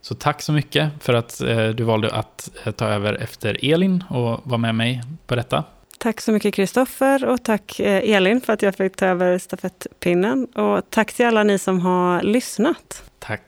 så 0.01 0.15
tack 0.15 0.41
så 0.41 0.51
mycket 0.51 0.89
för 0.99 1.13
att 1.13 1.41
eh, 1.41 1.67
du 1.67 1.83
valde 1.83 2.11
att 2.11 2.49
ta 2.75 2.85
över 2.85 3.13
efter 3.13 3.57
Elin 3.61 4.03
och 4.09 4.41
vara 4.43 4.57
med 4.57 4.75
mig 4.75 5.01
på 5.27 5.35
detta. 5.35 5.63
Tack 6.01 6.21
så 6.21 6.31
mycket 6.31 6.53
Kristoffer 6.53 7.25
och 7.25 7.43
tack 7.43 7.79
eh, 7.79 8.15
Elin 8.15 8.41
för 8.41 8.53
att 8.53 8.61
jag 8.61 8.75
fick 8.75 8.95
ta 8.95 9.05
över 9.05 9.37
stafettpinnen. 9.37 10.45
Och 10.45 10.89
tack 10.89 11.13
till 11.13 11.25
alla 11.25 11.43
ni 11.43 11.59
som 11.59 11.79
har 11.79 12.21
lyssnat. 12.21 13.03
Tack. 13.19 13.41